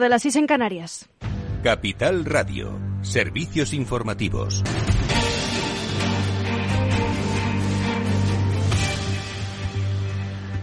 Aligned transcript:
de 0.00 0.08
las 0.08 0.22
6 0.22 0.34
en 0.34 0.46
Canarias. 0.48 1.08
Capital 1.62 2.24
Radio, 2.24 2.80
servicios 3.02 3.72
informativos. 3.72 4.64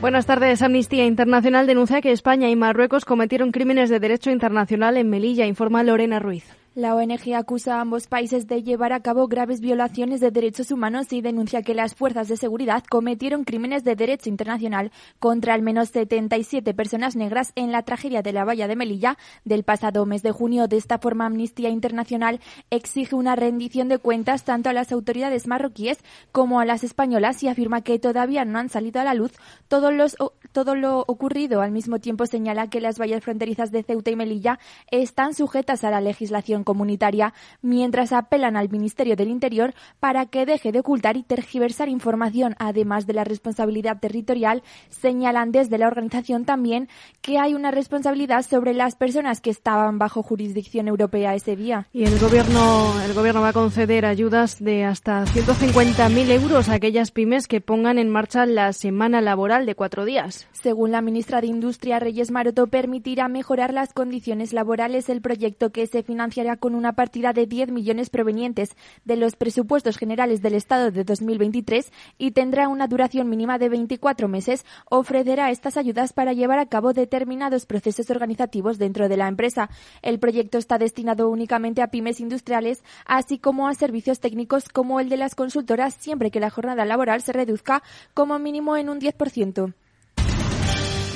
Buenas 0.01 0.25
tardes. 0.25 0.61
Amnistía 0.61 1.05
Internacional 1.05 1.65
denuncia 1.65 2.01
que 2.01 2.11
España 2.11 2.49
y 2.49 2.57
Marruecos 2.57 3.05
cometieron 3.05 3.53
crímenes 3.53 3.89
de 3.89 4.01
derecho 4.01 4.31
internacional 4.31 4.97
en 4.97 5.09
Melilla, 5.09 5.45
informa 5.45 5.81
Lorena 5.83 6.19
Ruiz. 6.19 6.43
La 6.73 6.95
ONG 6.95 7.35
acusa 7.35 7.75
a 7.75 7.81
ambos 7.81 8.07
países 8.07 8.47
de 8.47 8.63
llevar 8.63 8.93
a 8.93 9.01
cabo 9.01 9.27
graves 9.27 9.59
violaciones 9.59 10.21
de 10.21 10.31
derechos 10.31 10.71
humanos 10.71 11.11
y 11.11 11.19
denuncia 11.19 11.63
que 11.63 11.75
las 11.75 11.95
fuerzas 11.95 12.29
de 12.29 12.37
seguridad 12.37 12.85
cometieron 12.89 13.43
crímenes 13.43 13.83
de 13.83 13.97
derecho 13.97 14.29
internacional 14.29 14.93
contra 15.19 15.53
al 15.53 15.63
menos 15.63 15.89
77 15.89 16.73
personas 16.73 17.17
negras 17.17 17.51
en 17.55 17.73
la 17.73 17.81
tragedia 17.81 18.21
de 18.21 18.31
la 18.31 18.45
valla 18.45 18.69
de 18.69 18.77
Melilla 18.77 19.17
del 19.43 19.63
pasado 19.63 20.05
mes 20.05 20.23
de 20.23 20.31
junio. 20.31 20.69
De 20.69 20.77
esta 20.77 20.97
forma, 20.97 21.25
Amnistía 21.25 21.67
Internacional 21.67 22.39
exige 22.69 23.15
una 23.15 23.35
rendición 23.35 23.89
de 23.89 23.97
cuentas 23.97 24.45
tanto 24.45 24.69
a 24.69 24.73
las 24.73 24.93
autoridades 24.93 25.47
marroquíes 25.47 25.97
como 26.31 26.61
a 26.61 26.65
las 26.65 26.85
españolas 26.85 27.43
y 27.43 27.49
afirma 27.49 27.81
que 27.81 27.99
todavía 27.99 28.45
no 28.45 28.59
han 28.59 28.69
salido 28.69 29.01
a 29.01 29.03
la 29.03 29.13
luz 29.13 29.33
todo, 29.67 29.91
los, 29.91 30.15
todo 30.51 30.75
lo 30.75 31.03
ocurrido. 31.07 31.61
Al 31.61 31.71
mismo 31.71 31.99
tiempo, 31.99 32.25
señala 32.25 32.69
que 32.69 32.81
las 32.81 32.99
vallas 32.99 33.23
fronterizas 33.23 33.71
de 33.71 33.83
Ceuta 33.83 34.11
y 34.11 34.15
Melilla 34.15 34.59
están 34.89 35.33
sujetas 35.33 35.83
a 35.83 35.91
la 35.91 36.01
legislación 36.01 36.63
comunitaria, 36.63 37.33
mientras 37.61 38.13
apelan 38.13 38.57
al 38.57 38.69
Ministerio 38.69 39.15
del 39.15 39.29
Interior 39.29 39.73
para 39.99 40.25
que 40.25 40.45
deje 40.45 40.71
de 40.71 40.79
ocultar 40.79 41.17
y 41.17 41.23
tergiversar 41.23 41.89
información, 41.89 42.55
además 42.59 43.07
de 43.07 43.13
la 43.13 43.23
responsabilidad 43.23 43.99
territorial. 43.99 44.63
Señalan 44.89 45.51
desde 45.51 45.77
la 45.77 45.87
organización 45.87 46.45
también 46.45 46.89
que 47.21 47.39
hay 47.39 47.53
una 47.53 47.71
responsabilidad 47.71 48.45
sobre 48.45 48.73
las 48.73 48.95
personas 48.95 49.41
que 49.41 49.49
estaban 49.49 49.97
bajo 49.97 50.23
jurisdicción 50.23 50.87
europea 50.87 51.35
ese 51.35 51.55
día. 51.55 51.87
Y 51.93 52.03
el 52.03 52.19
gobierno, 52.19 53.01
el 53.03 53.13
gobierno 53.13 53.41
va 53.41 53.49
a 53.49 53.53
conceder 53.53 54.05
ayudas 54.05 54.63
de 54.63 54.85
hasta 54.85 55.25
150.000 55.25 56.31
euros 56.31 56.69
a 56.69 56.73
aquellas 56.73 57.11
pymes 57.11 57.47
que 57.47 57.61
pongan 57.61 57.97
en 57.97 58.09
marcha 58.09 58.45
la 58.45 58.73
semana 58.73 59.21
laboral 59.21 59.65
de 59.65 59.75
cuatro 59.75 60.05
días. 60.05 60.40
Según 60.51 60.91
la 60.91 61.01
ministra 61.01 61.41
de 61.41 61.47
Industria, 61.47 61.99
Reyes 61.99 62.31
Maroto, 62.31 62.67
permitirá 62.67 63.27
mejorar 63.27 63.73
las 63.73 63.93
condiciones 63.93 64.53
laborales 64.53 65.09
el 65.09 65.21
proyecto 65.21 65.71
que 65.71 65.87
se 65.87 66.03
financiará 66.03 66.57
con 66.57 66.75
una 66.75 66.93
partida 66.93 67.33
de 67.33 67.47
10 67.47 67.71
millones 67.71 68.09
provenientes 68.09 68.75
de 69.05 69.15
los 69.15 69.35
presupuestos 69.35 69.97
generales 69.97 70.41
del 70.41 70.55
Estado 70.55 70.91
de 70.91 71.03
2023 71.03 71.91
y 72.17 72.31
tendrá 72.31 72.67
una 72.67 72.87
duración 72.87 73.29
mínima 73.29 73.57
de 73.57 73.69
24 73.69 74.27
meses. 74.27 74.65
Ofrecerá 74.89 75.49
estas 75.51 75.77
ayudas 75.77 76.13
para 76.13 76.33
llevar 76.33 76.59
a 76.59 76.67
cabo 76.67 76.93
determinados 76.93 77.65
procesos 77.65 78.09
organizativos 78.09 78.77
dentro 78.77 79.09
de 79.09 79.17
la 79.17 79.27
empresa. 79.27 79.69
El 80.01 80.19
proyecto 80.19 80.57
está 80.57 80.77
destinado 80.77 81.29
únicamente 81.29 81.81
a 81.81 81.87
pymes 81.87 82.19
industriales, 82.19 82.83
así 83.05 83.39
como 83.39 83.67
a 83.67 83.73
servicios 83.73 84.19
técnicos 84.19 84.69
como 84.69 84.99
el 84.99 85.09
de 85.09 85.17
las 85.17 85.35
consultoras, 85.35 85.95
siempre 85.95 86.31
que 86.31 86.39
la 86.39 86.49
jornada 86.49 86.85
laboral 86.85 87.21
se 87.21 87.33
reduzca 87.33 87.83
como 88.13 88.39
mínimo 88.39 88.77
en 88.77 88.89
un 88.89 88.99
10%. 88.99 89.73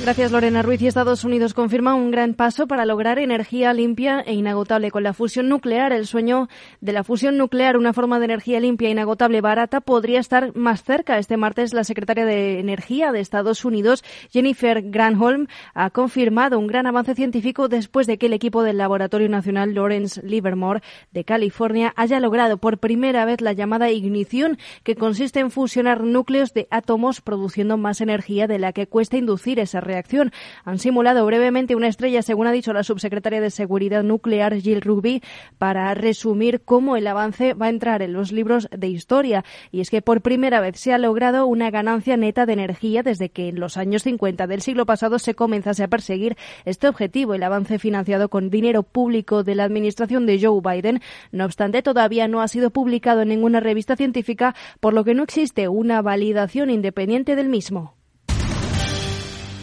Gracias, 0.06 0.30
Lorena 0.30 0.62
Ruiz. 0.62 0.80
Estados 0.82 1.24
Unidos 1.24 1.52
confirma 1.52 1.96
un 1.96 2.12
gran 2.12 2.34
paso 2.34 2.68
para 2.68 2.86
lograr 2.86 3.18
energía 3.18 3.72
limpia 3.72 4.20
e 4.20 4.34
inagotable 4.34 4.92
con 4.92 5.02
la 5.02 5.14
fusión 5.14 5.48
nuclear. 5.48 5.92
El 5.92 6.06
sueño 6.06 6.48
de 6.80 6.92
la 6.92 7.02
fusión 7.02 7.36
nuclear, 7.36 7.76
una 7.76 7.92
forma 7.92 8.20
de 8.20 8.26
energía 8.26 8.60
limpia, 8.60 8.88
inagotable, 8.88 9.40
barata, 9.40 9.80
podría 9.80 10.20
estar 10.20 10.54
más 10.54 10.84
cerca. 10.84 11.18
Este 11.18 11.36
martes, 11.36 11.74
la 11.74 11.82
secretaria 11.82 12.24
de 12.24 12.60
Energía 12.60 13.10
de 13.10 13.18
Estados 13.18 13.64
Unidos, 13.64 14.04
Jennifer 14.30 14.80
Granholm, 14.80 15.48
ha 15.74 15.90
confirmado 15.90 16.60
un 16.60 16.68
gran 16.68 16.86
avance 16.86 17.16
científico 17.16 17.66
después 17.66 18.06
de 18.06 18.16
que 18.16 18.26
el 18.26 18.32
equipo 18.32 18.62
del 18.62 18.78
Laboratorio 18.78 19.28
Nacional 19.28 19.74
Lawrence 19.74 20.22
Livermore 20.22 20.82
de 21.10 21.24
California 21.24 21.92
haya 21.96 22.20
logrado 22.20 22.58
por 22.58 22.78
primera 22.78 23.24
vez 23.24 23.40
la 23.40 23.54
llamada 23.54 23.90
ignición, 23.90 24.56
que 24.84 24.94
consiste 24.94 25.40
en 25.40 25.50
fusionar 25.50 26.04
núcleos 26.04 26.54
de 26.54 26.68
átomos 26.70 27.20
produciendo 27.20 27.76
más 27.76 28.00
energía 28.00 28.46
de 28.46 28.60
la 28.60 28.72
que 28.72 28.86
cuesta 28.86 29.16
inducir 29.16 29.58
esa 29.58 29.80
reacción. 29.80 29.95
Han 30.64 30.78
simulado 30.78 31.24
brevemente 31.26 31.74
una 31.74 31.88
estrella, 31.88 32.22
según 32.22 32.46
ha 32.46 32.52
dicho 32.52 32.72
la 32.72 32.82
subsecretaria 32.82 33.40
de 33.40 33.50
Seguridad 33.50 34.02
Nuclear, 34.02 34.56
Jill 34.60 34.80
Rugby, 34.80 35.22
para 35.58 35.92
resumir 35.94 36.62
cómo 36.64 36.96
el 36.96 37.06
avance 37.06 37.54
va 37.54 37.66
a 37.66 37.70
entrar 37.70 38.02
en 38.02 38.12
los 38.12 38.32
libros 38.32 38.68
de 38.76 38.88
historia. 38.88 39.44
Y 39.70 39.80
es 39.80 39.90
que 39.90 40.02
por 40.02 40.20
primera 40.20 40.60
vez 40.60 40.78
se 40.78 40.92
ha 40.92 40.98
logrado 40.98 41.46
una 41.46 41.70
ganancia 41.70 42.16
neta 42.16 42.46
de 42.46 42.52
energía 42.52 43.02
desde 43.02 43.30
que 43.30 43.48
en 43.48 43.60
los 43.60 43.76
años 43.76 44.02
50 44.02 44.46
del 44.46 44.62
siglo 44.62 44.86
pasado 44.86 45.18
se 45.18 45.34
comenzase 45.34 45.82
a 45.82 45.88
perseguir 45.88 46.36
este 46.64 46.88
objetivo, 46.88 47.34
el 47.34 47.42
avance 47.42 47.78
financiado 47.78 48.28
con 48.28 48.50
dinero 48.50 48.82
público 48.82 49.42
de 49.44 49.54
la 49.54 49.64
administración 49.64 50.26
de 50.26 50.40
Joe 50.40 50.60
Biden. 50.62 51.00
No 51.32 51.44
obstante, 51.44 51.82
todavía 51.82 52.28
no 52.28 52.40
ha 52.40 52.48
sido 52.48 52.70
publicado 52.70 53.22
en 53.22 53.28
ninguna 53.28 53.60
revista 53.60 53.96
científica, 53.96 54.54
por 54.80 54.94
lo 54.94 55.04
que 55.04 55.14
no 55.14 55.22
existe 55.22 55.68
una 55.68 56.02
validación 56.02 56.70
independiente 56.70 57.36
del 57.36 57.48
mismo. 57.48 57.94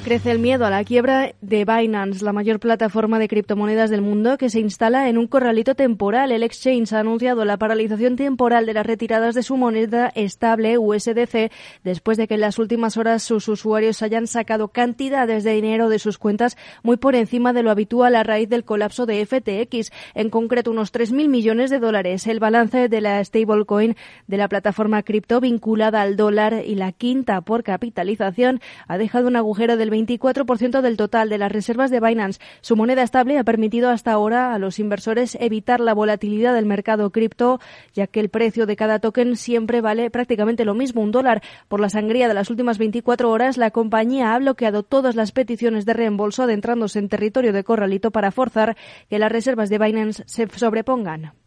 Crece 0.04 0.32
el 0.32 0.40
miedo 0.40 0.66
a 0.66 0.70
la 0.70 0.84
quiebra 0.84 1.34
de 1.40 1.64
Binance, 1.64 2.26
la 2.26 2.34
mayor 2.34 2.60
plataforma 2.60 3.20
de 3.20 3.30
criptomonedas 3.30 3.90
del 3.90 4.02
mundo 4.02 4.38
que 4.38 4.50
se 4.50 4.60
instala 4.60 5.08
en 5.08 5.18
un 5.18 5.28
corralito 5.28 5.76
temporal. 5.76 6.34
El 6.34 6.44
exchange 6.44 6.92
ha 6.92 7.00
anunciado 7.00 7.46
la 7.46 7.56
paralización 7.56 8.18
temporal 8.18 8.66
de 8.66 8.74
las 8.74 8.86
retiradas 8.86 9.34
de 9.34 9.44
su 9.44 9.56
moneda 9.56 10.12
estable 10.14 10.78
USDC 10.78 11.54
después 11.86 12.18
de 12.18 12.28
que 12.28 12.34
en 12.34 12.42
las 12.42 12.60
últimas 12.60 12.98
horas 12.98 13.24
sus 13.24 13.48
usuarios 13.48 14.02
hayan 14.02 14.28
sacado 14.28 14.68
cantidades 14.68 15.46
de 15.46 15.54
dinero 15.54 15.88
de 15.88 16.00
sus 16.00 16.18
cuentas 16.18 16.58
muy 16.84 16.98
por 16.98 17.16
encima 17.16 17.54
de 17.54 17.64
lo 17.64 17.72
habitual 17.72 18.18
a 18.18 18.24
raíz 18.24 18.50
del 18.50 18.66
colapso 18.66 19.06
de 19.06 19.26
FTX, 19.26 19.90
en 20.16 20.30
concreto 20.30 20.72
unos 20.72 20.92
3.000 20.92 21.30
millones 21.30 21.70
de 21.70 21.80
dólares. 21.80 22.28
El 22.28 22.42
balance 22.42 22.90
de 22.90 23.00
la 23.00 23.24
stablecoin 23.24 23.96
de 24.28 24.38
la 24.38 24.50
plataforma 24.50 25.02
cripto 25.04 25.40
vinculada 25.40 26.02
al 26.02 26.18
dólar 26.18 26.62
y 26.66 26.76
la 26.76 26.92
quinta 26.92 27.40
por 27.40 27.64
capitalización 27.64 28.60
ha 28.90 28.98
dejado 28.98 29.30
un 29.30 29.38
agujero 29.38 29.78
del 29.78 29.93
24% 29.94 30.82
del 30.82 30.98
total 30.98 31.30
de 31.30 31.38
las 31.38 31.52
reservas 31.52 31.92
de 31.92 32.00
Binance. 32.00 32.42
Su 32.62 32.76
moneda 32.76 33.04
estable 33.04 33.38
ha 33.38 33.44
permitido 33.44 33.90
hasta 33.90 34.12
ahora 34.12 34.54
a 34.54 34.60
los 34.60 34.80
inversores 34.80 35.38
evitar 35.40 35.80
la 35.80 35.94
volatilidad 35.94 36.54
del 36.54 36.66
mercado 36.66 37.12
cripto, 37.12 37.60
ya 37.94 38.08
que 38.08 38.20
el 38.20 38.30
precio 38.30 38.66
de 38.66 38.76
cada 38.76 39.00
token 39.00 39.36
siempre 39.36 39.82
vale 39.82 40.10
prácticamente 40.10 40.66
lo 40.66 40.74
mismo, 40.74 41.02
un 41.02 41.12
dólar. 41.12 41.42
Por 41.68 41.80
la 41.80 41.90
sangría 41.90 42.28
de 42.28 42.34
las 42.34 42.50
últimas 42.50 42.78
24 42.78 43.30
horas, 43.30 43.58
la 43.58 43.72
compañía 43.72 44.34
ha 44.34 44.40
bloqueado 44.40 44.84
todas 44.84 45.16
las 45.16 45.32
peticiones 45.32 45.86
de 45.86 45.94
reembolso 45.94 46.44
adentrándose 46.44 47.00
en 47.00 47.10
territorio 47.10 47.54
de 47.54 47.64
corralito 47.64 48.12
para 48.12 48.32
forzar 48.32 48.76
que 49.10 49.20
las 49.20 49.32
reservas 49.32 49.70
de 49.70 49.78
Binance 49.78 50.24
se 50.26 50.48
sobrepongan. 50.48 51.43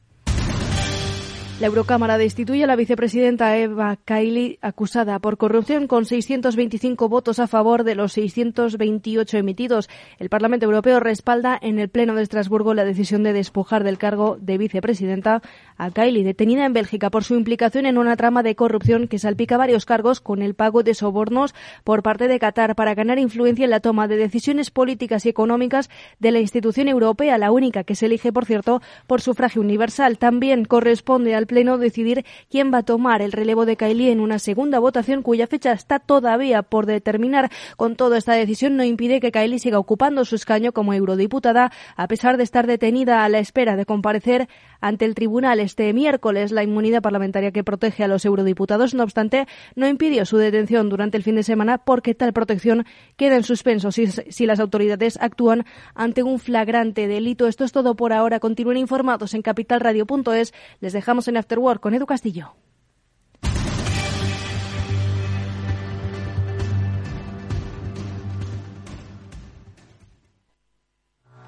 La 1.59 1.69
Eurocámara 1.69 2.19
destituye 2.19 2.65
a 2.65 2.67
la 2.67 2.77
vicepresidenta 2.77 3.57
Eva 3.57 3.97
Kaili, 4.05 4.59
acusada 4.61 5.19
por 5.21 5.39
corrupción, 5.39 5.87
con 5.87 6.05
625 6.05 7.09
votos 7.09 7.39
a 7.39 7.47
favor 7.47 7.83
de 7.83 7.95
los 7.95 8.13
628 8.13 9.39
emitidos. 9.39 9.89
El 10.19 10.29
Parlamento 10.29 10.67
Europeo 10.67 11.01
respalda 11.01 11.59
en 11.59 11.79
el 11.79 11.89
Pleno 11.89 12.15
de 12.15 12.25
Estrasburgo 12.25 12.75
la 12.75 12.85
decisión 12.85 13.23
de 13.23 13.33
despojar 13.33 13.85
del 13.85 13.97
cargo 13.97 14.37
de 14.39 14.59
vicepresidenta 14.59 15.41
a 15.79 15.91
Kaili, 15.91 16.25
detenida 16.25 16.67
en 16.67 16.75
Bélgica 16.75 17.09
por 17.09 17.25
su 17.25 17.35
implicación 17.37 17.87
en 17.87 17.97
una 17.97 18.17
trama 18.17 18.43
de 18.43 18.55
corrupción 18.55 19.09
que 19.09 19.19
salpica 19.19 19.57
varios 19.57 19.87
cargos 19.87 20.21
con 20.21 20.43
el 20.43 20.53
pago 20.53 20.83
de 20.83 20.93
sobornos 20.93 21.55
por 21.85 22.03
parte 22.03 22.29
de 22.29 22.39
Qatar 22.39 22.75
para 22.75 22.95
ganar 22.95 23.19
influencia 23.19 23.65
en 23.65 23.71
la 23.71 23.81
toma 23.81 24.09
de 24.09 24.19
decisiones 24.19 24.71
políticas 24.71 25.25
y 25.25 25.31
económicas 25.31 25.89
de 26.19 26.33
la 26.33 26.41
institución 26.41 26.89
europea, 26.89 27.39
la 27.39 27.51
única 27.51 27.83
que 27.83 27.95
se 27.95 28.07
elige, 28.07 28.31
por 28.31 28.45
cierto, 28.45 28.83
por 29.07 29.23
sufragio 29.23 29.63
universal. 29.63 30.19
También 30.19 30.67
corresponde 30.67 31.35
al 31.35 31.46
Pleno 31.47 31.79
decidir 31.79 32.25
quién 32.51 32.73
va 32.73 32.79
a 32.79 32.83
tomar 32.83 33.23
el 33.23 33.33
relevo 33.33 33.67
de 33.67 33.77
Kaili 33.77 34.11
en 34.11 34.21
una 34.21 34.39
segunda 34.39 34.79
votación 34.79 35.23
cuya 35.23 35.47
fecha 35.47 35.73
está 35.73 35.99
todavía 35.99 36.63
por 36.63 36.87
determinar. 36.87 37.51
Con 37.77 37.97
todo, 37.97 38.17
esta 38.17 38.33
decisión 38.35 38.77
no 38.77 38.85
impide 38.85 39.21
que 39.21 39.33
Kaili 39.33 39.59
siga 39.59 39.79
ocupando 39.79 40.25
su 40.25 40.35
escaño 40.37 40.73
como 40.73 40.93
eurodiputada, 40.93 41.73
a 41.97 42.09
pesar 42.09 42.37
de 42.37 42.45
estar 42.45 42.67
detenida 42.67 43.25
a 43.25 43.29
la 43.29 43.39
espera 43.39 43.77
de 43.77 43.87
comparecer 43.87 44.49
ante 44.81 45.05
el 45.05 45.15
tribunal 45.15 45.61
este 45.61 45.93
miércoles. 45.93 46.53
La 46.53 46.63
inmunidad 46.63 47.03
parlamentaria 47.03 47.53
que 47.53 47.65
protege 47.65 48.05
a 48.05 48.09
los 48.09 48.25
eurodiputados, 48.25 48.95
no 48.95 49.03
obstante, 49.03 49.47
no 49.75 49.89
impidió 49.89 50.25
su 50.25 50.37
detención 50.37 50.89
durante 50.89 51.17
el 51.17 51.23
fin 51.23 51.37
de 51.37 51.43
semana 51.43 51.79
porque 51.79 52.15
tal 52.15 52.33
protección 52.33 52.85
queda 53.17 53.37
en 53.37 53.45
suspenso 53.45 53.93
si, 53.93 54.07
si 54.09 54.47
las 54.47 54.61
autoridades 54.61 55.19
actúan 55.21 55.65
ante 55.95 56.23
un 56.23 56.39
flagrante 56.39 57.07
delito. 57.07 57.47
Esto 57.47 57.65
es 57.65 57.73
todo 57.73 57.95
por 57.95 58.13
ahora. 58.13 58.41
Continúen 58.41 58.79
informados 58.79 59.35
en 59.35 59.43
capitalradio.es. 59.43 60.55
Les 60.81 60.93
dejamos 60.93 61.29
en 61.29 61.36
After 61.37 61.59
Work 61.59 61.81
con 61.81 61.95
Edu 61.95 62.07
Castillo. 62.07 62.55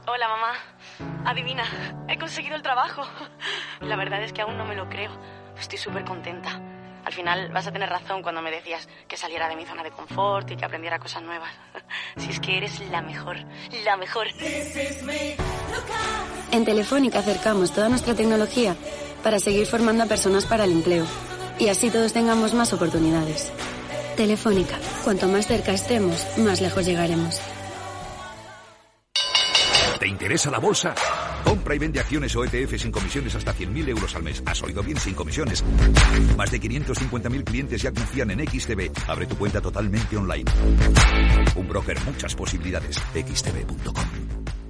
Hola, 0.07 0.29
mamá. 0.29 0.53
Adivina, 1.27 1.65
he 2.09 2.19
conseguido 2.19 2.57
el 2.57 2.63
trabajo. 2.63 3.03
La 3.83 3.97
verdad 3.97 4.23
es 4.23 4.33
que 4.33 4.43
aún 4.43 4.57
no 4.57 4.65
me 4.65 4.75
lo 4.75 4.89
creo. 4.89 5.11
Estoy 5.59 5.79
súper 5.79 6.05
contenta. 6.05 6.61
Al 7.05 7.13
final 7.13 7.51
vas 7.53 7.67
a 7.67 7.73
tener 7.73 7.89
razón 7.89 8.23
cuando 8.23 8.43
me 8.43 8.51
decías 8.51 8.89
que 9.07 9.17
saliera 9.17 9.49
de 9.49 9.57
mi 9.57 9.65
zona 9.65 9.83
de 9.83 9.91
confort 9.91 10.51
y 10.51 10.57
que 10.57 10.65
aprendiera 10.65 10.99
cosas 10.99 11.23
nuevas. 11.23 11.51
Si 12.17 12.31
es 12.31 12.41
que 12.41 12.57
eres 12.59 12.81
la 12.91 13.01
mejor, 13.01 13.37
la 13.85 13.97
mejor. 13.97 14.27
En 16.51 16.65
Telefónica 16.65 17.21
acercamos 17.21 17.73
toda 17.73 17.89
nuestra 17.89 18.15
tecnología 18.15 18.77
para 19.23 19.39
seguir 19.39 19.67
formando 19.67 20.05
a 20.05 20.07
personas 20.07 20.47
para 20.47 20.65
el 20.65 20.73
empleo 20.73 21.07
y 21.59 21.69
así 21.69 21.91
todos 21.91 22.13
tengamos 22.13 22.55
más 22.55 22.73
oportunidades. 22.73 23.53
Telefónica, 24.17 24.79
cuanto 25.05 25.29
más 25.29 25.47
cerca 25.47 25.73
estemos, 25.73 26.27
más 26.39 26.61
lejos 26.61 26.85
llegaremos. 26.85 27.41
¿Te 29.99 30.07
interesa 30.07 30.51
la 30.51 30.59
bolsa? 30.59 30.95
Compra 31.45 31.75
y 31.75 31.79
vende 31.79 31.99
acciones 32.01 32.35
o 32.37 32.45
ETF 32.45 32.77
sin 32.79 32.93
comisiones 32.93 33.35
hasta 33.35 33.55
100.000 33.55 33.89
euros 33.89 34.15
al 34.15 34.23
mes. 34.23 34.43
¿Has 34.47 34.63
oído 34.63 34.83
bien? 34.83 34.99
Sin 34.99 35.15
comisiones. 35.15 35.65
Más 36.37 36.51
de 36.51 36.61
550.000 36.61 37.45
clientes 37.45 37.83
ya 37.83 37.93
confían 37.93 38.31
en 38.31 38.47
XTB. 38.47 38.91
Abre 39.09 39.27
tu 39.27 39.37
cuenta 39.37 39.61
totalmente 39.61 40.17
online. 40.17 40.45
Un 41.57 41.69
broker, 41.69 41.99
muchas 42.05 42.35
posibilidades. 42.35 42.97
XTB.com. 43.15 44.48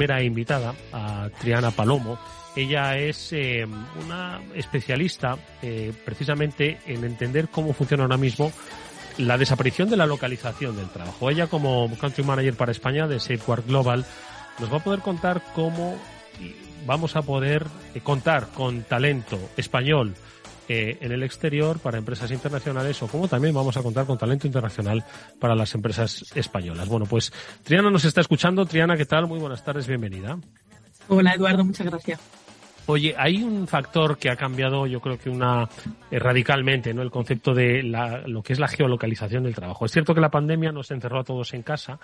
Primera 0.00 0.22
invitada, 0.22 0.74
a 0.94 1.28
Triana 1.42 1.72
Palomo. 1.72 2.18
Ella 2.56 2.96
es 2.96 3.34
eh, 3.34 3.66
una 4.02 4.40
especialista 4.54 5.36
eh, 5.60 5.92
precisamente 6.06 6.78
en 6.86 7.04
entender 7.04 7.48
cómo 7.48 7.74
funciona 7.74 8.04
ahora 8.04 8.16
mismo 8.16 8.50
la 9.18 9.36
desaparición 9.36 9.90
de 9.90 9.98
la 9.98 10.06
localización 10.06 10.74
del 10.74 10.88
trabajo. 10.88 11.28
Ella 11.28 11.48
como 11.48 11.94
Country 12.00 12.24
Manager 12.24 12.54
para 12.54 12.72
España 12.72 13.06
de 13.06 13.20
Safeguard 13.20 13.66
Global 13.66 14.06
nos 14.58 14.72
va 14.72 14.78
a 14.78 14.84
poder 14.84 15.00
contar 15.00 15.42
cómo 15.54 16.00
vamos 16.86 17.14
a 17.14 17.20
poder 17.20 17.66
eh, 17.94 18.00
contar 18.00 18.48
con 18.54 18.84
talento 18.84 19.38
español 19.58 20.14
eh, 20.72 20.98
en 21.00 21.10
el 21.10 21.24
exterior 21.24 21.80
para 21.80 21.98
empresas 21.98 22.30
internacionales 22.30 23.02
o 23.02 23.08
como 23.08 23.26
también 23.26 23.52
vamos 23.52 23.76
a 23.76 23.82
contar 23.82 24.06
con 24.06 24.16
talento 24.16 24.46
internacional 24.46 25.04
para 25.40 25.56
las 25.56 25.74
empresas 25.74 26.24
españolas. 26.36 26.88
Bueno, 26.88 27.06
pues 27.06 27.32
Triana 27.64 27.90
nos 27.90 28.04
está 28.04 28.20
escuchando. 28.20 28.64
Triana, 28.64 28.96
¿qué 28.96 29.04
tal? 29.04 29.26
Muy 29.26 29.40
buenas 29.40 29.64
tardes, 29.64 29.88
bienvenida. 29.88 30.38
Hola 31.08 31.32
Eduardo, 31.32 31.64
muchas 31.64 31.88
gracias. 31.88 32.20
Oye, 32.86 33.16
hay 33.18 33.42
un 33.42 33.66
factor 33.66 34.16
que 34.16 34.30
ha 34.30 34.36
cambiado, 34.36 34.86
yo 34.86 35.00
creo 35.00 35.18
que 35.18 35.28
una 35.28 35.68
eh, 36.08 36.20
radicalmente, 36.20 36.94
¿no? 36.94 37.02
El 37.02 37.10
concepto 37.10 37.52
de 37.52 37.82
la, 37.82 38.18
lo 38.28 38.44
que 38.44 38.52
es 38.52 38.60
la 38.60 38.68
geolocalización 38.68 39.42
del 39.42 39.56
trabajo. 39.56 39.86
Es 39.86 39.90
cierto 39.90 40.14
que 40.14 40.20
la 40.20 40.30
pandemia 40.30 40.70
nos 40.70 40.92
encerró 40.92 41.18
a 41.18 41.24
todos 41.24 41.52
en 41.52 41.62
casa, 41.62 41.98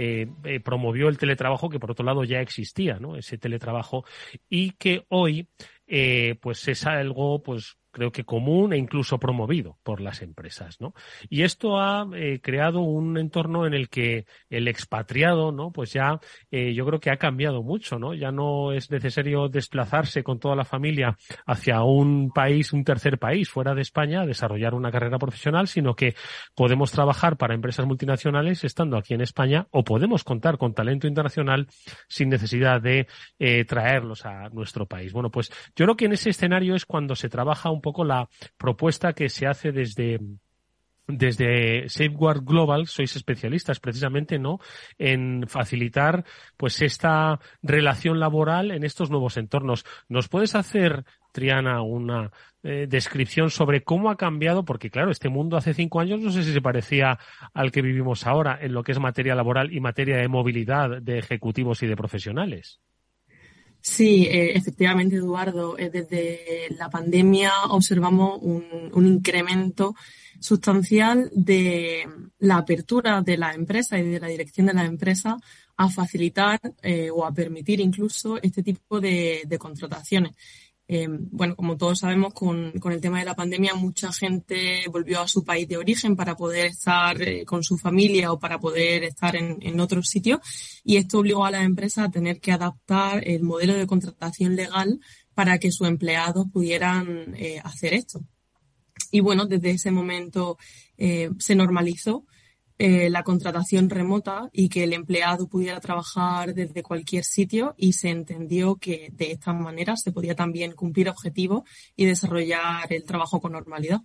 eh, 0.00 0.28
eh, 0.44 0.60
promovió 0.60 1.08
el 1.08 1.18
teletrabajo 1.18 1.68
que 1.68 1.80
por 1.80 1.90
otro 1.90 2.04
lado 2.04 2.22
ya 2.22 2.40
existía, 2.40 3.00
¿no? 3.00 3.16
Ese 3.16 3.36
teletrabajo 3.36 4.04
y 4.48 4.70
que 4.72 5.04
hoy, 5.08 5.48
eh, 5.88 6.36
pues 6.40 6.68
es 6.68 6.86
algo, 6.86 7.42
pues 7.42 7.77
creo 7.90 8.12
que 8.12 8.24
común 8.24 8.72
e 8.72 8.78
incluso 8.78 9.18
promovido 9.18 9.78
por 9.82 10.00
las 10.00 10.22
empresas, 10.22 10.80
¿no? 10.80 10.94
Y 11.28 11.42
esto 11.42 11.78
ha 11.78 12.06
eh, 12.14 12.40
creado 12.42 12.80
un 12.80 13.18
entorno 13.18 13.66
en 13.66 13.74
el 13.74 13.88
que 13.88 14.26
el 14.50 14.68
expatriado, 14.68 15.52
¿no? 15.52 15.72
Pues 15.72 15.92
ya 15.92 16.20
eh, 16.50 16.74
yo 16.74 16.86
creo 16.86 17.00
que 17.00 17.10
ha 17.10 17.16
cambiado 17.16 17.62
mucho, 17.62 17.98
¿no? 17.98 18.14
Ya 18.14 18.30
no 18.30 18.72
es 18.72 18.90
necesario 18.90 19.48
desplazarse 19.48 20.22
con 20.22 20.38
toda 20.38 20.56
la 20.56 20.64
familia 20.64 21.16
hacia 21.46 21.82
un 21.82 22.30
país, 22.30 22.72
un 22.72 22.84
tercer 22.84 23.18
país 23.18 23.48
fuera 23.48 23.74
de 23.74 23.82
España 23.82 24.22
a 24.22 24.26
desarrollar 24.26 24.74
una 24.74 24.90
carrera 24.90 25.18
profesional, 25.18 25.68
sino 25.68 25.94
que 25.94 26.14
podemos 26.54 26.92
trabajar 26.92 27.36
para 27.36 27.54
empresas 27.54 27.86
multinacionales 27.86 28.64
estando 28.64 28.96
aquí 28.96 29.14
en 29.14 29.20
España 29.20 29.66
o 29.70 29.84
podemos 29.84 30.24
contar 30.24 30.58
con 30.58 30.74
talento 30.74 31.06
internacional 31.06 31.66
sin 32.08 32.28
necesidad 32.28 32.80
de 32.80 33.06
eh, 33.38 33.64
traerlos 33.64 34.24
a 34.26 34.48
nuestro 34.50 34.86
país. 34.86 35.12
Bueno, 35.12 35.30
pues 35.30 35.50
yo 35.76 35.84
creo 35.84 35.96
que 35.96 36.06
en 36.06 36.12
ese 36.12 36.30
escenario 36.30 36.74
es 36.74 36.86
cuando 36.86 37.14
se 37.14 37.28
trabaja 37.28 37.70
un 37.70 37.77
poco 37.80 38.04
la 38.04 38.28
propuesta 38.56 39.12
que 39.12 39.28
se 39.28 39.46
hace 39.46 39.72
desde 39.72 40.18
desde 41.08 41.88
Safeguard 41.88 42.44
Global 42.44 42.86
sois 42.86 43.16
especialistas 43.16 43.80
precisamente 43.80 44.38
no 44.38 44.60
en 44.98 45.48
facilitar 45.48 46.24
pues 46.56 46.82
esta 46.82 47.40
relación 47.62 48.20
laboral 48.20 48.70
en 48.70 48.84
estos 48.84 49.10
nuevos 49.10 49.38
entornos. 49.38 49.84
¿Nos 50.08 50.28
puedes 50.28 50.54
hacer 50.54 51.04
Triana 51.32 51.80
una 51.80 52.30
eh, 52.62 52.86
descripción 52.88 53.48
sobre 53.50 53.82
cómo 53.82 54.10
ha 54.10 54.16
cambiado? 54.16 54.66
Porque 54.66 54.90
claro, 54.90 55.10
este 55.10 55.30
mundo 55.30 55.56
hace 55.56 55.72
cinco 55.72 56.00
años 56.00 56.20
no 56.20 56.30
sé 56.30 56.42
si 56.42 56.52
se 56.52 56.60
parecía 56.60 57.18
al 57.54 57.72
que 57.72 57.82
vivimos 57.82 58.26
ahora 58.26 58.58
en 58.60 58.74
lo 58.74 58.82
que 58.82 58.92
es 58.92 59.00
materia 59.00 59.34
laboral 59.34 59.72
y 59.72 59.80
materia 59.80 60.18
de 60.18 60.28
movilidad 60.28 61.00
de 61.00 61.18
ejecutivos 61.18 61.82
y 61.82 61.86
de 61.86 61.96
profesionales. 61.96 62.80
Sí, 63.80 64.26
eh, 64.26 64.56
efectivamente, 64.56 65.16
Eduardo. 65.16 65.78
eh, 65.78 65.90
desde 65.90 66.68
la 66.76 66.90
pandemia 66.90 67.52
observamos 67.70 68.38
un, 68.42 69.06
incremento 69.06 69.94
sustancial 70.40 71.30
de 71.34 72.06
la 72.38 72.58
apertura 72.58 73.22
de 73.22 73.36
la 73.36 73.54
empresa 73.54 73.98
y 73.98 74.02
de 74.02 74.20
la 74.20 74.28
dirección 74.28 74.66
de 74.66 74.74
la 74.74 74.84
empresa 74.84 75.36
a 75.76 75.88
facilitar 75.90 76.60
eh, 76.82 77.10
o 77.10 77.24
a 77.24 77.32
permitir 77.32 77.80
incluso 77.80 78.40
este 78.42 78.62
tipo 78.62 79.00
de 79.00 79.56
contrataciones. 79.58 80.34
Eh, 80.90 81.06
bueno, 81.10 81.54
como 81.54 81.76
todos 81.76 81.98
sabemos, 81.98 82.32
con, 82.32 82.72
con 82.80 82.92
el 82.92 83.00
tema 83.02 83.18
de 83.18 83.26
la 83.26 83.36
pandemia, 83.36 83.74
mucha 83.74 84.10
gente 84.10 84.84
volvió 84.90 85.20
a 85.20 85.28
su 85.28 85.44
país 85.44 85.68
de 85.68 85.76
origen 85.76 86.16
para 86.16 86.34
poder 86.34 86.64
estar 86.64 87.20
eh, 87.20 87.44
con 87.44 87.62
su 87.62 87.76
familia 87.76 88.32
o 88.32 88.38
para 88.38 88.58
poder 88.58 89.04
estar 89.04 89.36
en, 89.36 89.58
en 89.60 89.78
otros 89.80 90.08
sitios 90.08 90.40
y 90.84 90.96
esto 90.96 91.18
obligó 91.18 91.44
a 91.44 91.50
las 91.50 91.64
empresas 91.64 92.06
a 92.06 92.10
tener 92.10 92.40
que 92.40 92.52
adaptar 92.52 93.22
el 93.28 93.42
modelo 93.42 93.74
de 93.74 93.86
contratación 93.86 94.56
legal 94.56 94.98
para 95.34 95.58
que 95.58 95.70
sus 95.70 95.86
empleados 95.86 96.46
pudieran 96.50 97.34
eh, 97.36 97.60
hacer 97.62 97.92
esto. 97.92 98.22
Y 99.10 99.20
bueno, 99.20 99.44
desde 99.44 99.70
ese 99.70 99.90
momento 99.90 100.58
se 100.96 101.54
normalizó 101.54 102.26
eh, 102.78 103.10
la 103.10 103.24
contratación 103.24 103.90
remota 103.90 104.50
y 104.52 104.68
que 104.68 104.84
el 104.84 104.92
empleado 104.92 105.48
pudiera 105.48 105.80
trabajar 105.80 106.54
desde 106.54 106.82
cualquier 106.82 107.24
sitio 107.24 107.74
y 107.76 107.94
se 107.94 108.10
entendió 108.10 108.76
que 108.76 109.10
de 109.12 109.32
esta 109.32 109.52
manera 109.52 109.96
se 109.96 110.12
podía 110.12 110.36
también 110.36 110.72
cumplir 110.72 111.08
objetivos 111.08 111.62
y 111.96 112.06
desarrollar 112.06 112.92
el 112.92 113.04
trabajo 113.04 113.40
con 113.40 113.52
normalidad. 113.52 114.00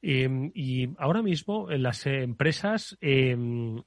Eh, 0.00 0.50
y 0.54 0.88
ahora 0.98 1.22
mismo 1.22 1.70
en 1.70 1.82
las 1.82 2.06
eh, 2.06 2.22
empresas, 2.22 2.96
eh, 3.00 3.36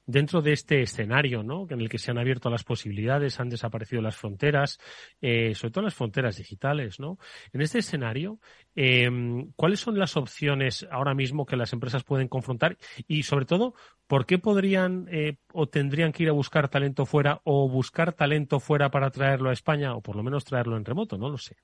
dentro 0.05 0.41
de 0.41 0.53
este 0.53 0.81
escenario, 0.81 1.43
¿no? 1.43 1.67
En 1.69 1.81
el 1.81 1.89
que 1.89 1.97
se 1.97 2.11
han 2.11 2.17
abierto 2.17 2.49
las 2.49 2.63
posibilidades, 2.63 3.39
han 3.39 3.49
desaparecido 3.49 4.01
las 4.01 4.15
fronteras, 4.15 4.79
eh, 5.21 5.55
sobre 5.55 5.71
todo 5.71 5.83
las 5.85 5.95
fronteras 5.95 6.37
digitales, 6.37 6.99
¿no? 6.99 7.17
En 7.53 7.61
este 7.61 7.79
escenario, 7.79 8.39
eh, 8.75 9.09
¿cuáles 9.55 9.79
son 9.79 9.97
las 9.97 10.17
opciones 10.17 10.87
ahora 10.91 11.13
mismo 11.13 11.45
que 11.45 11.55
las 11.55 11.73
empresas 11.73 12.03
pueden 12.03 12.27
confrontar? 12.27 12.77
Y 13.07 13.23
sobre 13.23 13.45
todo, 13.45 13.73
¿por 14.07 14.25
qué 14.25 14.37
podrían 14.37 15.07
eh, 15.11 15.37
o 15.53 15.67
tendrían 15.67 16.11
que 16.11 16.23
ir 16.23 16.29
a 16.29 16.33
buscar 16.33 16.69
talento 16.69 17.05
fuera 17.05 17.41
o 17.43 17.69
buscar 17.69 18.13
talento 18.13 18.59
fuera 18.59 18.89
para 18.91 19.11
traerlo 19.11 19.49
a 19.49 19.53
España 19.53 19.95
o 19.95 20.01
por 20.01 20.15
lo 20.15 20.23
menos 20.23 20.45
traerlo 20.45 20.77
en 20.77 20.85
remoto? 20.85 21.17
No 21.17 21.29
lo 21.29 21.37
sé. 21.37 21.57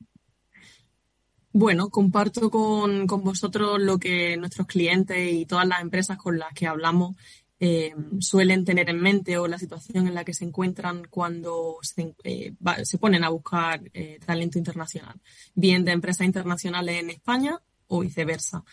Bueno, 1.54 1.89
comparto 1.89 2.51
con, 2.51 3.08
con 3.08 3.24
vosotros 3.24 3.80
lo 3.80 3.98
que 3.98 4.38
nuestros 4.38 4.68
clientes 4.68 5.34
y 5.34 5.46
todas 5.46 5.68
las 5.68 5.82
empresas 5.82 6.18
con 6.18 6.38
las 6.38 6.54
que 6.54 6.68
hablamos 6.68 7.16
eh, 7.60 7.96
suelen 8.20 8.66
tener 8.66 8.88
en 8.89 9.01
mente 9.01 9.39
o 9.39 9.48
la 9.48 9.58
situación 9.58 10.08
en 10.08 10.13
la 10.13 10.24
que 10.24 10.36
se 10.36 10.46
encuentran 10.46 11.08
cuando 11.10 11.77
se, 11.82 12.13
eh, 12.24 12.54
se 12.84 12.98
ponen 13.00 13.24
a 13.24 13.30
buscar 13.30 13.82
eh, 13.94 14.20
talento 14.24 14.60
internacional, 14.60 15.20
bien 15.56 15.84
de 15.84 15.94
empresas 15.94 16.27
internacionales 16.27 17.01
en 17.01 17.10
España 17.10 17.60
o 17.88 18.01
viceversa. 18.01 18.63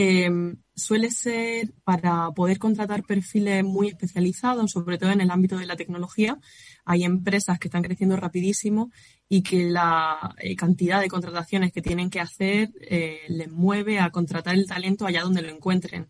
Eh, 0.00 0.30
suele 0.76 1.10
ser 1.10 1.74
para 1.82 2.30
poder 2.30 2.60
contratar 2.60 3.02
perfiles 3.02 3.64
muy 3.64 3.88
especializados, 3.88 4.70
sobre 4.70 4.96
todo 4.96 5.10
en 5.10 5.20
el 5.20 5.32
ámbito 5.32 5.58
de 5.58 5.66
la 5.66 5.74
tecnología. 5.74 6.38
Hay 6.84 7.02
empresas 7.02 7.58
que 7.58 7.66
están 7.66 7.82
creciendo 7.82 8.14
rapidísimo 8.14 8.92
y 9.28 9.42
que 9.42 9.64
la 9.64 10.36
eh, 10.38 10.54
cantidad 10.54 11.00
de 11.00 11.08
contrataciones 11.08 11.72
que 11.72 11.82
tienen 11.82 12.10
que 12.10 12.20
hacer 12.20 12.70
eh, 12.80 13.22
les 13.28 13.50
mueve 13.50 13.98
a 13.98 14.10
contratar 14.10 14.54
el 14.54 14.68
talento 14.68 15.04
allá 15.04 15.22
donde 15.22 15.42
lo 15.42 15.48
encuentren. 15.48 16.08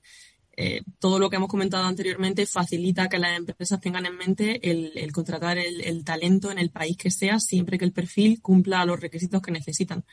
Eh, 0.54 0.82
todo 0.98 1.18
lo 1.18 1.30
que 1.30 1.36
hemos 1.36 1.48
comentado 1.48 1.84
anteriormente 1.84 2.44
facilita 2.44 3.08
que 3.08 3.18
las 3.18 3.38
empresas 3.38 3.80
tengan 3.80 4.04
en 4.04 4.16
mente 4.18 4.70
el, 4.70 5.12
contratar 5.12 5.56
el, 5.56 6.04
talento 6.04 6.50
en 6.50 6.58
el 6.58 6.70
país 6.70 6.98
que 6.98 7.10
sea, 7.10 7.40
siempre 7.40 7.78
que 7.78 7.86
el 7.86 7.92
perfil 7.92 8.42
cumpla 8.42 8.84
los 8.84 9.00
requisitos 9.00 9.40
que 9.40 9.52
necesitan. 9.52 10.04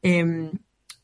Eh, 0.00 0.50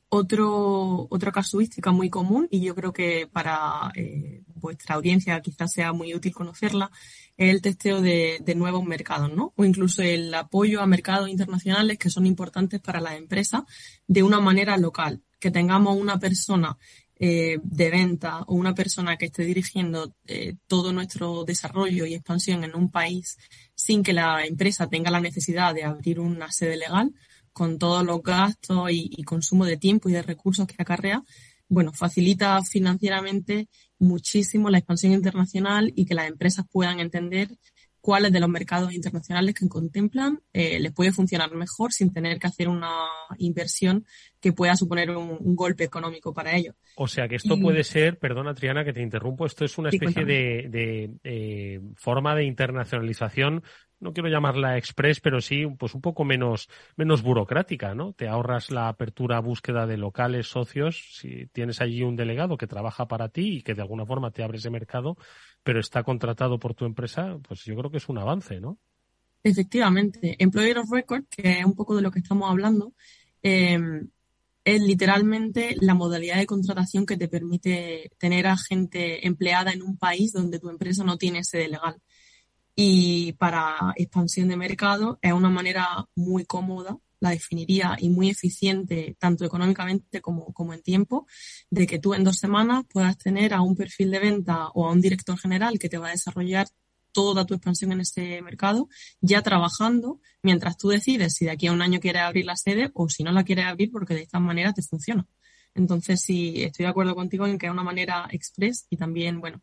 otro, 0.08 1.06
otra 1.10 1.32
casuística 1.32 1.92
muy 1.92 2.10
común, 2.10 2.48
y 2.50 2.60
yo 2.60 2.74
creo 2.74 2.92
que 2.92 3.28
para 3.30 3.92
eh, 3.94 4.42
vuestra 4.54 4.94
audiencia 4.94 5.40
quizás 5.40 5.72
sea 5.72 5.92
muy 5.92 6.14
útil 6.14 6.32
conocerla, 6.32 6.90
es 7.36 7.50
el 7.50 7.62
testeo 7.62 8.00
de, 8.00 8.42
nuevos 8.56 8.84
mercados, 8.84 9.32
¿no? 9.32 9.52
O 9.56 9.64
incluso 9.64 10.02
el 10.02 10.34
apoyo 10.34 10.80
a 10.80 10.86
mercados 10.86 11.28
internacionales 11.28 11.98
que 11.98 12.10
son 12.10 12.26
importantes 12.26 12.80
para 12.80 13.00
las 13.00 13.14
empresas 13.14 13.62
de 14.06 14.22
una 14.22 14.40
manera 14.40 14.76
local. 14.76 15.22
Que 15.38 15.52
tengamos 15.52 15.96
una 15.96 16.18
persona 16.18 16.76
eh, 17.20 17.58
de 17.62 17.90
venta 17.90 18.42
o 18.42 18.54
una 18.54 18.74
persona 18.74 19.16
que 19.16 19.26
esté 19.26 19.44
dirigiendo 19.44 20.12
eh, 20.26 20.56
todo 20.66 20.92
nuestro 20.92 21.44
desarrollo 21.44 22.06
y 22.06 22.14
expansión 22.14 22.64
en 22.64 22.74
un 22.74 22.90
país 22.90 23.38
sin 23.74 24.02
que 24.02 24.12
la 24.12 24.44
empresa 24.44 24.88
tenga 24.88 25.12
la 25.12 25.20
necesidad 25.20 25.74
de 25.74 25.84
abrir 25.84 26.18
una 26.18 26.50
sede 26.50 26.76
legal, 26.76 27.12
con 27.58 27.76
todos 27.76 28.04
los 28.04 28.22
gastos 28.22 28.88
y, 28.92 29.24
consumo 29.24 29.64
de 29.64 29.76
tiempo 29.76 30.08
y 30.08 30.12
de 30.12 30.22
recursos 30.22 30.64
que 30.68 30.76
acarrea, 30.78 31.24
bueno, 31.68 31.92
facilita 31.92 32.62
financieramente 32.62 33.68
muchísimo 33.98 34.70
la 34.70 34.78
expansión 34.78 35.12
internacional 35.12 35.92
y 35.96 36.06
que 36.06 36.14
las 36.14 36.28
empresas 36.28 36.66
puedan 36.70 37.00
entender 37.00 37.48
cuáles 38.00 38.30
de 38.30 38.38
los 38.38 38.48
mercados 38.48 38.92
internacionales 38.92 39.56
que 39.56 39.68
contemplan 39.68 40.40
eh, 40.52 40.78
les 40.78 40.92
puede 40.92 41.10
funcionar 41.10 41.52
mejor 41.52 41.92
sin 41.92 42.12
tener 42.12 42.38
que 42.38 42.46
hacer 42.46 42.68
una 42.68 42.94
inversión 43.38 44.06
que 44.40 44.52
pueda 44.52 44.76
suponer 44.76 45.10
un, 45.10 45.36
un 45.40 45.56
golpe 45.56 45.84
económico 45.84 46.32
para 46.32 46.56
ellos. 46.56 46.74
O 46.96 47.06
sea 47.06 47.28
que 47.28 47.36
esto 47.36 47.54
Y- 47.54 47.62
puede 47.62 47.84
ser, 47.84 48.18
perdona 48.18 48.54
Triana 48.54 48.84
que 48.84 48.92
te 48.92 49.02
interrumpo, 49.02 49.46
esto 49.46 49.64
es 49.64 49.78
una 49.78 49.88
especie 49.90 50.24
de, 50.24 51.10
eh, 51.24 51.80
forma 51.96 52.34
de 52.34 52.44
internacionalización, 52.44 53.62
no 54.00 54.12
quiero 54.12 54.28
llamarla 54.28 54.76
express, 54.78 55.20
pero 55.20 55.40
sí 55.40 55.66
pues 55.78 55.94
un 55.94 56.00
poco 56.00 56.24
menos, 56.24 56.68
menos 56.96 57.22
burocrática, 57.22 57.94
¿no? 57.94 58.12
Te 58.12 58.28
ahorras 58.28 58.70
la 58.70 58.88
apertura, 58.88 59.40
búsqueda 59.40 59.86
de 59.86 59.96
locales, 59.96 60.46
socios, 60.48 61.16
si 61.16 61.46
tienes 61.48 61.80
allí 61.80 62.02
un 62.02 62.14
delegado 62.14 62.56
que 62.56 62.68
trabaja 62.68 63.08
para 63.08 63.28
ti 63.28 63.56
y 63.58 63.62
que 63.62 63.74
de 63.74 63.82
alguna 63.82 64.06
forma 64.06 64.30
te 64.30 64.42
abre 64.44 64.58
ese 64.58 64.70
mercado, 64.70 65.16
pero 65.64 65.80
está 65.80 66.04
contratado 66.04 66.58
por 66.58 66.74
tu 66.74 66.84
empresa, 66.84 67.38
pues 67.46 67.64
yo 67.64 67.74
creo 67.76 67.90
que 67.90 67.96
es 67.98 68.08
un 68.08 68.18
avance, 68.18 68.60
¿no? 68.60 68.78
Efectivamente, 69.42 70.36
Employer 70.38 70.78
of 70.78 70.90
Record, 70.92 71.24
que 71.30 71.60
es 71.60 71.64
un 71.64 71.74
poco 71.74 71.94
de 71.96 72.02
lo 72.02 72.10
que 72.10 72.18
estamos 72.18 72.50
hablando, 72.50 72.92
eh, 73.42 73.78
es 74.74 74.82
literalmente 74.82 75.76
la 75.80 75.94
modalidad 75.94 76.36
de 76.36 76.46
contratación 76.46 77.06
que 77.06 77.16
te 77.16 77.28
permite 77.28 78.10
tener 78.18 78.46
a 78.46 78.56
gente 78.56 79.26
empleada 79.26 79.72
en 79.72 79.82
un 79.82 79.96
país 79.96 80.32
donde 80.32 80.58
tu 80.58 80.68
empresa 80.68 81.04
no 81.04 81.16
tiene 81.16 81.42
sede 81.42 81.68
legal. 81.68 81.96
Y 82.74 83.32
para 83.34 83.94
expansión 83.96 84.48
de 84.48 84.56
mercado 84.56 85.18
es 85.22 85.32
una 85.32 85.48
manera 85.48 86.06
muy 86.14 86.44
cómoda, 86.44 86.98
la 87.20 87.30
definiría, 87.30 87.96
y 87.98 88.10
muy 88.10 88.28
eficiente, 88.30 89.16
tanto 89.18 89.44
económicamente 89.44 90.20
como, 90.20 90.52
como 90.52 90.74
en 90.74 90.82
tiempo, 90.82 91.26
de 91.70 91.86
que 91.86 91.98
tú 91.98 92.14
en 92.14 92.22
dos 92.22 92.36
semanas 92.36 92.84
puedas 92.92 93.16
tener 93.18 93.54
a 93.54 93.62
un 93.62 93.74
perfil 93.74 94.10
de 94.10 94.20
venta 94.20 94.68
o 94.74 94.86
a 94.86 94.92
un 94.92 95.00
director 95.00 95.38
general 95.38 95.78
que 95.78 95.88
te 95.88 95.98
va 95.98 96.08
a 96.08 96.12
desarrollar 96.12 96.68
toda 97.12 97.44
tu 97.44 97.54
expansión 97.54 97.92
en 97.92 98.00
ese 98.00 98.40
mercado, 98.42 98.88
ya 99.20 99.42
trabajando, 99.42 100.20
mientras 100.42 100.76
tú 100.76 100.88
decides 100.88 101.34
si 101.34 101.44
de 101.46 101.52
aquí 101.52 101.66
a 101.66 101.72
un 101.72 101.82
año 101.82 102.00
quieres 102.00 102.22
abrir 102.22 102.46
la 102.46 102.56
sede 102.56 102.90
o 102.94 103.08
si 103.08 103.22
no 103.22 103.32
la 103.32 103.44
quieres 103.44 103.66
abrir, 103.66 103.90
porque 103.90 104.14
de 104.14 104.22
esta 104.22 104.40
manera 104.40 104.72
te 104.72 104.82
funciona. 104.82 105.26
Entonces, 105.74 106.20
sí, 106.20 106.62
estoy 106.62 106.84
de 106.84 106.90
acuerdo 106.90 107.14
contigo 107.14 107.46
en 107.46 107.58
que 107.58 107.66
es 107.66 107.72
una 107.72 107.84
manera 107.84 108.28
express 108.30 108.86
y 108.90 108.96
también, 108.96 109.40
bueno, 109.40 109.62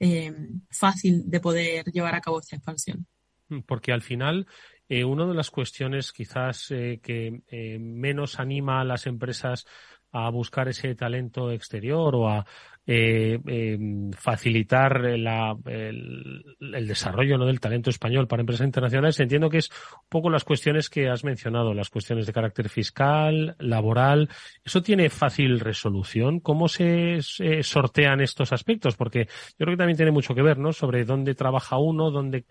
eh, 0.00 0.32
fácil 0.70 1.28
de 1.28 1.40
poder 1.40 1.86
llevar 1.86 2.14
a 2.14 2.20
cabo 2.20 2.40
esta 2.40 2.56
expansión. 2.56 3.06
Mm, 3.48 3.60
Porque 3.60 3.92
al 3.92 4.02
final, 4.02 4.46
eh, 4.88 5.04
una 5.04 5.26
de 5.26 5.34
las 5.34 5.50
cuestiones 5.50 6.12
quizás 6.12 6.70
eh, 6.70 7.00
que 7.02 7.42
menos 7.80 8.38
anima 8.38 8.80
a 8.80 8.84
las 8.84 9.06
empresas 9.06 9.66
a 10.12 10.30
buscar 10.30 10.68
ese 10.68 10.94
talento 10.94 11.50
exterior 11.50 12.14
o 12.14 12.28
a 12.28 12.46
eh, 12.90 13.38
eh, 13.46 13.78
facilitar 14.16 15.02
la- 15.18 15.54
el, 15.66 16.42
el 16.58 16.88
desarrollo 16.88 17.36
¿no? 17.36 17.44
del 17.44 17.60
talento 17.60 17.90
español 17.90 18.26
para 18.26 18.40
empresas 18.40 18.64
internacionales, 18.66 19.20
entiendo 19.20 19.50
que 19.50 19.58
es 19.58 19.68
un 19.70 20.08
poco 20.08 20.30
las 20.30 20.42
cuestiones 20.44 20.88
que 20.88 21.08
has 21.10 21.22
mencionado, 21.22 21.74
las 21.74 21.90
cuestiones 21.90 22.26
de 22.26 22.32
carácter 22.32 22.70
fiscal, 22.70 23.54
laboral. 23.58 24.30
¿Eso 24.64 24.82
tiene 24.82 25.10
fácil 25.10 25.60
resolución? 25.60 26.40
¿Cómo 26.40 26.66
se 26.66 27.18
sortean 27.62 28.22
estos 28.22 28.52
aspectos? 28.52 28.96
Porque 28.96 29.26
yo 29.26 29.66
creo 29.66 29.72
que 29.74 29.76
también 29.78 29.96
tiene 29.98 30.10
mucho 30.12 30.34
que 30.34 30.42
ver, 30.42 30.56
¿no? 30.58 30.72
Sobre 30.72 31.04
dónde 31.04 31.34
trabaja 31.34 31.76
uno, 31.76 32.10
dónde 32.10 32.46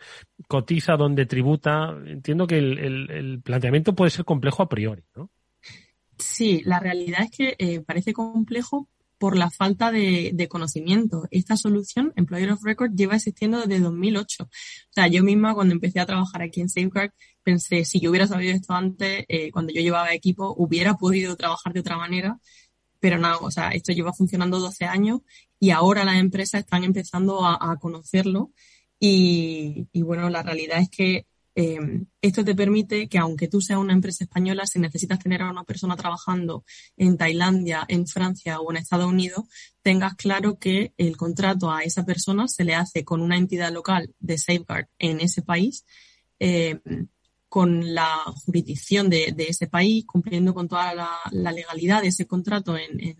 cotiza, 0.47 0.95
dónde 0.97 1.25
tributa. 1.25 1.95
Entiendo 2.05 2.45
que 2.45 2.59
el, 2.59 2.77
el- 2.77 3.11
el 3.11 3.41
planteamiento 3.41 3.95
puede 3.95 4.11
ser 4.11 4.23
complejo 4.23 4.61
a 4.61 4.69
priori, 4.69 5.01
¿no? 5.15 5.31
Sí, 6.19 6.61
la 6.63 6.79
realidad 6.79 7.21
es 7.23 7.31
que 7.35 7.55
eh, 7.57 7.81
parece 7.81 8.13
complejo 8.13 8.87
por 9.17 9.37
la 9.37 9.49
falta 9.49 9.91
de, 9.91 10.31
de 10.33 10.47
conocimiento. 10.47 11.27
Esta 11.31 11.57
solución, 11.57 12.13
Employer 12.15 12.51
of 12.51 12.63
Record, 12.63 12.93
lleva 12.95 13.15
existiendo 13.15 13.59
desde 13.61 13.79
2008. 13.81 14.43
O 14.43 14.49
sea, 14.91 15.07
yo 15.07 15.23
misma 15.23 15.53
cuando 15.53 15.73
empecé 15.73 15.99
a 15.99 16.05
trabajar 16.05 16.41
aquí 16.41 16.61
en 16.61 16.69
Safeguard 16.69 17.11
pensé, 17.47 17.85
si 17.85 18.01
yo 18.01 18.09
hubiera 18.09 18.27
sabido 18.27 18.53
esto 18.53 18.73
antes, 18.73 19.23
eh, 19.29 19.51
cuando 19.51 19.71
yo 19.71 19.81
llevaba 19.81 20.13
equipo, 20.13 20.53
hubiera 20.57 20.95
podido 20.95 21.37
trabajar 21.37 21.71
de 21.71 21.79
otra 21.79 21.95
manera. 21.97 22.39
Pero 22.99 23.17
nada, 23.19 23.37
o 23.37 23.51
sea, 23.51 23.69
esto 23.69 23.93
lleva 23.93 24.11
funcionando 24.11 24.59
12 24.59 24.83
años 24.85 25.21
y 25.59 25.69
ahora 25.69 26.03
las 26.03 26.17
empresas 26.17 26.61
están 26.61 26.83
empezando 26.83 27.45
a, 27.45 27.57
a 27.71 27.77
conocerlo. 27.77 28.51
Y, 28.99 29.87
y 29.93 30.01
bueno, 30.01 30.29
la 30.29 30.43
realidad 30.43 30.79
es 30.79 30.89
que 30.89 31.25
eh, 31.59 32.05
esto 32.21 32.45
te 32.45 32.53
permite 32.53 33.09
que 33.09 33.17
aunque 33.17 33.47
tú 33.47 33.61
seas 33.61 33.79
una 33.79 33.93
empresa 33.93 34.23
española, 34.23 34.67
si 34.67 34.77
necesitas 34.77 35.17
tener 35.17 35.41
a 35.41 35.49
una 35.49 35.63
persona 35.63 35.95
trabajando 35.95 36.63
en 36.95 37.17
Tailandia, 37.17 37.83
en 37.87 38.05
Francia 38.05 38.59
o 38.59 38.69
en 38.69 38.77
Estados 38.77 39.07
Unidos, 39.07 39.45
tengas 39.81 40.13
claro 40.13 40.59
que 40.59 40.93
el 40.97 41.17
contrato 41.17 41.71
a 41.71 41.81
esa 41.81 42.05
persona 42.05 42.47
se 42.47 42.63
le 42.63 42.75
hace 42.75 43.03
con 43.03 43.21
una 43.21 43.37
entidad 43.37 43.73
local 43.73 44.13
de 44.19 44.37
safeguard 44.37 44.85
en 44.99 45.19
ese 45.19 45.41
país, 45.41 45.83
eh, 46.39 46.79
con 47.49 47.95
la 47.95 48.17
jurisdicción 48.45 49.09
de, 49.09 49.33
ese 49.39 49.65
país, 49.65 50.05
cumpliendo 50.05 50.53
con 50.53 50.67
toda 50.67 50.93
la, 50.93 51.09
legalidad 51.31 52.03
de 52.03 52.09
ese 52.09 52.27
contrato 52.27 52.77
en, 52.77 53.17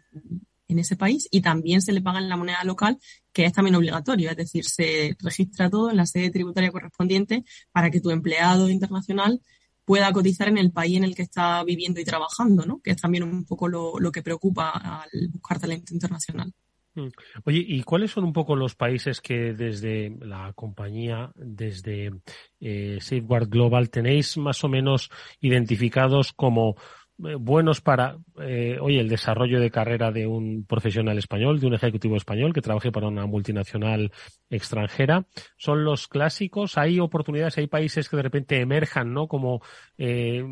en 0.68 0.80
ese 0.80 0.96
país 0.96 1.28
y 1.32 1.42
también 1.42 1.82
se 1.82 1.94
le 1.94 2.02
paga 2.02 2.20
en 2.20 2.30
la 2.30 2.38
moneda 2.38 2.64
local, 2.64 2.98
que 3.32 3.46
es 3.46 3.54
también 3.54 3.76
obligatorio, 3.76 4.30
es 4.32 4.38
decir, 4.38 4.66
se 4.66 5.16
registra 5.20 5.70
todo 5.70 5.90
en 5.90 5.98
la 5.98 6.06
sede 6.06 6.30
tributaria 6.30 6.72
correspondiente 6.72 7.44
para 7.72 7.90
que 7.90 8.02
tu 8.02 8.12
empleado 8.12 8.70
internacional 8.70 9.42
pueda 9.86 10.12
cotizar 10.12 10.50
en 10.50 10.58
el 10.58 10.72
país 10.72 10.98
en 10.98 11.06
el 11.06 11.16
que 11.16 11.22
está 11.22 11.64
viviendo 11.64 12.02
y 12.02 12.04
trabajando, 12.04 12.66
¿no? 12.66 12.82
Que 12.82 12.92
es 12.92 13.02
también 13.02 13.24
un 13.24 13.46
poco 13.46 13.70
lo, 13.70 13.98
lo 14.00 14.12
que 14.12 14.22
preocupa 14.22 14.72
al 14.72 15.10
buscar 15.32 15.60
talento 15.60 15.94
internacional. 15.94 16.54
Mm. 16.98 17.08
Oye, 17.46 17.64
¿y 17.66 17.84
cuáles 17.84 18.12
son 18.12 18.24
un 18.24 18.34
poco 18.34 18.56
los 18.56 18.76
países 18.76 19.22
que 19.22 19.54
desde 19.54 20.10
la 20.20 20.52
compañía, 20.54 21.32
desde 21.36 22.12
eh, 22.60 22.98
Safeguard 23.00 23.48
Global, 23.48 23.90
tenéis 23.90 24.36
más 24.38 24.64
o 24.64 24.68
menos 24.68 25.10
identificados 25.40 26.34
como 26.34 26.76
buenos 27.18 27.82
para, 27.82 28.18
eh, 28.40 28.78
el 28.88 29.10
desarrollo 29.10 29.60
de 29.60 29.72
carrera 29.72 30.12
de 30.12 30.28
un 30.28 30.66
profesional 30.66 31.18
español, 31.18 31.60
de 31.60 31.68
un 31.68 31.74
ejecutivo 31.74 32.16
español 32.16 32.54
que 32.54 32.62
trabaje 32.62 32.92
para 32.92 33.08
una 33.08 33.26
multinacional 33.26 34.12
extranjera? 34.50 35.26
¿Son 35.58 35.84
los 35.84 36.08
clásicos? 36.08 36.78
¿Hay 36.78 37.00
oportunidades? 37.00 37.58
¿Hay 37.58 37.68
países 37.68 38.10
que 38.10 38.18
de 38.18 38.24
repente 38.24 38.60
emerjan, 38.60 39.14
¿no? 39.14 39.28
Como 39.28 39.62
eh, 39.98 40.44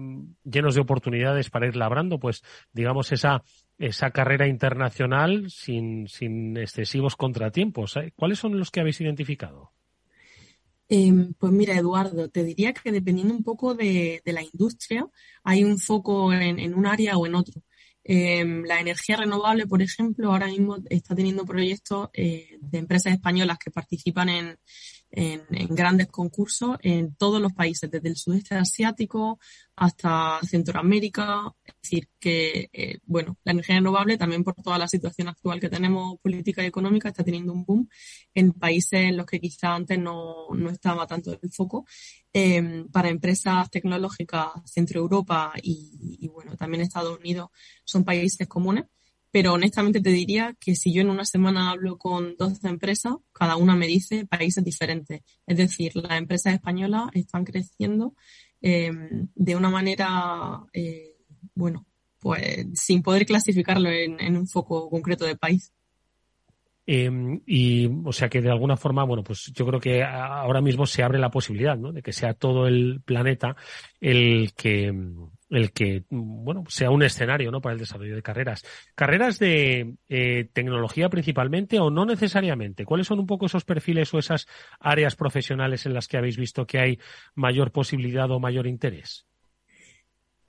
llenos 0.43 0.75
de 0.75 0.81
oportunidades 0.81 1.49
para 1.49 1.67
ir 1.67 1.75
labrando, 1.75 2.19
pues, 2.19 2.43
digamos, 2.73 3.11
esa 3.11 3.43
esa 3.77 4.11
carrera 4.11 4.47
internacional 4.47 5.49
sin, 5.49 6.07
sin 6.07 6.57
excesivos 6.57 7.15
contratiempos. 7.15 7.97
¿eh? 7.97 8.13
¿Cuáles 8.15 8.39
son 8.39 8.57
los 8.57 8.71
que 8.71 8.79
habéis 8.79 9.01
identificado? 9.01 9.73
Eh, 10.87 11.11
pues 11.39 11.51
mira, 11.51 11.75
Eduardo, 11.75 12.29
te 12.29 12.43
diría 12.43 12.73
que 12.73 12.91
dependiendo 12.91 13.33
un 13.33 13.43
poco 13.43 13.73
de, 13.73 14.21
la 14.25 14.43
industria, 14.43 15.07
hay 15.43 15.63
un 15.63 15.79
foco 15.79 16.31
en, 16.33 16.73
un 16.75 16.85
área 16.85 17.17
o 17.17 17.25
en 17.25 17.35
otro. 17.35 17.61
Em, 18.03 18.63
la 18.65 18.79
energía 18.79 19.17
renovable, 19.17 19.65
por 19.65 19.81
ejemplo, 19.81 20.31
ahora 20.31 20.47
mismo 20.47 20.77
está 20.89 21.15
teniendo 21.15 21.45
proyectos 21.45 22.09
eh, 22.13 22.57
de 22.61 22.77
empresas 22.77 23.13
españolas 23.13 23.57
que 23.57 23.71
participan 23.71 24.29
en, 24.29 24.57
en, 25.15 25.75
grandes 25.75 26.07
concursos 26.07 26.77
en 26.81 27.15
todos 27.15 27.41
los 27.41 27.53
países, 27.53 27.89
desde 27.89 28.09
el 28.09 28.17
sudeste 28.17 28.55
asiático 28.55 29.39
hasta 29.75 30.39
Centroamérica. 30.43 31.53
Es 31.63 31.75
decir, 31.81 32.09
que, 32.19 32.69
eh, 32.71 32.99
bueno, 33.05 33.37
la 33.43 33.53
energía 33.53 33.75
renovable 33.75 34.17
también 34.17 34.43
por 34.43 34.55
toda 34.55 34.77
la 34.77 34.87
situación 34.87 35.29
actual 35.29 35.59
que 35.59 35.69
tenemos 35.69 36.19
política 36.21 36.63
y 36.63 36.67
económica 36.67 37.09
está 37.09 37.23
teniendo 37.23 37.53
un 37.53 37.65
boom 37.65 37.89
en 38.33 38.51
países 38.51 39.01
en 39.01 39.17
los 39.17 39.25
que 39.25 39.39
quizá 39.39 39.75
antes 39.75 39.97
no, 39.97 40.47
no 40.53 40.69
estaba 40.69 41.07
tanto 41.07 41.37
el 41.41 41.51
foco. 41.51 41.85
Eh, 42.33 42.85
para 42.91 43.09
empresas 43.09 43.69
tecnológicas, 43.69 44.49
Centro 44.65 44.99
Europa 44.99 45.53
y, 45.63 46.29
bueno, 46.33 46.57
también 46.57 46.81
Estados 46.83 47.17
Unidos 47.17 47.49
son 47.85 48.03
países 48.03 48.47
comunes 48.47 48.85
pero 49.35 49.51
honestamente 49.51 49.99
te 49.99 50.11
diría 50.11 50.55
que 50.61 50.75
si 50.75 50.93
yo 50.93 51.01
en 51.01 51.09
una 51.09 51.25
semana 51.25 51.69
hablo 51.69 51.97
con 51.97 52.37
12 52.37 52.69
empresas, 52.69 53.15
cada 53.33 53.57
una 53.57 53.75
me 53.75 53.85
dice 53.85 54.25
países 54.25 54.63
diferentes. 54.63 55.23
Es 55.45 55.57
decir, 55.57 55.91
las 55.93 56.17
empresas 56.17 56.53
españolas 56.53 57.09
están 57.11 57.43
creciendo 57.43 58.13
eh, 58.61 58.93
de 59.35 59.55
una 59.57 59.69
manera, 59.69 60.61
eh, 60.71 61.17
bueno, 61.53 61.85
pues 62.17 62.65
sin 62.75 63.03
poder 63.03 63.25
clasificarlo 63.25 63.89
en, 63.89 64.37
un 64.37 64.47
foco 64.47 64.89
concreto 64.89 65.25
de 65.25 65.35
país. 65.35 65.73
Em, 66.85 67.41
y, 67.45 67.89
o 68.05 68.13
sea 68.13 68.29
que 68.29 68.39
de 68.39 68.51
alguna 68.51 68.77
forma, 68.77 69.03
bueno, 69.03 69.21
pues 69.21 69.51
yo 69.53 69.65
creo 69.65 69.81
que 69.81 70.01
ahora 70.01 70.61
mismo 70.61 70.85
se 70.85 71.03
abre 71.03 71.19
la 71.19 71.29
posibilidad, 71.29 71.75
¿no? 71.77 71.91
De 71.91 72.01
que 72.01 72.13
sea 72.13 72.35
todo 72.35 72.67
el 72.67 73.01
planeta 73.03 73.57
el 73.99 74.53
que, 74.53 74.93
el 75.55 75.71
que 75.71 76.03
bueno 76.09 76.63
sea 76.67 76.89
un 76.89 77.03
escenario 77.03 77.51
¿no? 77.51 77.61
para 77.61 77.73
el 77.73 77.79
desarrollo 77.79 78.15
de 78.15 78.21
carreras. 78.21 78.63
Carreras 78.95 79.39
de 79.39 79.95
eh, 80.09 80.49
tecnología 80.53 81.09
principalmente 81.09 81.79
o 81.79 81.89
no 81.89 82.05
necesariamente. 82.05 82.85
¿Cuáles 82.85 83.07
son 83.07 83.19
un 83.19 83.27
poco 83.27 83.45
esos 83.45 83.65
perfiles 83.65 84.13
o 84.13 84.19
esas 84.19 84.47
áreas 84.79 85.15
profesionales 85.15 85.85
en 85.85 85.93
las 85.93 86.07
que 86.07 86.17
habéis 86.17 86.37
visto 86.37 86.65
que 86.65 86.79
hay 86.79 86.99
mayor 87.33 87.71
posibilidad 87.71 88.29
o 88.31 88.39
mayor 88.39 88.67
interés? 88.67 89.27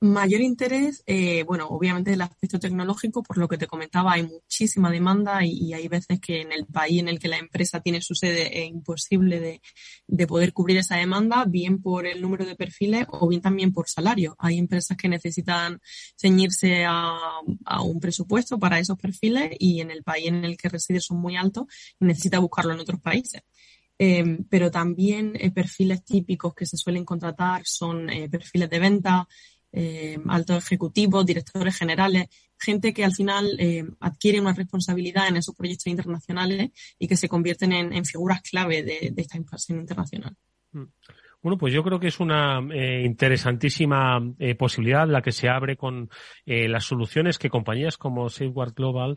Mayor 0.00 0.42
interés, 0.42 1.02
eh, 1.06 1.42
bueno, 1.44 1.68
obviamente 1.68 2.12
el 2.12 2.20
aspecto 2.20 2.58
tecnológico, 2.58 3.22
por 3.22 3.38
lo 3.38 3.48
que 3.48 3.56
te 3.56 3.66
comentaba, 3.66 4.12
hay 4.12 4.24
muchísima 4.24 4.90
demanda 4.90 5.42
y, 5.42 5.72
hay 5.72 5.88
veces 5.88 6.20
que 6.20 6.42
en 6.42 6.52
el 6.52 6.66
país 6.66 7.00
en 7.00 7.08
el 7.08 7.18
que 7.18 7.28
la 7.28 7.38
empresa 7.38 7.80
tiene 7.80 8.02
su 8.02 8.14
sede 8.14 8.62
es 8.62 8.68
imposible 8.68 9.40
de, 9.40 9.62
de, 10.06 10.26
poder 10.26 10.52
cubrir 10.52 10.76
esa 10.76 10.96
demanda, 10.96 11.46
bien 11.46 11.80
por 11.80 12.06
el 12.06 12.20
número 12.20 12.44
de 12.44 12.56
perfiles 12.56 13.06
o 13.08 13.26
bien 13.28 13.40
también 13.40 13.72
por 13.72 13.88
salario. 13.88 14.36
Hay 14.38 14.58
empresas 14.58 14.98
que 14.98 15.08
necesitan 15.08 15.80
ceñirse 16.20 16.84
a, 16.84 17.40
un 17.82 17.98
presupuesto 17.98 18.58
para 18.58 18.78
esos 18.78 18.98
perfiles 18.98 19.50
y 19.58 19.80
en 19.80 19.90
el 19.90 20.02
país 20.02 20.28
en 20.28 20.44
el 20.44 20.58
que 20.58 20.68
reside 20.68 21.00
son 21.00 21.18
muy 21.18 21.36
altos 21.36 21.66
y 21.98 22.04
necesita 22.04 22.38
buscarlo 22.38 22.74
en 22.74 22.80
otros 22.80 23.00
países. 23.00 23.42
Eh, 23.98 24.40
pero 24.50 24.70
también 24.70 25.32
eh, 25.36 25.50
perfiles 25.50 26.04
típicos 26.04 26.54
que 26.54 26.66
se 26.66 26.76
suelen 26.76 27.04
contratar 27.04 27.62
son 27.64 28.10
eh, 28.10 28.28
perfiles 28.28 28.68
de 28.68 28.78
venta, 28.78 29.26
eh, 29.78 30.18
altos 30.28 30.64
ejecutivos, 30.64 31.26
directores 31.26 31.76
generales, 31.76 32.28
gente 32.58 32.94
que 32.94 33.04
al 33.04 33.12
final 33.12 33.56
eh, 33.58 33.84
adquiere 34.00 34.40
una 34.40 34.54
responsabilidad 34.54 35.28
en 35.28 35.36
esos 35.36 35.54
proyectos 35.54 35.88
internacionales 35.88 36.70
y 36.98 37.06
que 37.06 37.16
se 37.18 37.28
convierten 37.28 37.72
en, 37.72 38.04
figuras 38.06 38.40
clave 38.40 38.82
de, 38.82 39.12
esta 39.14 39.36
inversión 39.36 39.80
internacional. 39.80 40.34
Mm. 40.72 40.84
Bueno, 41.46 41.58
pues 41.58 41.72
yo 41.72 41.84
creo 41.84 42.00
que 42.00 42.08
es 42.08 42.18
una 42.18 42.58
eh, 42.74 43.04
interesantísima 43.04 44.20
eh, 44.40 44.56
posibilidad 44.56 45.06
la 45.06 45.22
que 45.22 45.30
se 45.30 45.48
abre 45.48 45.76
con 45.76 46.10
eh, 46.44 46.66
las 46.66 46.86
soluciones 46.86 47.38
que 47.38 47.50
compañías 47.50 47.96
como 47.98 48.28
Safeguard 48.28 48.74
Global 48.74 49.16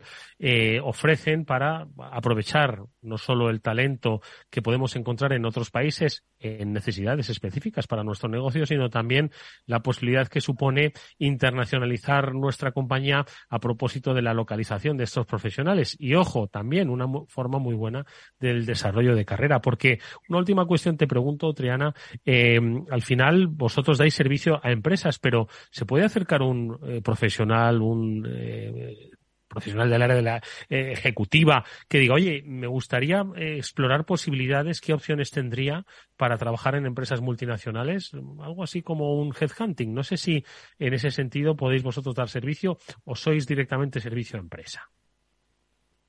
ofrecen 0.84 1.44
para 1.44 1.88
aprovechar 2.12 2.84
no 3.02 3.18
solo 3.18 3.50
el 3.50 3.60
talento 3.60 4.20
que 4.48 4.62
podemos 4.62 4.94
encontrar 4.94 5.32
en 5.32 5.44
otros 5.44 5.72
países 5.72 6.24
en 6.38 6.72
necesidades 6.72 7.28
específicas 7.28 7.86
para 7.86 8.04
nuestro 8.04 8.28
negocio, 8.28 8.64
sino 8.64 8.88
también 8.88 9.30
la 9.66 9.80
posibilidad 9.80 10.28
que 10.28 10.40
supone 10.40 10.92
internacionalizar 11.18 12.34
nuestra 12.34 12.72
compañía 12.72 13.26
a 13.48 13.58
propósito 13.58 14.14
de 14.14 14.22
la 14.22 14.34
localización 14.34 14.96
de 14.96 15.04
estos 15.04 15.26
profesionales. 15.26 15.96
Y 15.98 16.14
ojo, 16.14 16.46
también 16.46 16.88
una 16.88 17.06
forma 17.26 17.58
muy 17.58 17.74
buena 17.74 18.06
del 18.38 18.64
desarrollo 18.64 19.14
de 19.14 19.24
carrera, 19.24 19.60
porque 19.60 19.98
una 20.28 20.38
última 20.38 20.64
cuestión 20.64 20.96
te 20.96 21.06
pregunto, 21.06 21.52
Triana, 21.52 21.94
eh, 22.24 22.60
al 22.90 23.02
final 23.02 23.46
vosotros 23.46 23.98
dais 23.98 24.14
servicio 24.14 24.60
a 24.62 24.70
empresas, 24.72 25.18
pero 25.18 25.48
¿se 25.70 25.86
puede 25.86 26.04
acercar 26.04 26.42
un 26.42 26.78
eh, 26.86 27.00
profesional, 27.02 27.80
un 27.80 28.26
eh, 28.30 29.10
profesional 29.48 29.90
del 29.90 30.02
área 30.02 30.16
de 30.16 30.22
la 30.22 30.36
eh, 30.68 30.92
ejecutiva 30.92 31.64
que 31.88 31.98
diga, 31.98 32.14
oye, 32.14 32.42
me 32.46 32.68
gustaría 32.68 33.24
explorar 33.36 34.04
posibilidades, 34.04 34.80
qué 34.80 34.92
opciones 34.92 35.32
tendría 35.32 35.84
para 36.16 36.38
trabajar 36.38 36.76
en 36.76 36.86
empresas 36.86 37.20
multinacionales, 37.20 38.12
algo 38.14 38.62
así 38.62 38.82
como 38.82 39.14
un 39.20 39.34
headhunting. 39.38 39.92
No 39.92 40.04
sé 40.04 40.16
si 40.16 40.44
en 40.78 40.94
ese 40.94 41.10
sentido 41.10 41.56
podéis 41.56 41.82
vosotros 41.82 42.14
dar 42.14 42.28
servicio 42.28 42.78
o 43.04 43.16
sois 43.16 43.46
directamente 43.46 44.00
servicio 44.00 44.38
a 44.38 44.40
empresa. 44.40 44.88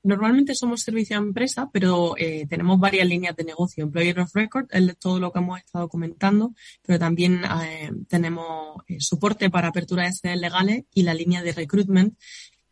Normalmente 0.04 0.56
somos 0.56 0.82
servicio 0.82 1.16
a 1.16 1.20
empresa, 1.20 1.70
pero 1.72 2.16
eh, 2.18 2.44
tenemos 2.48 2.80
varias 2.80 3.06
líneas 3.06 3.36
de 3.36 3.44
negocio. 3.44 3.84
Employer 3.84 4.18
of 4.18 4.34
Record 4.34 4.66
es 4.72 4.98
todo 4.98 5.20
lo 5.20 5.32
que 5.32 5.38
hemos 5.38 5.60
estado 5.60 5.88
comentando, 5.88 6.54
pero 6.84 6.98
también 6.98 7.42
eh, 7.44 7.92
tenemos 8.08 8.78
eh, 8.88 8.96
soporte 8.98 9.48
para 9.48 9.68
apertura 9.68 10.06
de 10.06 10.12
sedes 10.12 10.40
legales 10.40 10.84
y 10.92 11.02
la 11.02 11.14
línea 11.14 11.42
de 11.42 11.52
recruitment, 11.52 12.18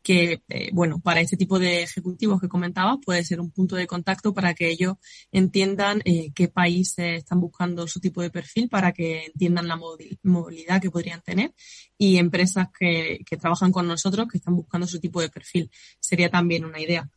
que, 0.02 0.42
bueno, 0.72 0.98
para 0.98 1.20
este 1.20 1.36
tipo 1.36 1.58
de 1.58 1.82
ejecutivos 1.82 2.40
que 2.40 2.48
comentaba 2.48 2.98
puede 2.98 3.22
ser 3.22 3.38
un 3.38 3.50
punto 3.50 3.76
de 3.76 3.86
contacto 3.86 4.32
para 4.32 4.54
que 4.54 4.70
ellos 4.70 4.94
entiendan 5.30 6.00
qué 6.34 6.48
países 6.48 7.18
están 7.18 7.38
buscando 7.38 7.86
su 7.86 8.00
tipo 8.00 8.22
de 8.22 8.30
perfil, 8.30 8.70
para 8.70 8.92
que 8.92 9.26
entiendan 9.26 9.68
la 9.68 9.76
movilidad 9.76 10.80
que 10.80 10.90
podrían 10.90 11.20
tener 11.20 11.52
y 11.98 12.16
empresas 12.16 12.68
que 12.78 13.36
trabajan 13.38 13.72
con 13.72 13.86
nosotros 13.86 14.26
que 14.26 14.38
están 14.38 14.56
buscando 14.56 14.86
su 14.86 14.98
tipo 15.00 15.20
de 15.20 15.28
perfil. 15.28 15.70
Sería 16.00 16.30
también 16.30 16.64
una 16.64 16.80
idea. 16.80 17.08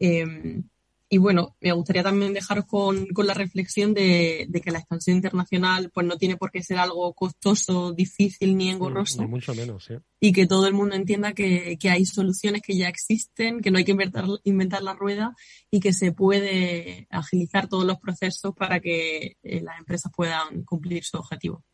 Em, 0.00 0.64
y 1.12 1.18
bueno, 1.18 1.56
me 1.60 1.72
gustaría 1.72 2.04
también 2.04 2.32
dejaros 2.32 2.66
con, 2.66 3.06
con 3.08 3.26
la 3.26 3.34
reflexión 3.34 3.92
de, 3.94 4.46
de, 4.48 4.60
que 4.60 4.70
la 4.70 4.78
expansión 4.78 5.16
internacional 5.16 5.90
pues 5.92 6.06
no 6.06 6.16
tiene 6.16 6.36
por 6.36 6.52
qué 6.52 6.62
ser 6.62 6.78
algo 6.78 7.12
costoso, 7.14 7.92
difícil 7.92 8.56
ni 8.56 8.70
engorroso. 8.70 9.20
Ni 9.20 9.26
mucho 9.26 9.52
menos, 9.52 9.90
¿eh? 9.90 10.00
Y 10.20 10.32
que 10.32 10.46
todo 10.46 10.68
el 10.68 10.74
mundo 10.74 10.94
entienda 10.94 11.32
que, 11.32 11.76
que, 11.80 11.90
hay 11.90 12.06
soluciones 12.06 12.62
que 12.62 12.76
ya 12.76 12.88
existen, 12.88 13.60
que 13.60 13.72
no 13.72 13.78
hay 13.78 13.84
que 13.84 13.90
inventar, 13.90 14.24
inventar 14.44 14.82
la 14.82 14.94
rueda 14.94 15.34
y 15.68 15.80
que 15.80 15.92
se 15.92 16.12
puede 16.12 17.08
agilizar 17.10 17.68
todos 17.68 17.84
los 17.84 17.98
procesos 17.98 18.54
para 18.54 18.78
que 18.78 19.36
eh, 19.42 19.60
las 19.62 19.80
empresas 19.80 20.12
puedan 20.14 20.62
cumplir 20.62 21.02
su 21.02 21.16
objetivo. 21.16 21.64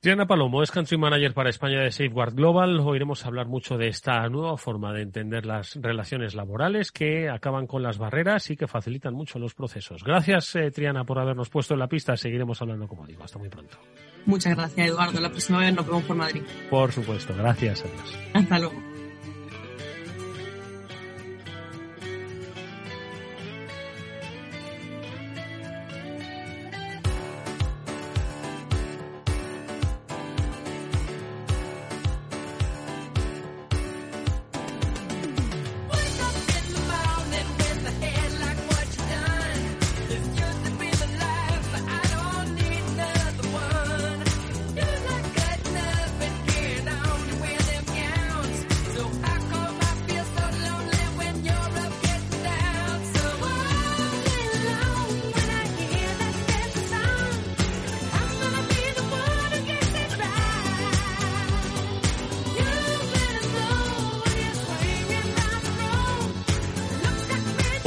Triana 0.00 0.26
Palomo 0.26 0.62
es 0.62 0.70
Country 0.70 0.96
Manager 0.96 1.34
para 1.34 1.50
España 1.50 1.82
de 1.82 1.90
Safeguard 1.90 2.34
Global. 2.34 2.80
Oiremos 2.80 3.26
hablar 3.26 3.48
mucho 3.48 3.76
de 3.76 3.88
esta 3.88 4.26
nueva 4.30 4.56
forma 4.56 4.94
de 4.94 5.02
entender 5.02 5.44
las 5.44 5.74
relaciones 5.74 6.34
laborales 6.34 6.90
que 6.90 7.28
acaban 7.28 7.66
con 7.66 7.82
las 7.82 7.98
barreras 7.98 8.48
y 8.50 8.56
que 8.56 8.66
facilitan 8.66 9.12
mucho 9.12 9.38
los 9.38 9.52
procesos. 9.52 10.02
Gracias, 10.02 10.56
eh, 10.56 10.70
Triana, 10.70 11.04
por 11.04 11.18
habernos 11.18 11.50
puesto 11.50 11.74
en 11.74 11.80
la 11.80 11.86
pista. 11.86 12.16
Seguiremos 12.16 12.62
hablando, 12.62 12.88
como 12.88 13.06
digo. 13.06 13.24
Hasta 13.24 13.38
muy 13.38 13.50
pronto. 13.50 13.76
Muchas 14.24 14.56
gracias, 14.56 14.88
Eduardo. 14.88 15.20
La 15.20 15.28
próxima 15.28 15.58
vez 15.58 15.74
nos 15.74 15.86
vemos 15.86 16.04
por 16.04 16.16
Madrid. 16.16 16.44
Por 16.70 16.90
supuesto. 16.92 17.34
Gracias. 17.36 17.84
Adiós. 17.84 18.18
Hasta 18.32 18.58
luego. 18.58 18.89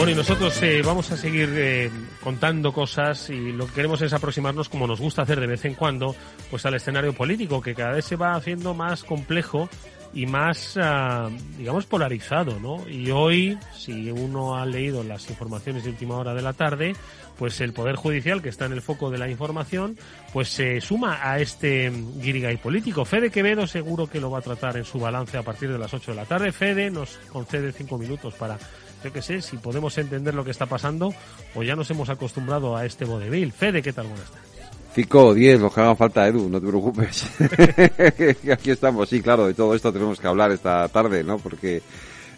Bueno, 0.03 0.15
y 0.15 0.17
nosotros 0.17 0.61
eh, 0.61 0.81
vamos 0.83 1.09
a 1.13 1.15
seguir 1.15 1.49
eh, 1.53 1.89
contando 2.21 2.73
cosas 2.73 3.29
y 3.29 3.53
lo 3.53 3.67
que 3.67 3.71
queremos 3.75 4.01
es 4.01 4.11
aproximarnos, 4.11 4.67
como 4.67 4.85
nos 4.85 4.99
gusta 4.99 5.21
hacer 5.21 5.39
de 5.39 5.47
vez 5.47 5.63
en 5.63 5.75
cuando, 5.75 6.13
pues 6.51 6.65
al 6.65 6.73
escenario 6.73 7.13
político, 7.13 7.61
que 7.61 7.73
cada 7.73 7.93
vez 7.93 8.03
se 8.03 8.17
va 8.17 8.35
haciendo 8.35 8.73
más 8.73 9.05
complejo 9.05 9.69
y 10.13 10.25
más, 10.25 10.77
ah, 10.77 11.29
digamos, 11.57 11.85
polarizado, 11.85 12.59
¿no? 12.59 12.85
Y 12.89 13.11
hoy, 13.11 13.57
si 13.73 14.11
uno 14.11 14.57
ha 14.57 14.65
leído 14.65 15.05
las 15.05 15.29
informaciones 15.29 15.85
de 15.85 15.91
última 15.91 16.17
hora 16.17 16.33
de 16.33 16.41
la 16.41 16.51
tarde, 16.51 16.97
pues 17.37 17.61
el 17.61 17.71
Poder 17.71 17.95
Judicial, 17.95 18.41
que 18.41 18.49
está 18.49 18.65
en 18.65 18.73
el 18.73 18.81
foco 18.81 19.09
de 19.09 19.17
la 19.17 19.29
información, 19.29 19.97
pues 20.33 20.49
se 20.49 20.81
suma 20.81 21.19
a 21.21 21.39
este 21.39 21.89
guirigay 22.17 22.57
político. 22.57 23.05
Fede 23.05 23.31
Quevedo 23.31 23.67
seguro 23.67 24.07
que 24.07 24.19
lo 24.19 24.29
va 24.29 24.39
a 24.39 24.41
tratar 24.41 24.75
en 24.75 24.83
su 24.83 24.99
balance 24.99 25.37
a 25.37 25.43
partir 25.43 25.71
de 25.71 25.79
las 25.79 25.93
8 25.93 26.11
de 26.11 26.17
la 26.17 26.25
tarde. 26.25 26.51
Fede 26.51 26.91
nos 26.91 27.17
concede 27.31 27.71
cinco 27.71 27.97
minutos 27.97 28.33
para 28.33 28.59
yo 29.03 29.11
qué 29.11 29.21
sé, 29.21 29.41
si 29.41 29.57
podemos 29.57 29.97
entender 29.97 30.33
lo 30.33 30.45
que 30.45 30.51
está 30.51 30.65
pasando 30.65 31.13
o 31.55 31.63
ya 31.63 31.75
nos 31.75 31.89
hemos 31.91 32.09
acostumbrado 32.09 32.75
a 32.75 32.85
este 32.85 33.05
vodevil. 33.05 33.51
Fede, 33.51 33.81
¿qué 33.81 33.93
tal? 33.93 34.07
Buenas 34.07 34.29
tardes. 34.29 34.53
5 34.93 35.25
o 35.25 35.33
10, 35.33 35.59
los 35.59 35.73
que 35.73 35.81
hagan 35.81 35.97
falta, 35.97 36.27
Edu, 36.27 36.49
no 36.49 36.61
te 36.61 36.67
preocupes. 36.67 37.27
Aquí 38.51 38.71
estamos, 38.71 39.09
sí, 39.09 39.21
claro, 39.21 39.47
de 39.47 39.55
todo 39.55 39.73
esto 39.73 39.91
tenemos 39.91 40.19
que 40.19 40.27
hablar 40.27 40.51
esta 40.51 40.87
tarde, 40.87 41.23
¿no? 41.23 41.39
Porque 41.39 41.81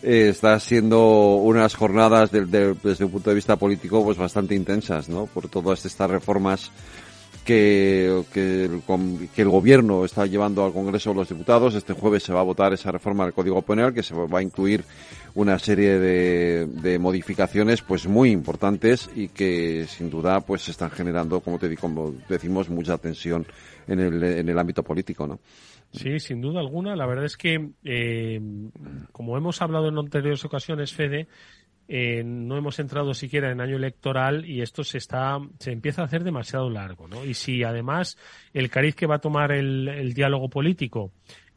eh, 0.02 0.30
está 0.30 0.58
siendo 0.60 1.36
unas 1.36 1.76
jornadas 1.76 2.32
desde 2.32 3.06
un 3.06 3.12
punto 3.12 3.30
de 3.30 3.36
vista 3.36 3.58
político 3.58 4.04
pues 4.04 4.18
bastante 4.18 4.56
intensas, 4.56 5.10
¿no? 5.10 5.26
Por 5.26 5.50
todas 5.50 5.86
estas 5.86 6.10
reformas 6.10 6.72
que, 7.44 8.24
que, 8.34 8.70
que 9.36 9.42
el 9.42 9.50
gobierno 9.50 10.06
está 10.06 10.26
llevando 10.26 10.66
al 10.66 10.74
Congreso 10.74 11.10
de 11.10 11.16
los 11.18 11.30
Diputados. 11.30 11.76
Este 11.76 11.94
jueves 11.94 12.24
se 12.24 12.34
va 12.34 12.40
a 12.40 12.44
votar 12.44 12.74
esa 12.74 12.92
reforma 12.92 13.26
del 13.26 13.34
Código 13.34 13.62
Penal 13.62 13.94
que 13.94 14.02
se 14.02 14.16
va 14.16 14.40
a 14.40 14.42
incluir 14.42 14.84
una 15.36 15.60
serie 15.60 16.00
de, 16.00 16.66
de 16.66 16.98
modificaciones 16.98 17.82
pues 17.82 18.08
muy 18.08 18.32
importantes 18.32 19.10
y 19.14 19.28
que 19.28 19.86
sin 19.88 20.10
duda 20.10 20.40
pues 20.42 20.68
están 20.70 20.90
generando, 20.90 21.42
como 21.42 21.60
te 21.60 21.76
como 21.76 22.14
decimos, 22.30 22.70
mucha 22.70 22.98
tensión 22.98 23.46
en 23.88 24.00
el, 24.00 24.24
en 24.24 24.50
el 24.50 24.58
ámbito 24.58 24.82
político, 24.82 25.28
¿no? 25.28 25.40
Sí, 25.92 26.20
sin 26.20 26.42
duda 26.42 26.62
alguna. 26.62 26.96
La 26.96 27.06
verdad 27.06 27.26
es 27.26 27.38
que, 27.38 27.70
eh, 27.84 28.42
como 29.12 29.38
hemos 29.38 29.62
hablado 29.62 29.90
en 29.90 29.98
anteriores 29.98 30.44
ocasiones, 30.44 30.94
Fede, 30.94 31.28
eh, 31.88 32.24
no 32.24 32.58
hemos 32.58 32.80
entrado 32.80 33.14
siquiera 33.14 33.52
en 33.52 33.62
año 33.62 33.76
electoral 33.76 34.46
y 34.46 34.62
esto 34.62 34.84
se 34.84 34.98
está 34.98 35.38
se 35.60 35.72
empieza 35.72 36.02
a 36.02 36.06
hacer 36.06 36.24
demasiado 36.24 36.70
largo, 36.70 37.08
¿no? 37.08 37.24
Y 37.24 37.36
si 37.36 37.64
además 37.64 38.18
el 38.54 38.70
cariz 38.70 38.96
que 38.96 39.06
va 39.06 39.16
a 39.16 39.20
tomar 39.20 39.52
el, 39.52 39.88
el 39.88 40.14
diálogo 40.14 40.50
político 40.50 41.12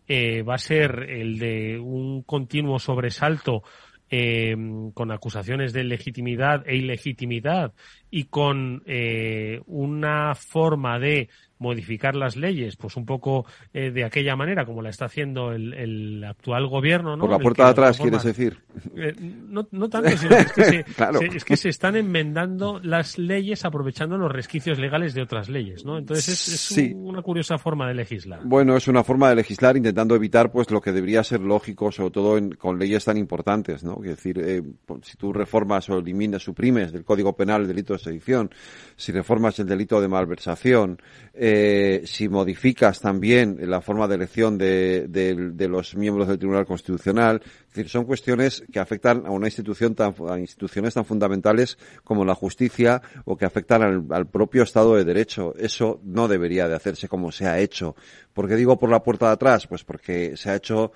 eh, 0.08 0.42
va 0.42 0.54
a 0.54 0.58
ser 0.58 1.06
el 1.08 1.38
de 1.38 1.78
un 1.78 2.22
continuo 2.22 2.78
sobresalto 2.78 3.62
eh, 4.10 4.56
con 4.94 5.12
acusaciones 5.12 5.74
de 5.74 5.84
legitimidad 5.84 6.66
e 6.66 6.76
ilegitimidad 6.76 7.74
y 8.10 8.24
con 8.24 8.82
eh, 8.86 9.60
una 9.66 10.34
forma 10.34 10.98
de 10.98 11.28
modificar 11.58 12.14
las 12.14 12.36
leyes, 12.36 12.76
pues 12.76 12.96
un 12.96 13.04
poco 13.06 13.46
eh, 13.72 13.90
de 13.90 14.04
aquella 14.04 14.36
manera 14.36 14.64
como 14.64 14.82
la 14.82 14.90
está 14.90 15.06
haciendo 15.06 15.52
el, 15.52 15.74
el 15.74 16.24
actual 16.24 16.66
gobierno. 16.66 17.16
¿no? 17.16 17.22
Por 17.22 17.30
la 17.30 17.38
puerta 17.38 17.64
de 17.64 17.70
atrás, 17.70 17.96
forma, 17.98 18.18
quieres 18.18 18.24
decir. 18.36 18.58
Eh, 18.96 19.12
no, 19.18 19.66
no 19.72 19.88
tanto, 19.88 20.10
sino 20.16 20.30
que 20.36 20.42
es 20.42 20.52
que, 20.52 20.64
se, 20.64 20.84
claro. 20.96 21.18
se, 21.18 21.26
es 21.26 21.44
que 21.44 21.56
se 21.56 21.68
están 21.68 21.96
enmendando 21.96 22.80
las 22.82 23.18
leyes 23.18 23.64
aprovechando 23.64 24.16
los 24.16 24.30
resquicios 24.30 24.78
legales 24.78 25.14
de 25.14 25.22
otras 25.22 25.48
leyes, 25.48 25.84
¿no? 25.84 25.98
Entonces 25.98 26.28
es, 26.28 26.48
es 26.48 26.60
Sí. 26.60 26.92
un- 26.94 27.08
una 27.08 27.22
curiosa 27.22 27.58
forma 27.58 27.88
de 27.88 27.94
legislar. 27.94 28.40
Bueno, 28.44 28.76
es 28.76 28.86
una 28.88 29.02
forma 29.02 29.28
de 29.30 29.36
legislar 29.36 29.76
intentando 29.76 30.14
evitar 30.14 30.52
pues 30.52 30.70
lo 30.70 30.80
que 30.80 30.92
debería 30.92 31.24
ser 31.24 31.40
lógico, 31.40 31.90
sobre 31.90 32.10
todo 32.12 32.38
en- 32.38 32.50
con 32.52 32.78
leyes 32.78 33.04
tan 33.04 33.16
importantes, 33.16 33.82
¿no? 33.84 33.98
Es 34.04 34.10
decir, 34.10 34.38
eh, 34.38 34.62
pues, 34.86 35.00
si 35.06 35.16
tú 35.16 35.32
reformas 35.32 35.88
o 35.90 35.98
eliminas, 35.98 36.42
suprimes 36.42 36.92
del 36.92 37.04
Código 37.04 37.36
Penal 37.36 37.62
el 37.62 37.68
delito 37.68 37.92
de 37.94 37.98
sedición, 37.98 38.50
si 38.98 39.12
reformas 39.12 39.58
el 39.60 39.66
delito 39.66 40.00
de 40.00 40.08
malversación, 40.08 41.00
eh, 41.32 42.02
si 42.04 42.28
modificas 42.28 43.00
también 43.00 43.56
la 43.70 43.80
forma 43.80 44.08
de 44.08 44.16
elección 44.16 44.58
de, 44.58 45.06
de- 45.08 45.68
los 45.68 45.94
miembros 45.94 46.26
del 46.26 46.38
Tribunal 46.38 46.66
Constitucional, 46.66 47.40
es 47.44 47.68
decir, 47.74 47.88
son 47.88 48.04
cuestiones 48.04 48.64
que 48.72 48.80
afectan 48.80 49.24
a 49.24 49.30
una 49.30 49.46
institución 49.46 49.94
tan, 49.94 50.14
a 50.28 50.38
instituciones 50.38 50.94
tan 50.94 51.04
fundamentales 51.04 51.78
como 52.02 52.24
la 52.24 52.34
justicia 52.34 53.00
o 53.24 53.36
que 53.36 53.44
afectan 53.44 53.82
al, 53.82 54.04
al 54.10 54.26
propio 54.26 54.64
Estado 54.64 54.96
de 54.96 55.04
Derecho. 55.04 55.54
Eso 55.56 56.00
no 56.02 56.26
debería 56.26 56.66
de 56.66 56.74
hacerse 56.74 57.08
como 57.08 57.30
se 57.30 57.46
ha 57.46 57.60
hecho. 57.60 57.94
¿Por 58.34 58.48
qué 58.48 58.56
digo 58.56 58.78
por 58.78 58.90
la 58.90 59.02
puerta 59.02 59.26
de 59.26 59.32
atrás? 59.34 59.68
Pues 59.68 59.84
porque 59.84 60.36
se 60.36 60.50
ha 60.50 60.56
hecho, 60.56 60.90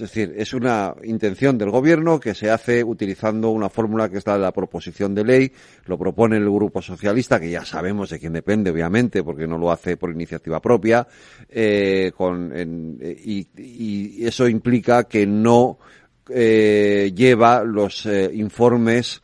es 0.00 0.12
decir, 0.12 0.32
es 0.36 0.54
una 0.54 0.94
intención 1.02 1.58
del 1.58 1.70
gobierno 1.70 2.20
que 2.20 2.32
se 2.32 2.48
hace 2.50 2.84
utilizando 2.84 3.50
una 3.50 3.68
fórmula 3.68 4.08
que 4.08 4.18
está 4.18 4.36
en 4.36 4.42
la 4.42 4.52
proposición 4.52 5.12
de 5.12 5.24
ley, 5.24 5.52
lo 5.86 5.98
propone 5.98 6.36
el 6.36 6.48
Grupo 6.48 6.80
Socialista, 6.80 7.40
que 7.40 7.50
ya 7.50 7.64
sabemos 7.64 8.10
de 8.10 8.20
quién 8.20 8.32
depende, 8.32 8.70
obviamente, 8.70 9.24
porque 9.24 9.48
no 9.48 9.58
lo 9.58 9.72
hace 9.72 9.96
por 9.96 10.12
iniciativa 10.12 10.60
propia, 10.60 11.04
eh, 11.48 12.12
y, 13.24 14.24
eso 14.24 14.46
implica 14.46 15.02
que 15.04 15.26
no 15.26 15.80
eh, 16.28 17.10
lleva 17.12 17.64
los 17.64 18.06
eh, 18.06 18.30
informes 18.34 19.20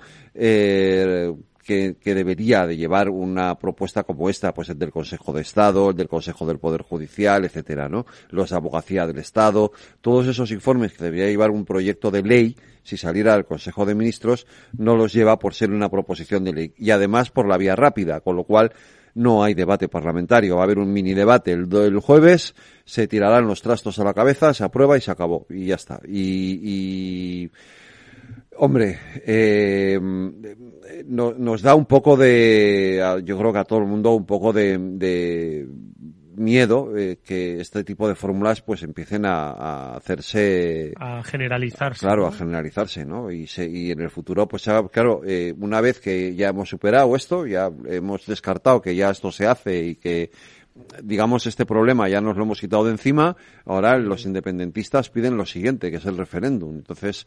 que, 1.65 1.97
que 2.01 2.15
debería 2.15 2.67
de 2.67 2.77
llevar 2.77 3.09
una 3.09 3.57
propuesta 3.59 4.05
como 4.05 4.29
esta, 4.29 4.55
pues 4.55 4.69
el 4.69 4.79
del 4.79 4.93
Consejo 4.93 5.33
de 5.33 5.43
Estado, 5.43 5.91
el 5.91 5.97
del 5.97 6.09
Consejo 6.09 6.47
del 6.47 6.59
Poder 6.59 6.83
Judicial, 6.83 7.45
etcétera, 7.45 7.89
¿no? 7.89 8.07
Los 8.31 8.53
Abogacía 8.53 9.07
del 9.07 9.19
Estado, 9.19 9.73
todos 10.01 10.27
esos 10.27 10.51
informes 10.51 10.93
que 10.93 11.05
debería 11.05 11.27
llevar 11.27 11.51
un 11.51 11.65
proyecto 11.65 12.11
de 12.11 12.23
ley, 12.23 12.57
si 12.83 12.97
saliera 12.97 13.35
del 13.35 13.47
Consejo 13.47 13.87
de 13.87 13.95
Ministros, 13.95 14.47
no 14.77 14.95
los 14.95 15.13
lleva 15.13 15.39
por 15.39 15.55
ser 15.55 15.71
una 15.71 15.89
proposición 15.89 16.45
de 16.45 16.53
ley. 16.53 16.75
Y 16.77 16.91
además 16.91 17.31
por 17.31 17.49
la 17.49 17.57
vía 17.57 17.75
rápida, 17.75 18.21
con 18.21 18.37
lo 18.37 18.45
cual 18.45 18.73
no 19.15 19.43
hay 19.43 19.55
debate 19.55 19.89
parlamentario. 19.89 20.57
Va 20.57 20.63
a 20.63 20.65
haber 20.65 20.79
un 20.79 20.93
mini 20.93 21.15
debate 21.15 21.53
el, 21.53 21.73
el 21.75 21.99
jueves, 22.01 22.55
se 22.85 23.07
tirarán 23.07 23.47
los 23.47 23.63
trastos 23.63 23.99
a 23.99 24.05
la 24.05 24.13
cabeza, 24.13 24.53
se 24.53 24.65
aprueba 24.65 24.99
y 24.99 25.01
se 25.01 25.11
acabó. 25.11 25.47
Y 25.49 25.67
ya 25.67 25.77
está. 25.77 26.01
Y, 26.07 26.61
y 26.63 27.51
hombre, 28.57 28.99
eh, 29.27 29.99
no- 31.07 31.35
nos 31.35 31.63
da 31.63 31.75
un 31.75 31.87
poco 31.87 32.17
de, 32.17 33.21
yo 33.25 33.39
creo 33.39 33.53
que 33.53 33.59
a 33.59 33.65
todo 33.65 33.81
el 33.81 33.87
mundo 33.87 34.13
un 34.15 34.27
poco 34.27 34.53
de, 34.53 34.79
de 34.79 35.67
miedo 36.37 36.97
eh, 36.97 37.19
que 37.25 37.61
este 37.61 37.85
tipo 37.85 38.09
de 38.09 38.15
fórmulas 38.15 38.61
pues 38.63 38.83
empiecen 38.83 39.25
a, 39.25 39.51
a 39.51 39.97
hacerse 39.97 40.93
A 40.97 41.23
generalizarse. 41.25 42.01
Claro, 42.01 42.23
¿no? 42.23 42.29
a 42.29 42.33
generalizarse, 42.33 43.05
¿no? 43.05 43.31
Y, 43.31 43.47
se, 43.47 43.69
y 43.69 43.91
en 43.91 44.01
el 44.01 44.11
futuro, 44.11 44.47
pues 44.49 44.65
ya, 44.65 44.83
claro, 44.89 45.23
eh, 45.25 45.55
una 45.59 45.81
vez 45.81 46.01
que 46.01 46.35
ya 46.35 46.49
hemos 46.49 46.69
superado 46.69 47.15
esto, 47.17 47.47
ya 47.47 47.71
hemos 47.87 48.27
descartado 48.27 48.81
que 48.83 48.95
ya 48.97 49.11
esto 49.11 49.31
se 49.31 49.47
hace 49.47 49.79
y 49.85 49.95
que, 49.97 50.31
digamos, 51.03 51.47
este 51.47 51.67
problema 51.67 52.09
ya 52.09 52.21
nos 52.21 52.37
lo 52.37 52.43
hemos 52.45 52.61
quitado 52.61 52.85
de 52.85 52.91
encima, 52.93 53.37
ahora 53.65 53.97
los 53.99 54.25
independentistas 54.27 55.11
piden 55.11 55.37
lo 55.37 55.47
siguiente, 55.47 55.91
que 55.91 55.99
es 55.99 56.07
el 56.07 56.17
referéndum. 56.17 56.75
Entonces, 56.77 57.27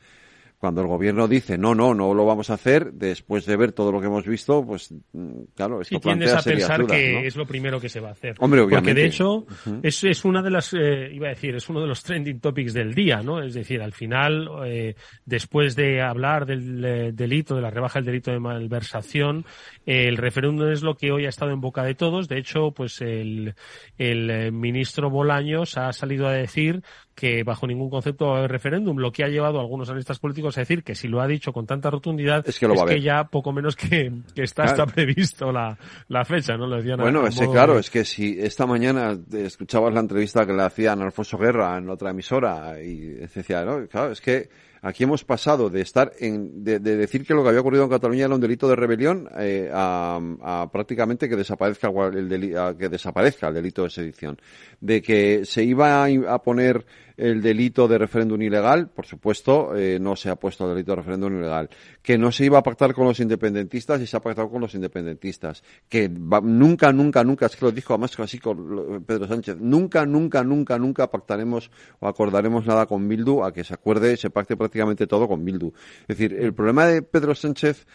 cuando 0.58 0.82
el 0.82 0.88
gobierno 0.88 1.28
dice 1.28 1.58
no, 1.58 1.76
no, 1.76 1.94
no 1.94 2.14
lo 2.14 2.26
vamos 2.26 2.50
a 2.50 2.56
hacer, 2.56 2.92
después 2.94 3.46
de 3.46 3.56
ver 3.56 3.72
todo 3.74 3.92
lo 3.92 4.00
que 4.00 4.08
hemos 4.08 4.26
visto, 4.26 4.66
pues 4.66 4.94
mm, 5.14 5.42
claro, 5.56 5.82
esto 5.82 5.96
Y 5.96 6.00
tiendes 6.00 6.32
plantea 6.32 6.52
a 6.52 6.56
pensar 6.56 6.82
dudas, 6.82 6.98
que 6.98 7.14
¿no? 7.14 7.20
es 7.20 7.36
lo 7.36 7.46
primero 7.46 7.80
que 7.80 7.90
se 7.90 8.00
va 8.00 8.10
a 8.10 8.12
hacer. 8.14 8.36
Hombre, 8.40 8.62
Porque 8.62 8.76
obviamente. 8.76 9.02
de 9.02 9.08
hecho 9.08 9.46
es, 9.84 10.04
es 10.04 10.26
una 10.26 10.42
de 10.42 10.50
las, 10.50 10.74
eh, 10.74 11.10
iba 11.14 11.28
a 11.28 11.30
decir, 11.30 11.56
es 11.56 11.70
uno 11.70 11.82
de 11.82 11.88
los 11.88 12.04
trending 12.04 12.40
topics 12.40 12.74
del 12.74 12.94
día, 12.94 13.22
¿no? 13.22 13.42
Es 13.42 13.54
decir, 13.54 13.82
al 13.82 13.94
final, 13.94 14.50
eh, 14.66 14.96
después 15.26 15.76
de 15.76 16.02
hablar 16.02 16.46
del 16.46 16.84
eh, 16.84 17.12
delito, 17.14 17.56
de 17.56 17.62
la 17.62 17.70
rebaja 17.70 18.00
del 18.00 18.06
delito 18.06 18.32
de 18.32 18.40
malversación, 18.40 19.46
el 19.86 20.18
referéndum 20.18 20.72
es 20.72 20.82
lo 20.82 20.96
que 20.96 21.12
hoy 21.12 21.26
ha 21.26 21.30
estado 21.30 21.52
en 21.52 21.62
boca 21.62 21.84
de 21.84 21.96
todos. 21.96 22.28
De 22.28 22.38
hecho, 22.40 22.72
pues 22.72 23.02
el, 23.02 23.54
el 23.98 24.30
eh, 24.30 24.52
ministro 24.52 25.10
Bolaños 25.10 25.78
ha 25.78 25.92
salido 25.94 26.28
a 26.28 26.34
decir 26.34 26.82
que 27.18 27.42
bajo 27.44 27.66
ningún 27.66 27.90
concepto 27.90 28.28
va 28.28 28.36
a 28.36 28.38
haber 28.38 28.52
referéndum, 28.52 28.96
lo 29.00 29.12
que 29.12 29.24
ha 29.24 29.28
llevado 29.28 29.58
a 29.58 29.62
algunos 29.62 29.90
analistas 29.90 30.20
políticos 30.20 30.56
a 30.58 30.62
decir 30.62 30.84
que 30.84 30.94
si 30.94 31.08
lo 31.08 31.20
ha 31.20 31.26
dicho 31.28 31.52
con 31.52 31.66
tanta 31.66 31.90
rotundidad 31.90 32.48
Es 32.48 32.60
que 32.60 32.68
lo 32.68 32.76
va 32.76 32.82
a 32.82 32.84
haber. 32.84 33.02
ya 33.02 33.24
poco 33.24 33.52
menos 33.52 33.76
que, 33.76 34.12
que 34.36 34.44
está, 34.44 34.66
Claro. 34.66 34.84
está 34.84 34.94
previsto 34.94 35.52
la, 35.52 35.76
la 36.10 36.24
fecha, 36.26 36.56
¿no? 36.58 36.68
Lo 36.68 36.76
decían 36.78 37.00
Bueno, 37.00 37.24
a 37.26 37.30
es 37.30 37.36
modo 37.42 37.52
claro, 37.52 37.80
es 37.80 37.90
que 37.90 38.06
si 38.06 38.38
esta 38.40 38.68
mañana 38.68 39.18
escuchabas 39.34 39.96
la 39.96 40.00
entrevista 40.02 40.46
que 40.46 40.54
le 40.54 40.62
hacían 40.62 41.02
a 41.02 41.06
Alfonso 41.06 41.40
Guerra 41.40 41.76
en 41.80 41.90
otra 41.90 42.12
emisora 42.12 42.80
y 42.80 42.98
decía, 42.98 43.66
no, 43.66 43.88
claro, 43.88 44.12
es 44.12 44.22
que 44.22 44.50
aquí 44.84 45.04
hemos 45.06 45.24
pasado 45.24 45.72
de 45.72 45.82
estar 45.82 46.12
en, 46.20 46.64
de, 46.64 46.78
de 46.80 46.96
decir 46.98 47.26
que 47.26 47.34
lo 47.34 47.42
que 47.42 47.50
había 47.50 47.62
ocurrido 47.62 47.84
en 47.84 47.90
Cataluña 47.90 48.26
era 48.26 48.36
un 48.36 48.40
delito 48.42 48.68
de 48.70 48.76
rebelión 48.76 49.28
eh, 49.40 49.72
a, 49.74 50.20
a 50.44 50.70
prácticamente 50.72 51.28
que 51.28 51.36
desaparezca 51.36 51.88
el 51.90 52.30
deli- 52.30 52.56
a 52.56 52.78
que 52.78 52.88
desaparezca 52.88 53.48
el 53.48 53.56
delito 53.56 53.82
de 53.84 53.90
sedición, 53.90 54.38
de 54.80 55.02
que 55.02 55.46
se 55.46 55.64
iba 55.64 56.06
a, 56.06 56.08
a 56.36 56.44
poner 56.44 56.86
el 57.18 57.42
delito 57.42 57.88
de 57.88 57.98
referéndum 57.98 58.40
ilegal, 58.42 58.90
por 58.90 59.08
supuesto, 59.08 59.76
eh, 59.76 59.98
no 60.00 60.16
se 60.16 60.30
ha 60.30 60.36
puesto 60.36 60.66
el 60.66 60.76
delito 60.76 60.92
de 60.92 60.98
referéndum 60.98 61.36
ilegal, 61.38 61.68
que 62.04 62.16
no 62.18 62.32
se 62.32 62.46
iba 62.46 62.60
a 62.60 62.64
pactar 62.64 62.94
con 62.94 63.06
los 63.06 63.20
independentistas 63.20 64.00
y 64.02 64.06
se 64.08 64.16
ha 64.16 64.20
pactado 64.20 64.50
con 64.50 64.62
los 64.62 64.76
independentistas, 64.76 65.64
que 65.90 66.08
va- 66.10 66.42
nunca, 66.42 66.94
nunca, 66.94 67.24
nunca, 67.24 67.48
es 67.48 67.56
que 67.56 67.66
lo 67.66 67.72
dijo 67.72 67.94
además 67.94 68.18
así 68.20 68.38
con 68.38 69.04
Pedro 69.04 69.28
Sánchez, 69.28 69.58
nunca, 69.60 70.06
nunca, 70.06 70.44
nunca, 70.44 70.78
nunca 70.78 71.10
pactaremos 71.10 71.72
o 72.00 72.08
acordaremos 72.08 72.66
nada 72.68 72.86
con 72.86 73.08
Bildu 73.08 73.44
a 73.44 73.52
que 73.52 73.64
se 73.64 73.74
acuerde, 73.74 74.16
se 74.16 74.30
pacte 74.30 74.56
prácticamente 74.56 75.08
todo 75.08 75.28
con 75.28 75.44
Bildu. 75.44 75.74
Es 76.08 76.18
decir, 76.18 76.34
el 76.40 76.54
problema 76.54 76.86
de 76.86 77.02
Pedro 77.02 77.34
Sánchez, 77.34 77.88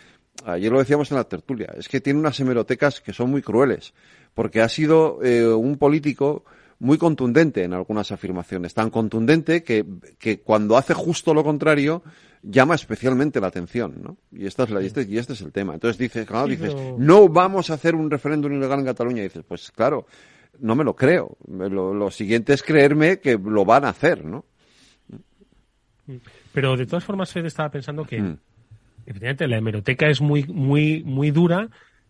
ayer 0.45 0.73
lo 0.73 0.81
decíamos 0.81 1.11
en 1.13 1.19
la 1.19 1.25
tertulia, 1.29 1.73
es 1.79 1.89
que 1.89 2.01
tiene 2.01 2.19
unas 2.19 2.41
hemerotecas 2.41 3.01
que 3.01 3.13
son 3.13 3.31
muy 3.31 3.43
crueles, 3.43 3.95
porque 4.35 4.61
ha 4.63 4.69
sido 4.69 5.21
eh, 5.23 5.47
un 5.47 5.77
político 5.79 6.45
muy 6.83 6.99
contundente 6.99 7.63
en 7.63 7.75
algunas 7.75 8.11
afirmaciones, 8.11 8.75
tan 8.75 8.91
contundente 8.91 9.63
que, 9.63 9.87
que 10.19 10.41
cuando 10.41 10.77
hace 10.77 10.95
justo 10.95 11.33
lo 11.33 11.45
contrario 11.45 12.03
llama 12.43 12.75
especialmente 12.75 13.41
la 13.41 13.47
atención, 13.47 14.03
¿no? 14.03 14.17
Y, 14.33 14.47
esta 14.47 14.65
es 14.65 14.71
la, 14.71 14.83
y, 14.83 14.87
este, 14.87 15.03
y 15.03 15.17
este 15.17 15.35
es 15.35 15.43
el 15.43 15.53
tema. 15.53 15.75
Entonces 15.75 15.97
dices, 15.97 16.27
claro, 16.27 16.49
dices, 16.49 16.75
no 16.99 17.29
vamos 17.29 17.71
a 17.71 17.75
hacer 17.75 17.95
un 17.95 18.11
referéndum 18.11 18.53
ilegal 18.53 18.81
en 18.81 18.87
Cataluña. 18.87 19.21
Y 19.21 19.25
dices, 19.25 19.45
pues 19.47 19.71
claro, 19.71 20.07
no 20.59 20.75
me 20.75 20.83
lo 20.83 20.97
creo. 20.97 21.37
Lo, 21.47 21.95
lo 21.95 22.11
siguiente 22.11 22.53
es 22.53 22.65
creerme 22.65 23.21
que 23.21 23.39
lo 23.39 23.65
van 23.65 23.85
a 23.85 23.91
hacer, 23.91 24.25
¿no? 24.25 24.45
Pero 26.53 26.77
de 26.77 26.87
todas 26.87 27.05
formas, 27.05 27.31
Fede 27.33 27.47
estaba 27.47 27.71
pensando 27.71 28.05
que, 28.05 28.21
Mm. 28.21 28.39
efectivamente, 29.07 29.47
la 29.47 29.59
hemeroteca 29.59 30.09
es 30.09 30.21
muy, 30.21 30.43
muy, 30.45 31.05
muy 31.05 31.31
dura, 31.31 31.69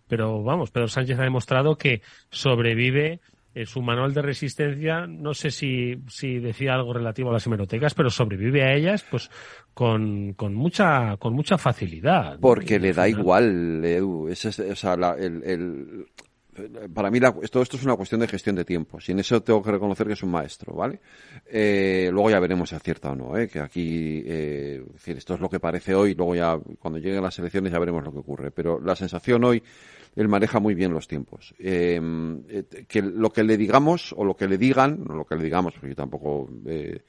pero 0.08 0.42
vamos, 0.42 0.70
Pedro 0.70 0.88
Sánchez 0.88 1.18
ha 1.18 1.24
demostrado 1.24 1.76
que 1.76 2.00
sobrevive. 2.30 3.20
Eh, 3.54 3.66
su 3.66 3.82
manual 3.82 4.14
de 4.14 4.22
resistencia, 4.22 5.06
no 5.06 5.34
sé 5.34 5.50
si, 5.50 5.96
si 6.08 6.38
decía 6.38 6.74
algo 6.74 6.92
relativo 6.94 7.30
a 7.30 7.34
las 7.34 7.46
hemerotecas, 7.46 7.94
pero 7.94 8.10
sobrevive 8.10 8.62
a 8.64 8.74
ellas, 8.74 9.04
pues, 9.10 9.30
con, 9.74 10.32
con 10.34 10.54
mucha, 10.54 11.16
con 11.18 11.34
mucha 11.34 11.58
facilidad. 11.58 12.38
Porque 12.40 12.78
le 12.78 12.92
da 12.92 13.08
igual, 13.08 13.84
Edu. 13.84 14.28
Ese 14.28 14.48
es- 14.50 14.58
o 14.60 14.76
sea, 14.76 14.96
la- 14.96 15.14
el, 15.18 15.42
el- 15.44 16.06
para 16.94 17.10
mí 17.10 17.18
la- 17.18 17.34
esto, 17.42 17.62
esto 17.62 17.76
es 17.78 17.84
una 17.84 17.96
cuestión 17.96 18.20
de 18.20 18.28
gestión 18.28 18.54
de 18.56 18.64
tiempos 18.66 19.08
y 19.08 19.12
en 19.12 19.20
eso 19.20 19.42
tengo 19.42 19.62
que 19.62 19.70
reconocer 19.72 20.06
que 20.06 20.12
es 20.12 20.22
un 20.22 20.30
maestro, 20.30 20.74
¿vale? 20.74 21.00
Eh, 21.50 22.10
luego 22.12 22.28
ya 22.28 22.40
veremos 22.40 22.68
si 22.68 22.74
acierta 22.74 23.10
o 23.12 23.16
no, 23.16 23.38
¿eh? 23.38 23.48
Que 23.48 23.58
aquí, 23.60 24.22
eh, 24.26 24.82
es 24.86 24.92
decir, 24.92 25.16
esto 25.16 25.34
es 25.34 25.40
lo 25.40 25.48
que 25.48 25.60
parece 25.60 25.94
hoy, 25.94 26.14
luego 26.14 26.34
ya 26.34 26.58
cuando 26.78 26.98
lleguen 26.98 27.22
las 27.22 27.38
elecciones 27.38 27.72
ya 27.72 27.78
veremos 27.78 28.04
lo 28.04 28.12
que 28.12 28.18
ocurre. 28.18 28.50
Pero 28.50 28.78
la 28.80 28.94
sensación 28.96 29.42
hoy, 29.44 29.62
él 30.14 30.29
maneja 30.29 30.61
muy 30.61 30.75
bien 30.75 30.92
los 30.92 31.09
tiempos. 31.09 31.55
Eh, 31.59 32.01
eh, 32.48 32.85
que 32.87 33.03
lo 33.03 33.31
que 33.31 33.44
le 33.44 33.57
digamos 33.57 34.14
o 34.16 34.25
lo 34.25 34.37
que 34.37 34.46
le 34.46 34.59
digan, 34.59 35.03
no 35.05 35.14
lo 35.14 35.25
que 35.25 35.37
le 35.37 35.44
digamos, 35.44 35.75
porque 35.75 35.88
yo 35.88 35.96
tampoco... 35.96 36.48
Eh, 36.66 37.03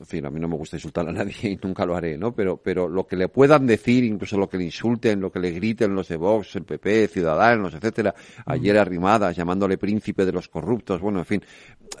en 0.00 0.06
fin, 0.06 0.24
a 0.24 0.30
mí 0.30 0.40
no 0.40 0.48
me 0.48 0.56
gusta 0.56 0.76
insultar 0.76 1.06
a 1.06 1.12
nadie 1.12 1.34
y 1.42 1.58
nunca 1.62 1.84
lo 1.84 1.94
haré, 1.94 2.16
¿no? 2.16 2.34
Pero, 2.34 2.56
pero 2.56 2.88
lo 2.88 3.06
que 3.06 3.14
le 3.14 3.28
puedan 3.28 3.66
decir, 3.66 4.04
incluso 4.04 4.38
lo 4.38 4.48
que 4.48 4.56
le 4.56 4.64
insulten, 4.64 5.20
lo 5.20 5.30
que 5.30 5.38
le 5.38 5.50
griten 5.50 5.94
los 5.94 6.08
de 6.08 6.16
Vox, 6.16 6.56
el 6.56 6.64
PP, 6.64 7.08
Ciudadanos, 7.08 7.74
etcétera, 7.74 8.14
ayer 8.46 8.78
arrimadas, 8.78 9.36
llamándole 9.36 9.76
príncipe 9.76 10.24
de 10.24 10.32
los 10.32 10.48
corruptos, 10.48 11.00
bueno, 11.00 11.18
en 11.18 11.26
fin, 11.26 11.42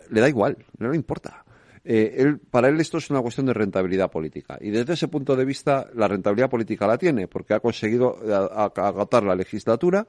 le 0.08 0.20
da 0.22 0.28
igual, 0.28 0.56
no 0.78 0.88
le 0.88 0.96
importa. 0.96 1.44
Eh, 1.84 2.14
él, 2.18 2.38
para 2.38 2.68
él 2.68 2.80
esto 2.80 2.98
es 2.98 3.10
una 3.10 3.20
cuestión 3.20 3.46
de 3.46 3.54
rentabilidad 3.54 4.10
política. 4.10 4.56
Y 4.60 4.70
desde 4.70 4.92
ese 4.94 5.08
punto 5.08 5.34
de 5.34 5.44
vista, 5.44 5.88
la 5.94 6.06
rentabilidad 6.08 6.48
política 6.50 6.86
la 6.86 6.98
tiene, 6.98 7.26
porque 7.28 7.54
ha 7.54 7.60
conseguido 7.60 8.16
a- 8.32 8.66
agotar 8.76 9.24
la 9.24 9.34
legislatura, 9.34 10.06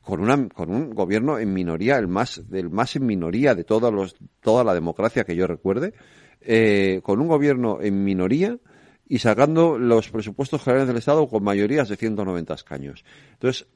con 0.00 0.20
una 0.20 0.48
con 0.48 0.70
un 0.70 0.90
gobierno 0.90 1.38
en 1.38 1.52
minoría 1.52 1.96
el 1.96 2.08
más 2.08 2.48
del 2.50 2.70
más 2.70 2.96
en 2.96 3.06
minoría 3.06 3.54
de 3.54 3.64
los 3.68 4.16
toda 4.40 4.64
la 4.64 4.74
democracia 4.74 5.24
que 5.24 5.36
yo 5.36 5.46
recuerde 5.46 5.94
eh, 6.40 7.00
con 7.04 7.20
un 7.20 7.28
gobierno 7.28 7.80
en 7.80 8.02
minoría 8.02 8.58
y 9.08 9.20
sacando 9.20 9.78
los 9.78 10.10
presupuestos 10.10 10.60
generales 10.62 10.88
del 10.88 10.96
Estado 10.96 11.28
con 11.28 11.44
mayorías 11.44 11.88
de 11.88 11.96
190 11.96 12.52
escaños 12.54 13.04
entonces 13.34 13.68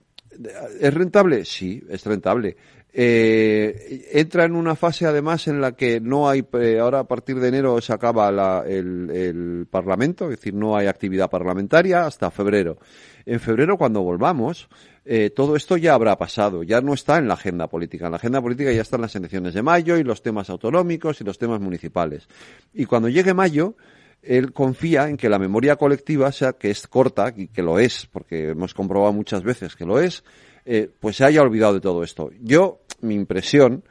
¿Es 0.80 0.92
rentable? 0.92 1.44
Sí, 1.44 1.82
es 1.88 2.04
rentable. 2.04 2.56
Eh, 2.98 4.09
entra 4.12 4.44
en 4.46 4.56
una 4.56 4.74
fase 4.74 5.04
además 5.04 5.48
en 5.48 5.61
la 5.61 5.72
que 5.72 6.00
no 6.00 6.30
hay, 6.30 6.42
eh, 6.54 6.78
ahora 6.78 7.00
a 7.00 7.04
partir 7.04 7.38
de 7.38 7.48
enero 7.48 7.78
se 7.82 7.92
acaba 7.92 8.32
la- 8.32 8.64
el, 8.66 9.11
el 9.11 9.66
Parlamento, 9.70 10.24
es 10.30 10.38
decir, 10.38 10.54
no 10.54 10.78
hay 10.78 10.87
actividad 10.87 11.28
parlamentaria 11.28 12.06
hasta 12.06 12.30
febrero. 12.30 12.78
En 13.26 13.38
febrero, 13.38 13.76
cuando 13.76 14.02
volvamos, 14.02 14.70
eh, 15.04 15.28
todo 15.28 15.56
esto 15.56 15.76
ya 15.76 15.92
habrá 15.92 16.16
pasado, 16.16 16.62
ya 16.62 16.80
no 16.80 16.94
está 16.94 17.18
en 17.18 17.28
la 17.28 17.35
agenda 17.35 17.66
política. 17.66 18.06
En 18.06 18.12
la 18.12 18.16
agenda 18.16 18.40
política 18.40 18.72
ya 18.72 18.80
están 18.80 19.02
las 19.02 19.14
elecciones 19.14 19.52
de 19.52 19.62
mayo 19.62 19.98
y 19.98 20.02
los 20.02 20.22
temas 20.22 20.48
autonómicos 20.48 21.20
y 21.20 21.24
los 21.24 21.37
temas 21.37 21.61
municipales. 21.61 22.26
Y 22.72 22.87
cuando 22.87 23.11
llegue 23.11 23.35
mayo, 23.35 23.74
él 24.22 24.54
confía 24.54 25.11
en 25.11 25.18
que 25.18 25.28
la 25.28 25.38
memoria 25.38 25.76
colectiva, 25.76 26.32
sea 26.32 26.54
que 26.54 26.70
es 26.70 26.87
corta, 26.87 27.30
y 27.37 27.48
que 27.48 27.62
lo 27.62 27.78
es, 27.78 28.06
porque 28.11 28.50
hemos 28.52 28.72
comprobado 28.72 29.12
muchas 29.12 29.42
veces 29.42 29.76
que 29.76 29.85
lo 29.85 30.00
es, 30.00 30.24
eh, 30.64 30.90
pues 30.98 31.16
se 31.16 31.24
haya 31.24 31.42
olvidado 31.42 31.74
de 31.74 31.80
todo 31.80 32.02
esto. 32.02 32.30
Yo, 32.40 32.80
mi 33.00 33.14
impresión 33.14 33.85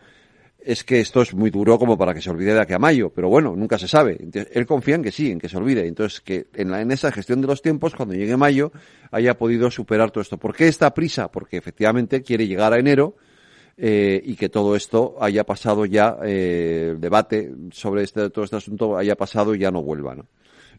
es 0.59 0.83
que 0.83 0.99
esto 0.99 1.21
es 1.21 1.33
muy 1.35 1.51
duro 1.51 1.77
como 1.77 1.95
para 1.95 2.13
que 2.13 2.21
se 2.21 2.29
olvide 2.31 2.55
de 2.55 2.61
aquí 2.61 2.73
a 2.73 2.79
mayo, 2.79 3.11
pero 3.13 3.29
bueno, 3.29 3.55
nunca 3.55 3.77
se 3.77 3.87
sabe. 3.87 4.17
Entonces, 4.19 4.51
él 4.55 4.65
confía 4.65 4.95
en 4.95 5.03
que 5.03 5.11
sí, 5.11 5.29
en 5.29 5.37
que 5.39 5.47
se 5.47 5.57
olvide. 5.57 5.85
Entonces, 5.85 6.21
que 6.21 6.47
en, 6.55 6.71
la, 6.71 6.81
en 6.81 6.89
esa 6.91 7.11
gestión 7.11 7.39
de 7.41 7.45
los 7.47 7.61
tiempos, 7.61 7.93
cuando 7.93 8.15
llegue 8.15 8.35
mayo, 8.35 8.71
haya 9.11 9.37
podido 9.37 9.69
superar 9.69 10.09
todo 10.09 10.21
esto. 10.23 10.37
¿Por 10.37 10.55
qué 10.55 10.67
esta 10.67 10.91
prisa? 10.93 11.31
Porque 11.31 11.57
efectivamente 11.57 12.23
quiere 12.23 12.47
llegar 12.47 12.73
a 12.73 12.79
enero 12.79 13.15
eh, 13.77 14.19
y 14.25 14.35
que 14.35 14.49
todo 14.49 14.75
esto 14.75 15.15
haya 15.19 15.43
pasado 15.43 15.85
ya, 15.85 16.17
eh, 16.23 16.89
el 16.93 16.99
debate 16.99 17.53
sobre 17.71 18.01
este, 18.03 18.29
todo 18.31 18.45
este 18.45 18.55
asunto 18.55 18.97
haya 18.97 19.15
pasado 19.15 19.53
y 19.53 19.59
ya 19.59 19.69
no 19.69 19.83
vuelva, 19.83 20.15
¿no? 20.15 20.25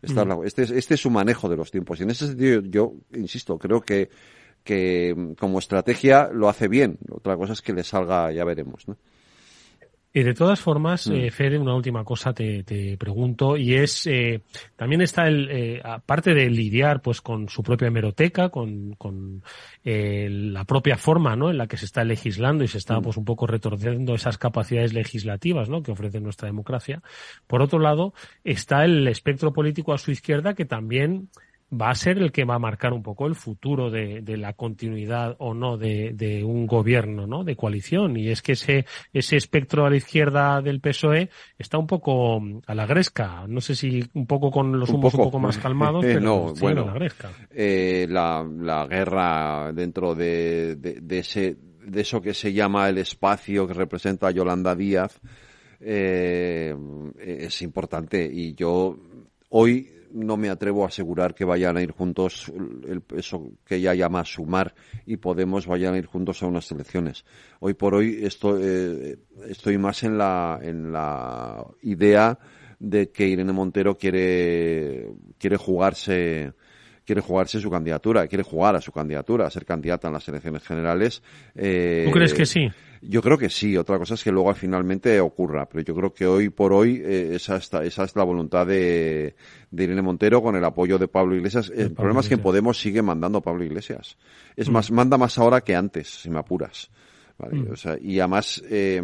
Esta 0.02 0.22
es 0.22 0.28
la- 0.28 0.38
este, 0.44 0.62
es, 0.64 0.70
este 0.72 0.94
es 0.94 1.00
su 1.00 1.10
manejo 1.10 1.48
de 1.48 1.56
los 1.56 1.70
tiempos. 1.70 2.00
Y 2.00 2.02
en 2.02 2.10
ese 2.10 2.26
sentido, 2.26 2.60
yo, 2.62 2.92
insisto, 3.14 3.56
creo 3.56 3.80
que, 3.82 4.08
que 4.66 5.14
mm, 5.16 5.33
como 5.35 5.59
estrategia 5.61 6.29
lo 6.33 6.50
hace 6.50 6.68
bien. 6.68 6.98
Otra 7.11 7.37
cosa 7.37 7.55
es 7.55 7.62
que 7.62 7.72
le 7.72 7.85
salga, 7.85 8.31
ya 8.33 8.44
veremos, 8.44 8.87
¿no? 8.88 8.96
Y 10.12 10.22
de 10.22 10.33
todas 10.33 10.61
formas, 10.61 11.07
Mm. 11.09 11.12
eh, 11.14 11.31
Fede, 11.31 11.59
una 11.59 11.74
última 11.74 12.02
cosa 12.02 12.33
te, 12.33 12.62
te 12.64 12.96
pregunto, 12.96 13.55
y 13.59 13.74
es, 13.74 14.07
eh, 14.07 14.40
también 14.74 15.02
está 15.02 15.29
el, 15.29 15.50
eh, 15.50 15.83
aparte 15.85 16.33
de 16.33 16.48
lidiar 16.48 17.02
pues 17.02 17.20
con 17.20 17.50
su 17.50 17.62
propia 17.62 17.88
hemeroteca, 17.88 18.48
con, 18.48 18.94
con 18.94 19.42
eh, 19.85 20.26
la 20.31 20.64
propia 20.64 20.96
forma 20.96 21.37
¿no? 21.37 21.50
en 21.50 21.59
la 21.59 21.66
que 21.66 21.76
se 21.76 21.85
está 21.85 22.02
legislando 22.02 22.64
y 22.64 22.68
se 22.68 22.79
está 22.79 22.98
Mm. 22.98 23.02
pues 23.02 23.18
un 23.18 23.26
poco 23.26 23.46
retorciendo 23.46 24.14
esas 24.14 24.38
capacidades 24.38 24.94
legislativas 24.94 25.68
¿no? 25.68 25.83
que 25.83 25.92
ofrece 25.92 26.18
nuestra 26.18 26.46
democracia. 26.48 27.02
Por 27.46 27.61
otro 27.61 27.79
lado, 27.79 28.14
está 28.42 28.87
el 28.87 29.07
espectro 29.09 29.52
político 29.52 29.92
a 29.92 29.98
su 29.98 30.12
izquierda 30.12 30.55
que 30.55 30.64
también 30.64 31.29
va 31.72 31.90
a 31.90 31.94
ser 31.94 32.18
el 32.18 32.31
que 32.31 32.44
va 32.44 32.55
a 32.55 32.59
marcar 32.61 32.92
un 32.92 33.02
poco 33.02 33.26
el 33.26 33.35
futuro 33.35 33.90
de, 33.90 34.20
de 34.22 34.37
la 34.37 34.52
continuidad 34.52 35.35
o 35.38 35.52
no 35.52 35.76
de, 35.76 36.12
de 36.14 36.44
un 36.44 36.66
gobierno, 36.66 37.26
¿no? 37.26 37.42
De 37.42 37.57
coalición. 37.57 38.16
Y 38.16 38.29
es 38.29 38.40
que 38.42 38.52
ese, 38.52 38.87
ese 39.12 39.37
espectro 39.37 39.85
a 39.85 39.90
la 39.90 39.96
izquierda 39.96 40.62
del 40.62 40.81
PSOE 40.81 41.29
está 41.59 41.76
un 41.79 41.87
poco 41.87 42.40
a 42.66 42.74
la 42.74 42.87
gresca. 42.87 43.46
No 43.48 43.61
sé 43.61 43.74
si 43.74 44.05
un 44.14 44.26
poco 44.26 44.50
con 44.50 44.79
los 44.79 44.90
humos 44.90 45.12
un 45.14 45.18
poco. 45.18 45.24
poco 45.31 45.38
más 45.40 45.59
calmados, 45.66 46.05
pero 46.05 46.20
no, 46.20 46.55
bueno. 46.55 46.83
a 46.83 46.87
la 46.87 46.94
gresca. 46.94 47.31
eh, 47.50 48.07
la, 48.09 48.46
la 48.61 48.87
guerra 48.87 49.72
dentro 49.72 50.14
de, 50.14 50.76
de, 50.76 51.00
de 51.00 51.18
ese 51.18 51.57
de 51.87 52.00
eso 52.00 52.20
que 52.20 52.35
se 52.35 52.52
llama 52.52 52.88
el 52.88 52.98
espacio 52.98 53.66
que 53.66 53.72
representa 53.74 54.26
a 54.26 54.33
Yolanda 54.33 54.74
Díaz 54.74 55.20
eh, 55.79 56.74
es 57.18 57.62
importante 57.62 58.29
y 58.33 58.55
yo 58.55 58.98
hoy 59.50 59.88
no 60.12 60.36
me 60.36 60.48
atrevo 60.48 60.84
a 60.84 60.88
asegurar 60.88 61.34
que 61.34 61.44
vayan 61.44 61.76
a 61.76 61.82
ir 61.82 61.92
juntos 61.92 62.52
el, 62.86 63.02
eso 63.16 63.52
que 63.64 63.76
ella 63.76 63.94
llama 63.94 64.24
sumar 64.24 64.74
y 65.04 65.16
Podemos 65.16 65.66
vayan 65.66 65.94
a 65.94 65.98
ir 65.98 66.06
juntos 66.06 66.42
a 66.42 66.46
unas 66.46 66.70
elecciones. 66.70 67.24
Hoy 67.60 67.74
por 67.74 67.94
hoy 67.94 68.24
estoy, 68.24 68.60
eh, 68.64 69.16
estoy 69.48 69.78
más 69.78 70.02
en 70.02 70.18
la, 70.18 70.58
en 70.62 70.92
la 70.92 71.66
idea 71.82 72.38
de 72.78 73.10
que 73.10 73.26
Irene 73.26 73.52
Montero 73.52 73.96
quiere, 73.96 75.10
quiere 75.38 75.56
jugarse 75.56 76.52
quiere 77.06 77.22
jugarse 77.22 77.60
su 77.60 77.70
candidatura, 77.70 78.26
quiere 78.26 78.42
jugar 78.42 78.74
a 78.76 78.80
su 78.80 78.90
candidatura, 78.90 79.46
a 79.46 79.50
ser 79.50 79.64
candidata 79.64 80.08
en 80.08 80.14
las 80.14 80.28
elecciones 80.28 80.62
generales. 80.64 81.22
Eh, 81.54 82.02
¿Tú 82.06 82.10
crees 82.10 82.34
que 82.34 82.44
sí? 82.44 82.68
Yo 83.00 83.22
creo 83.22 83.38
que 83.38 83.48
sí. 83.48 83.76
Otra 83.76 83.98
cosa 83.98 84.14
es 84.14 84.24
que 84.24 84.32
luego 84.32 84.52
finalmente 84.54 85.20
ocurra, 85.20 85.68
pero 85.68 85.84
yo 85.84 85.94
creo 85.94 86.12
que 86.12 86.26
hoy 86.26 86.48
por 86.48 86.72
hoy 86.72 87.00
eh, 87.04 87.36
esa, 87.36 87.56
está, 87.56 87.84
esa 87.84 88.04
es 88.04 88.16
la 88.16 88.24
voluntad 88.24 88.66
de, 88.66 89.36
de 89.70 89.84
Irene 89.84 90.02
Montero 90.02 90.42
con 90.42 90.56
el 90.56 90.64
apoyo 90.64 90.98
de 90.98 91.06
Pablo 91.06 91.36
Iglesias. 91.36 91.68
El 91.70 91.92
Pablo 91.92 91.94
problema 91.94 92.20
es 92.20 92.28
que 92.28 92.34
en. 92.34 92.40
Podemos 92.40 92.80
sigue 92.80 93.02
mandando 93.02 93.38
a 93.38 93.42
Pablo 93.42 93.64
Iglesias. 93.64 94.16
Es 94.56 94.68
Mm. 94.68 94.72
más, 94.72 94.90
manda 94.90 95.16
más 95.16 95.38
ahora 95.38 95.60
que 95.60 95.76
antes, 95.76 96.08
si 96.08 96.30
me 96.30 96.40
apuras. 96.40 96.90
¿Vale? 97.38 97.56
Mm. 97.56 97.72
O 97.72 97.76
sea, 97.76 97.96
y 98.00 98.18
además, 98.18 98.62
eh, 98.68 99.00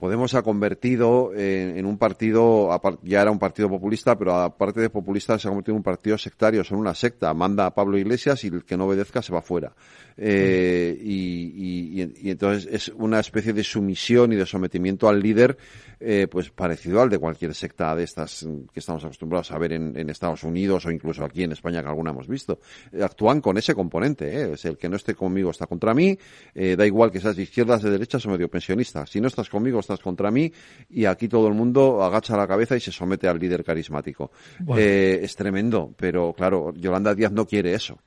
Podemos 0.00 0.34
ha 0.34 0.40
convertido 0.40 1.34
en, 1.34 1.76
en 1.76 1.84
un 1.84 1.98
partido, 1.98 2.70
ya 3.02 3.20
era 3.20 3.30
un 3.30 3.38
partido 3.38 3.68
populista, 3.68 4.16
pero 4.16 4.34
aparte 4.34 4.80
de 4.80 4.88
populista 4.88 5.38
se 5.38 5.46
ha 5.46 5.50
convertido 5.50 5.74
en 5.74 5.80
un 5.80 5.82
partido 5.82 6.16
sectario, 6.16 6.64
son 6.64 6.78
una 6.78 6.94
secta. 6.94 7.34
Manda 7.34 7.66
a 7.66 7.74
Pablo 7.74 7.98
Iglesias 7.98 8.42
y 8.44 8.46
el 8.46 8.64
que 8.64 8.78
no 8.78 8.86
obedezca 8.86 9.20
se 9.20 9.30
va 9.30 9.42
fuera. 9.42 9.74
Eh, 10.16 10.98
y, 11.02 12.02
y- 12.02 12.12
y 12.22 12.30
entonces 12.30 12.68
es 12.72 12.88
una 12.96 13.20
especie 13.20 13.52
de 13.52 13.64
sumisión 13.64 14.32
y 14.32 14.36
de 14.36 14.46
sometimiento 14.46 15.08
al 15.08 15.20
líder, 15.20 15.56
eh, 15.98 16.26
pues 16.30 16.50
parecido 16.50 17.00
al 17.02 17.10
de 17.10 17.18
cualquier 17.18 17.54
secta 17.54 17.94
de 17.94 18.04
estas 18.04 18.42
mm, 18.44 18.66
que 18.72 18.80
estamos 18.80 19.04
acostumbrados 19.04 19.50
a 19.52 19.58
ver 19.58 19.72
en, 19.72 19.96
en 19.98 20.08
Estados 20.10 20.42
Unidos 20.44 20.86
o 20.86 20.90
incluso 20.90 21.24
aquí 21.24 21.42
en 21.42 21.52
España 21.52 21.82
que 21.82 21.88
alguna 21.88 22.10
hemos 22.10 22.28
visto. 22.28 22.60
Eh, 22.92 23.02
actúan 23.02 23.40
con 23.40 23.58
ese 23.58 23.74
componente, 23.74 24.26
¿eh? 24.28 24.52
es 24.54 24.64
el 24.64 24.76
que 24.78 24.88
no 24.88 24.96
esté 24.96 25.14
conmigo 25.14 25.50
está 25.50 25.66
contra 25.66 25.92
mí, 25.94 26.18
eh, 26.54 26.76
da 26.76 26.86
igual 26.86 27.10
que 27.10 27.20
seas 27.20 27.36
de 27.36 27.42
izquierdas, 27.42 27.82
de 27.82 27.90
derechas 27.90 28.24
o 28.26 28.30
medio 28.30 28.48
pensionista. 28.48 29.06
Si 29.06 29.20
no 29.20 29.28
estás 29.28 29.48
conmigo, 29.48 29.80
estás 29.80 30.00
contra 30.00 30.30
mí 30.30 30.52
y 30.88 31.04
aquí 31.04 31.28
todo 31.28 31.48
el 31.48 31.54
mundo 31.54 32.02
agacha 32.02 32.36
la 32.36 32.46
cabeza 32.46 32.76
y 32.76 32.80
se 32.80 32.92
somete 32.92 33.28
al 33.28 33.38
líder 33.38 33.64
carismático. 33.64 34.30
Bueno. 34.58 34.82
Eh, 34.82 35.20
es 35.22 35.34
tremendo, 35.36 35.92
pero 35.96 36.32
claro, 36.32 36.72
Yolanda 36.74 37.14
Díaz 37.14 37.32
no 37.32 37.46
quiere 37.46 37.74
eso. 37.74 37.98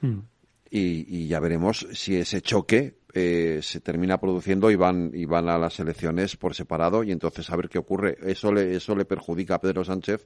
Mm. 0.00 0.18
Y, 0.74 1.04
y 1.06 1.28
ya 1.28 1.38
veremos 1.38 1.86
si 1.92 2.16
ese 2.16 2.40
choque 2.40 2.94
eh, 3.12 3.60
se 3.62 3.80
termina 3.80 4.18
produciendo 4.18 4.70
y 4.70 4.76
van 4.76 5.10
y 5.12 5.26
van 5.26 5.50
a 5.50 5.58
las 5.58 5.78
elecciones 5.80 6.36
por 6.36 6.54
separado 6.54 7.04
y 7.04 7.12
entonces 7.12 7.50
a 7.50 7.56
ver 7.56 7.68
qué 7.68 7.78
ocurre. 7.78 8.16
Eso 8.22 8.50
le 8.52 8.74
eso 8.74 8.96
le 8.96 9.04
perjudica 9.04 9.56
a 9.56 9.60
Pedro 9.60 9.84
Sánchez 9.84 10.24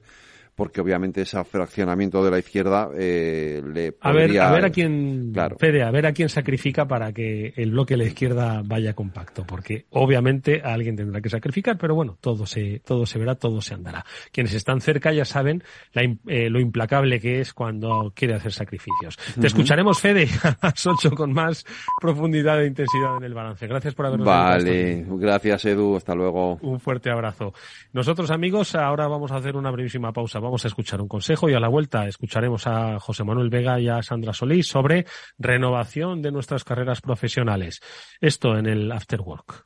porque 0.57 0.81
obviamente 0.81 1.21
ese 1.21 1.41
fraccionamiento 1.43 2.25
de 2.25 2.31
la 2.31 2.39
izquierda 2.39 2.89
eh, 2.97 3.61
le 3.63 3.95
A 4.01 4.11
ver, 4.11 4.39
a 4.39 4.51
ver 4.51 4.65
a 4.65 4.71
quién, 4.71 5.29
Claro. 5.31 5.55
Fede, 5.59 5.83
a 5.83 5.91
ver 5.91 6.07
a 6.07 6.13
quién 6.13 6.29
sacrifica 6.29 6.87
para 6.87 7.13
que 7.13 7.53
el 7.55 7.69
bloque 7.69 7.93
de 7.93 7.97
la 7.99 8.03
izquierda 8.05 8.63
vaya 8.65 8.95
compacto, 8.95 9.45
porque 9.45 9.85
obviamente 9.91 10.63
a 10.63 10.73
alguien 10.73 10.95
tendrá 10.95 11.21
que 11.21 11.29
sacrificar, 11.29 11.77
pero 11.77 11.93
bueno, 11.93 12.17
todo 12.19 12.47
se, 12.47 12.81
todo 12.83 13.05
se 13.05 13.19
verá, 13.19 13.35
todo 13.35 13.61
se 13.61 13.75
andará. 13.75 14.03
Quienes 14.31 14.55
están 14.55 14.81
cerca 14.81 15.13
ya 15.13 15.25
saben 15.25 15.61
la 15.93 16.01
eh, 16.25 16.49
lo 16.49 16.59
implacable 16.59 17.19
que 17.19 17.39
es 17.39 17.53
cuando 17.53 18.11
quiere 18.15 18.33
hacer 18.33 18.51
sacrificios. 18.51 19.15
Te 19.39 19.45
escucharemos, 19.45 19.99
Fede, 19.99 20.27
a 20.43 20.57
las 20.59 20.87
8 20.87 21.11
con 21.11 21.33
más 21.33 21.65
profundidad 22.01 22.63
e 22.63 22.65
intensidad 22.65 23.17
en 23.17 23.25
el 23.25 23.35
balance. 23.35 23.67
Gracias 23.67 23.93
por 23.93 24.07
habernos 24.07 24.25
Vale, 24.25 25.05
gracias 25.07 25.65
Edu, 25.65 25.97
hasta 25.97 26.15
luego. 26.15 26.57
un 26.63 26.79
fuerte 26.79 27.11
abrazo. 27.11 27.53
Nosotros, 27.93 28.31
amigos, 28.31 28.73
ahora 28.73 29.07
vamos 29.07 29.31
a 29.31 29.35
hacer 29.35 29.55
una 29.55 29.69
brevísima 29.69 30.11
pausa. 30.11 30.39
Vamos 30.47 30.63
a 30.63 30.69
escuchar 30.69 31.01
un 31.01 31.09
consejo 31.09 31.49
y 31.49 31.55
a 31.55 31.59
la 31.59 31.67
vuelta 31.67 32.07
escucharemos 32.07 32.67
a 32.67 33.01
José 33.01 33.25
Manuel 33.25 33.49
Vega 33.49 33.81
y 33.81 33.89
a 33.89 34.01
Sandra 34.01 34.31
Solís 34.31 34.65
sobre 34.65 35.05
renovación 35.37 36.21
de 36.21 36.31
nuestras 36.31 36.63
carreras 36.63 37.01
profesionales. 37.01 37.81
Esto 38.21 38.57
en 38.57 38.65
el 38.65 38.89
After 38.93 39.19
Work. 39.19 39.65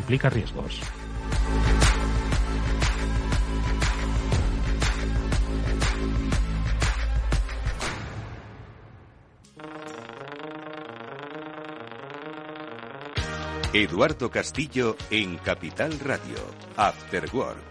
implica 0.01 0.29
riesgos. 0.29 0.81
Eduardo 13.73 14.29
Castillo 14.29 14.97
en 15.11 15.37
Capital 15.37 15.97
Radio. 15.99 16.35
After 16.75 17.29
Work. 17.31 17.70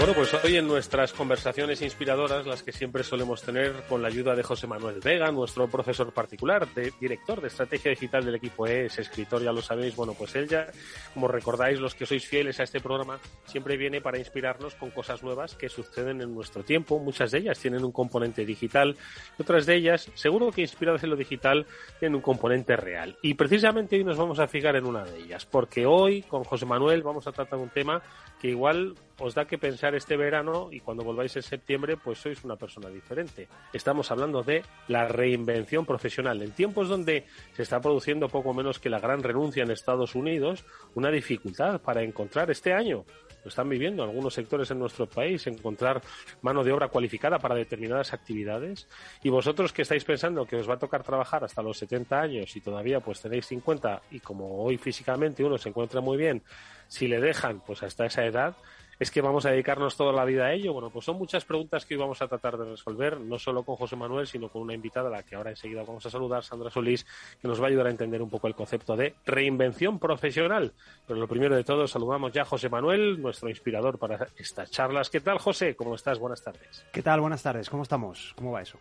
Bueno, 0.00 0.14
pues 0.14 0.32
hoy 0.32 0.56
en 0.56 0.66
nuestras 0.66 1.12
conversaciones 1.12 1.82
inspiradoras, 1.82 2.46
las 2.46 2.62
que 2.62 2.72
siempre 2.72 3.04
solemos 3.04 3.42
tener 3.42 3.82
con 3.86 4.00
la 4.00 4.08
ayuda 4.08 4.34
de 4.34 4.42
José 4.42 4.66
Manuel 4.66 4.98
Vega, 5.04 5.30
nuestro 5.30 5.68
profesor 5.68 6.10
particular, 6.10 6.66
de, 6.72 6.90
director 6.98 7.38
de 7.42 7.48
estrategia 7.48 7.90
digital 7.90 8.24
del 8.24 8.36
equipo 8.36 8.66
es 8.66 8.98
escritor, 8.98 9.42
ya 9.42 9.52
lo 9.52 9.60
sabéis, 9.60 9.94
bueno, 9.94 10.14
pues 10.14 10.34
él 10.36 10.48
ya, 10.48 10.68
como 11.12 11.28
recordáis 11.28 11.78
los 11.78 11.94
que 11.94 12.06
sois 12.06 12.26
fieles 12.26 12.58
a 12.60 12.62
este 12.62 12.80
programa, 12.80 13.18
siempre 13.44 13.76
viene 13.76 14.00
para 14.00 14.16
inspirarnos 14.16 14.74
con 14.74 14.90
cosas 14.90 15.22
nuevas 15.22 15.54
que 15.54 15.68
suceden 15.68 16.22
en 16.22 16.34
nuestro 16.34 16.64
tiempo. 16.64 16.98
Muchas 16.98 17.30
de 17.30 17.40
ellas 17.40 17.58
tienen 17.58 17.84
un 17.84 17.92
componente 17.92 18.46
digital, 18.46 18.96
otras 19.38 19.66
de 19.66 19.74
ellas, 19.74 20.10
seguro 20.14 20.50
que 20.50 20.62
inspiradas 20.62 21.04
en 21.04 21.10
lo 21.10 21.16
digital, 21.16 21.66
tienen 21.98 22.16
un 22.16 22.22
componente 22.22 22.74
real. 22.74 23.18
Y 23.20 23.34
precisamente 23.34 23.96
hoy 23.96 24.04
nos 24.04 24.16
vamos 24.16 24.38
a 24.38 24.48
fijar 24.48 24.76
en 24.76 24.86
una 24.86 25.04
de 25.04 25.18
ellas, 25.18 25.44
porque 25.44 25.84
hoy 25.84 26.22
con 26.22 26.42
José 26.42 26.64
Manuel 26.64 27.02
vamos 27.02 27.26
a 27.26 27.32
tratar 27.32 27.58
un 27.58 27.68
tema 27.68 28.00
que 28.40 28.48
igual 28.48 28.94
os 29.20 29.34
da 29.34 29.44
que 29.44 29.58
pensar 29.58 29.94
este 29.94 30.16
verano 30.16 30.68
y 30.72 30.80
cuando 30.80 31.04
volváis 31.04 31.36
en 31.36 31.42
septiembre 31.42 31.96
pues 31.96 32.18
sois 32.18 32.42
una 32.42 32.56
persona 32.56 32.88
diferente. 32.88 33.48
Estamos 33.72 34.10
hablando 34.10 34.42
de 34.42 34.64
la 34.88 35.06
reinvención 35.06 35.84
profesional. 35.84 36.42
En 36.42 36.52
tiempos 36.52 36.88
donde 36.88 37.26
se 37.54 37.62
está 37.62 37.80
produciendo 37.80 38.28
poco 38.28 38.54
menos 38.54 38.78
que 38.78 38.90
la 38.90 38.98
gran 38.98 39.22
renuncia 39.22 39.62
en 39.62 39.70
Estados 39.70 40.14
Unidos, 40.14 40.64
una 40.94 41.10
dificultad 41.10 41.80
para 41.80 42.02
encontrar 42.02 42.50
este 42.50 42.72
año 42.72 43.04
lo 43.44 43.48
están 43.48 43.68
viviendo 43.68 44.02
algunos 44.02 44.34
sectores 44.34 44.70
en 44.70 44.78
nuestro 44.78 45.08
país, 45.08 45.46
encontrar 45.46 46.02
mano 46.42 46.62
de 46.62 46.72
obra 46.72 46.88
cualificada 46.88 47.38
para 47.38 47.54
determinadas 47.54 48.12
actividades. 48.12 48.88
Y 49.22 49.30
vosotros 49.30 49.72
que 49.72 49.82
estáis 49.82 50.04
pensando 50.04 50.44
que 50.44 50.56
os 50.56 50.68
va 50.68 50.74
a 50.74 50.78
tocar 50.78 51.02
trabajar 51.02 51.44
hasta 51.44 51.62
los 51.62 51.78
70 51.78 52.20
años 52.20 52.54
y 52.56 52.60
todavía 52.60 53.00
pues 53.00 53.20
tenéis 53.20 53.46
50 53.46 54.02
y 54.10 54.20
como 54.20 54.62
hoy 54.62 54.76
físicamente 54.76 55.44
uno 55.44 55.56
se 55.58 55.70
encuentra 55.70 56.00
muy 56.00 56.18
bien, 56.18 56.42
si 56.86 57.08
le 57.08 57.20
dejan 57.20 57.60
pues 57.60 57.82
hasta 57.82 58.06
esa 58.06 58.24
edad, 58.26 58.56
es 59.00 59.10
que 59.10 59.22
vamos 59.22 59.46
a 59.46 59.50
dedicarnos 59.50 59.96
toda 59.96 60.12
la 60.12 60.26
vida 60.26 60.44
a 60.44 60.52
ello. 60.52 60.74
Bueno, 60.74 60.90
pues 60.90 61.06
son 61.06 61.16
muchas 61.16 61.46
preguntas 61.46 61.86
que 61.86 61.94
hoy 61.94 62.00
vamos 62.00 62.20
a 62.20 62.28
tratar 62.28 62.58
de 62.58 62.66
resolver, 62.66 63.18
no 63.18 63.38
solo 63.38 63.62
con 63.62 63.76
José 63.76 63.96
Manuel, 63.96 64.26
sino 64.26 64.50
con 64.50 64.60
una 64.60 64.74
invitada 64.74 65.08
a 65.08 65.10
la 65.10 65.22
que 65.22 65.36
ahora 65.36 65.50
enseguida 65.50 65.82
vamos 65.82 66.04
a 66.04 66.10
saludar, 66.10 66.44
Sandra 66.44 66.70
Solís, 66.70 67.06
que 67.40 67.48
nos 67.48 67.58
va 67.60 67.64
a 67.64 67.68
ayudar 67.68 67.86
a 67.86 67.90
entender 67.90 68.20
un 68.20 68.28
poco 68.28 68.46
el 68.46 68.54
concepto 68.54 68.96
de 68.96 69.14
reinvención 69.24 69.98
profesional. 69.98 70.74
Pero 71.06 71.18
lo 71.18 71.26
primero 71.26 71.56
de 71.56 71.64
todo, 71.64 71.88
saludamos 71.88 72.30
ya 72.32 72.42
a 72.42 72.44
José 72.44 72.68
Manuel, 72.68 73.22
nuestro 73.22 73.48
inspirador 73.48 73.98
para 73.98 74.28
estas 74.36 74.70
charlas. 74.70 75.08
¿Qué 75.08 75.20
tal, 75.20 75.38
José? 75.38 75.74
¿Cómo 75.74 75.94
estás? 75.94 76.18
Buenas 76.18 76.44
tardes. 76.44 76.84
¿Qué 76.92 77.00
tal? 77.00 77.22
Buenas 77.22 77.42
tardes. 77.42 77.70
¿Cómo 77.70 77.84
estamos? 77.84 78.34
¿Cómo 78.36 78.52
va 78.52 78.60
eso? 78.60 78.78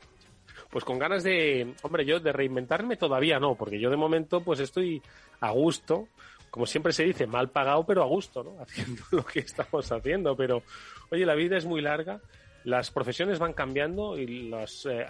Pues 0.70 0.84
con 0.84 1.00
ganas 1.00 1.24
de, 1.24 1.74
hombre, 1.82 2.04
yo 2.04 2.20
de 2.20 2.34
reinventarme 2.34 2.98
todavía 2.98 3.40
no, 3.40 3.56
porque 3.56 3.80
yo 3.80 3.90
de 3.90 3.96
momento 3.96 4.42
pues 4.42 4.60
estoy 4.60 5.02
a 5.40 5.52
gusto, 5.52 6.10
como 6.50 6.66
siempre 6.66 6.94
se 6.94 7.04
dice, 7.04 7.28
mal 7.28 7.50
pagado 7.50 7.86
pero 7.86 8.04
a 8.04 8.08
gusto, 8.08 8.44
¿no? 8.44 8.58
Haciendo 8.62 9.04
lo 9.12 9.26
que 9.26 9.40
estamos 9.40 9.92
haciendo, 9.92 10.36
pero 10.36 10.64
oye, 11.12 11.26
la 11.26 11.36
vida 11.36 11.58
es 11.58 11.66
muy 11.66 11.82
larga, 11.82 12.20
las 12.64 12.92
profesiones 12.92 13.40
van 13.40 13.54
cambiando 13.54 14.18
y 14.18 14.50
las 14.50 14.86
eh, 14.86 15.06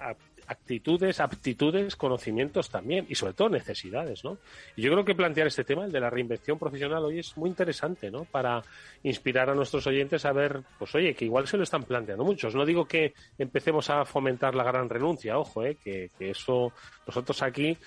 actitudes, 0.49 1.19
aptitudes, 1.19 1.95
conocimientos 1.95 2.69
también 2.69 3.05
y 3.07 3.15
sobre 3.15 3.33
todo 3.33 3.49
necesidades, 3.49 4.23
¿no? 4.23 4.39
Y 4.75 4.81
yo 4.81 4.91
creo 4.91 5.05
que 5.05 5.13
plantear 5.13 5.45
este 5.45 5.63
tema, 5.63 5.85
el 5.85 5.91
de 5.91 5.99
la 5.99 6.09
reinvención 6.09 6.57
profesional 6.57 7.05
hoy 7.05 7.19
es 7.19 7.37
muy 7.37 7.49
interesante, 7.49 8.09
¿no? 8.09 8.25
Para 8.25 8.63
inspirar 9.03 9.49
a 9.49 9.55
nuestros 9.55 9.85
oyentes 9.85 10.25
a 10.25 10.31
ver, 10.31 10.61
pues 10.79 10.93
oye, 10.95 11.13
que 11.13 11.25
igual 11.25 11.47
se 11.47 11.57
lo 11.57 11.63
están 11.63 11.83
planteando 11.83 12.23
muchos. 12.23 12.55
No 12.55 12.65
digo 12.65 12.85
que 12.85 13.13
empecemos 13.37 13.91
a 13.91 14.05
fomentar 14.05 14.55
la 14.55 14.63
gran 14.63 14.89
renuncia, 14.89 15.37
ojo, 15.37 15.63
¿eh? 15.63 15.77
que, 15.83 16.09
que 16.17 16.31
eso 16.31 16.73
nosotros 17.05 17.43
aquí 17.43 17.77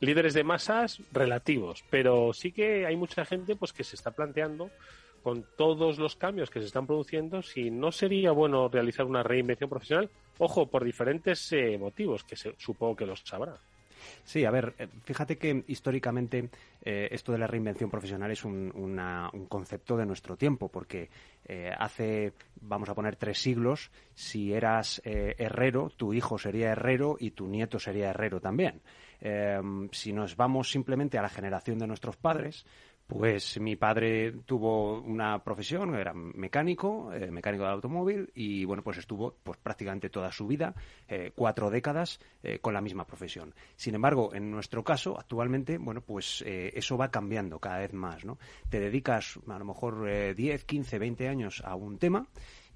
líderes 0.00 0.34
de 0.34 0.44
masas 0.44 1.02
relativos, 1.10 1.84
pero 1.90 2.32
sí 2.32 2.52
que 2.52 2.86
hay 2.86 2.96
mucha 2.96 3.24
gente 3.24 3.56
pues 3.56 3.72
que 3.72 3.84
se 3.84 3.96
está 3.96 4.10
planteando 4.12 4.72
con 5.22 5.46
todos 5.56 5.98
los 5.98 6.14
cambios 6.16 6.48
que 6.50 6.60
se 6.60 6.66
están 6.66 6.86
produciendo 6.86 7.42
si 7.42 7.70
no 7.70 7.90
sería 7.90 8.30
bueno 8.32 8.68
realizar 8.68 9.04
una 9.06 9.22
reinvención 9.24 9.68
profesional, 9.68 10.10
ojo, 10.38 10.70
por 10.70 10.84
diferentes 10.84 11.50
eh, 11.52 11.76
motivos 11.78 12.22
que 12.24 12.36
se- 12.36 12.54
supongo 12.58 12.94
que 12.96 13.06
los 13.06 13.20
sabrá. 13.24 13.60
Sí, 14.22 14.44
a 14.44 14.50
ver, 14.52 14.76
eh, 14.78 14.86
fíjate 15.02 15.38
que 15.38 15.64
históricamente 15.66 16.50
eh, 16.82 17.08
esto 17.10 17.32
de 17.32 17.38
la 17.38 17.48
reinvención 17.48 17.90
profesional 17.90 18.30
es 18.30 18.44
un, 18.44 18.70
una- 18.76 19.28
un 19.32 19.46
concepto 19.46 19.96
de 19.96 20.06
nuestro 20.06 20.36
tiempo, 20.36 20.68
porque 20.68 21.10
eh, 21.44 21.72
hace, 21.76 22.34
vamos 22.60 22.88
a 22.88 22.94
poner, 22.94 23.16
tres 23.16 23.38
siglos, 23.38 23.90
si 24.14 24.52
eras 24.52 25.02
eh, 25.04 25.34
herrero, 25.38 25.90
tu 25.96 26.12
hijo 26.14 26.38
sería 26.38 26.70
herrero 26.70 27.16
y 27.18 27.32
tu 27.32 27.48
nieto 27.48 27.80
sería 27.80 28.10
herrero 28.10 28.40
también. 28.40 28.82
Eh, 29.20 29.60
si 29.92 30.12
nos 30.12 30.36
vamos 30.36 30.70
simplemente 30.70 31.18
a 31.18 31.22
la 31.22 31.28
generación 31.28 31.78
de 31.78 31.86
nuestros 31.86 32.16
padres, 32.16 32.64
pues 33.08 33.58
mi 33.58 33.74
padre 33.74 34.32
tuvo 34.44 35.00
una 35.00 35.42
profesión, 35.42 35.94
era 35.94 36.12
mecánico, 36.12 37.10
eh, 37.14 37.30
mecánico 37.30 37.64
de 37.64 37.70
automóvil, 37.70 38.30
y 38.34 38.66
bueno, 38.66 38.82
pues 38.82 38.98
estuvo 38.98 39.34
pues 39.42 39.58
prácticamente 39.58 40.10
toda 40.10 40.30
su 40.30 40.46
vida, 40.46 40.74
eh, 41.08 41.32
cuatro 41.34 41.70
décadas, 41.70 42.20
eh, 42.42 42.58
con 42.58 42.74
la 42.74 42.82
misma 42.82 43.06
profesión. 43.06 43.54
Sin 43.76 43.94
embargo, 43.94 44.34
en 44.34 44.50
nuestro 44.50 44.84
caso, 44.84 45.18
actualmente, 45.18 45.78
bueno, 45.78 46.02
pues 46.02 46.44
eso 46.46 46.98
va 46.98 47.10
cambiando 47.10 47.58
cada 47.58 47.78
vez 47.78 47.94
más, 47.94 48.26
¿no? 48.26 48.38
Te 48.68 48.78
dedicas 48.78 49.38
a 49.48 49.58
lo 49.58 49.64
mejor 49.64 50.06
eh, 50.06 50.34
10, 50.34 50.64
15, 50.64 50.98
20 50.98 51.28
años 51.28 51.62
a 51.64 51.74
un 51.76 51.98
tema 51.98 52.26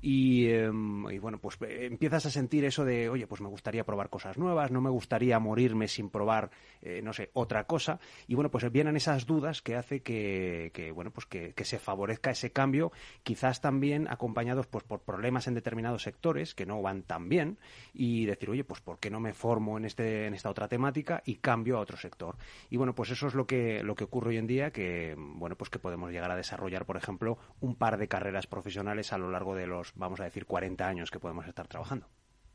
y, 0.02 0.48
em, 0.48 1.08
y, 1.08 1.18
bueno, 1.18 1.38
pues 1.38 1.56
eh, 1.62 1.86
empiezas 1.86 2.26
a 2.26 2.30
sentir 2.30 2.64
eso 2.64 2.84
de, 2.84 3.08
oye, 3.08 3.28
pues 3.28 3.40
me 3.40 3.48
gustaría 3.48 3.84
probar 3.84 4.10
cosas 4.10 4.36
nuevas, 4.36 4.72
no 4.72 4.80
me 4.80 4.90
gustaría 4.90 5.38
morirme 5.38 5.86
sin 5.86 6.11
probar, 6.11 6.50
eh, 6.82 7.00
no 7.03 7.12
sé, 7.12 7.30
otra 7.34 7.64
cosa. 7.64 8.00
Y 8.26 8.34
bueno, 8.34 8.50
pues 8.50 8.70
vienen 8.72 8.96
esas 8.96 9.26
dudas 9.26 9.62
que 9.62 9.76
hace 9.76 10.00
que, 10.00 10.72
que 10.74 10.90
bueno, 10.90 11.12
pues 11.12 11.26
que, 11.26 11.55
que, 11.55 11.64
se 11.64 11.78
favorezca 11.78 12.32
ese 12.32 12.50
cambio, 12.50 12.90
quizás 13.22 13.61
también 13.61 14.09
acompañados 14.11 14.66
pues 14.66 14.82
por 14.82 15.03
problemas 15.03 15.46
en 15.46 15.55
determinados 15.55 16.03
sectores 16.03 16.55
que 16.55 16.66
no 16.66 16.82
van 16.82 17.03
tan 17.05 17.28
bien 17.28 17.59
y 17.94 18.26
decir, 18.26 18.50
oye, 18.50 18.64
pues 18.64 18.80
¿por 18.80 18.98
qué 18.98 19.09
no 19.09 19.20
me 19.20 19.32
formo 19.32 19.78
en, 19.78 19.84
este, 19.84 20.26
en 20.26 20.34
esta 20.34 20.50
otra 20.50 20.66
temática 20.66 21.22
y 21.24 21.36
cambio 21.36 21.78
a 21.78 21.80
otro 21.80 21.96
sector? 21.96 22.36
Y 22.70 22.76
bueno, 22.76 22.94
pues 22.94 23.11
eso 23.11 23.28
es 23.28 23.34
lo 23.34 23.46
que, 23.46 23.84
lo 23.84 23.94
que 23.94 24.05
ocurre 24.05 24.30
hoy 24.30 24.38
en 24.38 24.48
día, 24.48 24.72
que 24.72 25.14
bueno, 25.16 25.57
pues 25.57 25.70
que 25.70 25.78
podemos 25.78 26.11
llegar 26.11 26.32
a 26.32 26.36
desarrollar, 26.36 26.86
por 26.86 26.96
ejemplo, 26.96 27.38
un 27.61 27.76
par 27.76 27.98
de 27.98 28.09
carreras 28.09 28.48
profesionales 28.48 29.12
a 29.12 29.18
lo 29.18 29.30
largo 29.30 29.55
de 29.55 29.68
los, 29.68 29.91
vamos 29.95 30.20
a 30.20 30.24
decir, 30.24 30.47
40 30.47 30.86
años 30.86 31.11
que 31.11 31.20
podemos 31.20 31.47
estar 31.47 31.68
trabajando. 31.68 32.09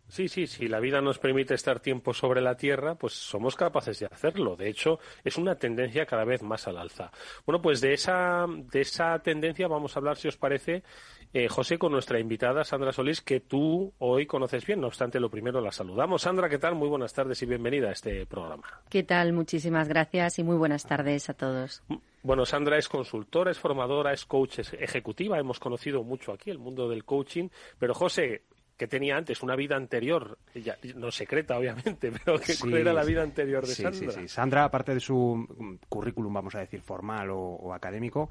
Sí, 0.09 0.29
sí, 0.29 0.47
si 0.47 0.69
la 0.69 0.79
vida 0.79 1.01
nos 1.01 1.19
permite 1.19 1.53
estar 1.53 1.81
tiempo 1.81 2.13
sobre 2.13 2.39
la 2.39 2.55
Tierra, 2.55 2.95
pues 2.95 3.13
somos 3.13 3.57
capaces 3.57 3.99
de 3.99 4.05
hacerlo. 4.05 4.55
De 4.55 4.69
hecho, 4.69 4.99
es 5.23 5.38
una 5.38 5.55
tendencia 5.55 6.05
cada 6.05 6.23
vez 6.23 6.41
más 6.43 6.65
al 6.67 6.77
alza. 6.77 7.11
Bueno, 7.45 7.61
pues 7.61 7.81
de 7.81 7.93
esa, 7.93 8.45
de 8.47 8.81
esa 8.81 9.19
tendencia 9.19 9.67
vamos 9.67 9.95
a 9.95 9.99
hablar, 9.99 10.15
si 10.15 10.29
os 10.29 10.38
parece, 10.38 10.83
eh, 11.33 11.49
José, 11.49 11.77
con 11.77 11.91
nuestra 11.91 12.19
invitada 12.19 12.63
Sandra 12.63 12.93
Solís, 12.93 13.21
que 13.21 13.41
tú 13.41 13.93
hoy 13.97 14.25
conoces 14.25 14.65
bien. 14.65 14.79
No 14.79 14.88
obstante, 14.88 15.19
lo 15.19 15.29
primero 15.29 15.59
la 15.59 15.73
saludamos. 15.73 16.21
Sandra, 16.21 16.47
¿qué 16.47 16.57
tal? 16.57 16.75
Muy 16.75 16.88
buenas 16.88 17.13
tardes 17.13 17.41
y 17.41 17.45
bienvenida 17.45 17.89
a 17.89 17.91
este 17.91 18.25
programa. 18.25 18.63
¿Qué 18.89 19.03
tal? 19.03 19.33
Muchísimas 19.33 19.89
gracias 19.89 20.39
y 20.39 20.43
muy 20.43 20.55
buenas 20.55 20.85
tardes 20.85 21.29
a 21.29 21.33
todos. 21.33 21.83
Bueno, 22.24 22.45
Sandra 22.45 22.78
es 22.78 22.89
consultora, 22.89 23.51
es 23.51 23.59
formadora, 23.59 24.13
es 24.13 24.26
coach 24.26 24.59
ejecutiva. 24.59 25.39
Hemos 25.39 25.59
conocido 25.59 26.03
mucho 26.03 26.32
aquí 26.34 26.49
el 26.49 26.59
mundo 26.59 26.89
del 26.89 27.05
coaching. 27.05 27.49
Pero, 27.80 27.93
José, 27.93 28.43
que 28.78 28.88
tenía 28.88 29.18
antes, 29.18 29.41
una 29.41 29.55
vida 29.55 29.76
anterior, 29.76 30.38
ya, 30.53 30.78
no 30.95 31.11
secreta 31.11 31.57
obviamente, 31.57 32.11
pero 32.26 32.39
que 32.39 32.53
sí, 32.53 32.74
era 32.74 32.93
la 32.93 33.03
vida 33.03 33.24
anterior 33.24 33.65
de 33.65 33.74
sí, 33.74 33.82
Sandra. 33.82 34.11
Sí, 34.11 34.22
sí, 34.22 34.28
Sandra, 34.28 34.63
aparte 34.65 34.93
de 34.93 34.99
su 34.99 35.47
currículum, 35.89 36.34
vamos 36.34 36.55
a 36.55 36.59
decir, 36.59 36.82
formal 36.82 37.32
o, 37.32 37.39
o 37.39 37.74
académico, 37.74 38.30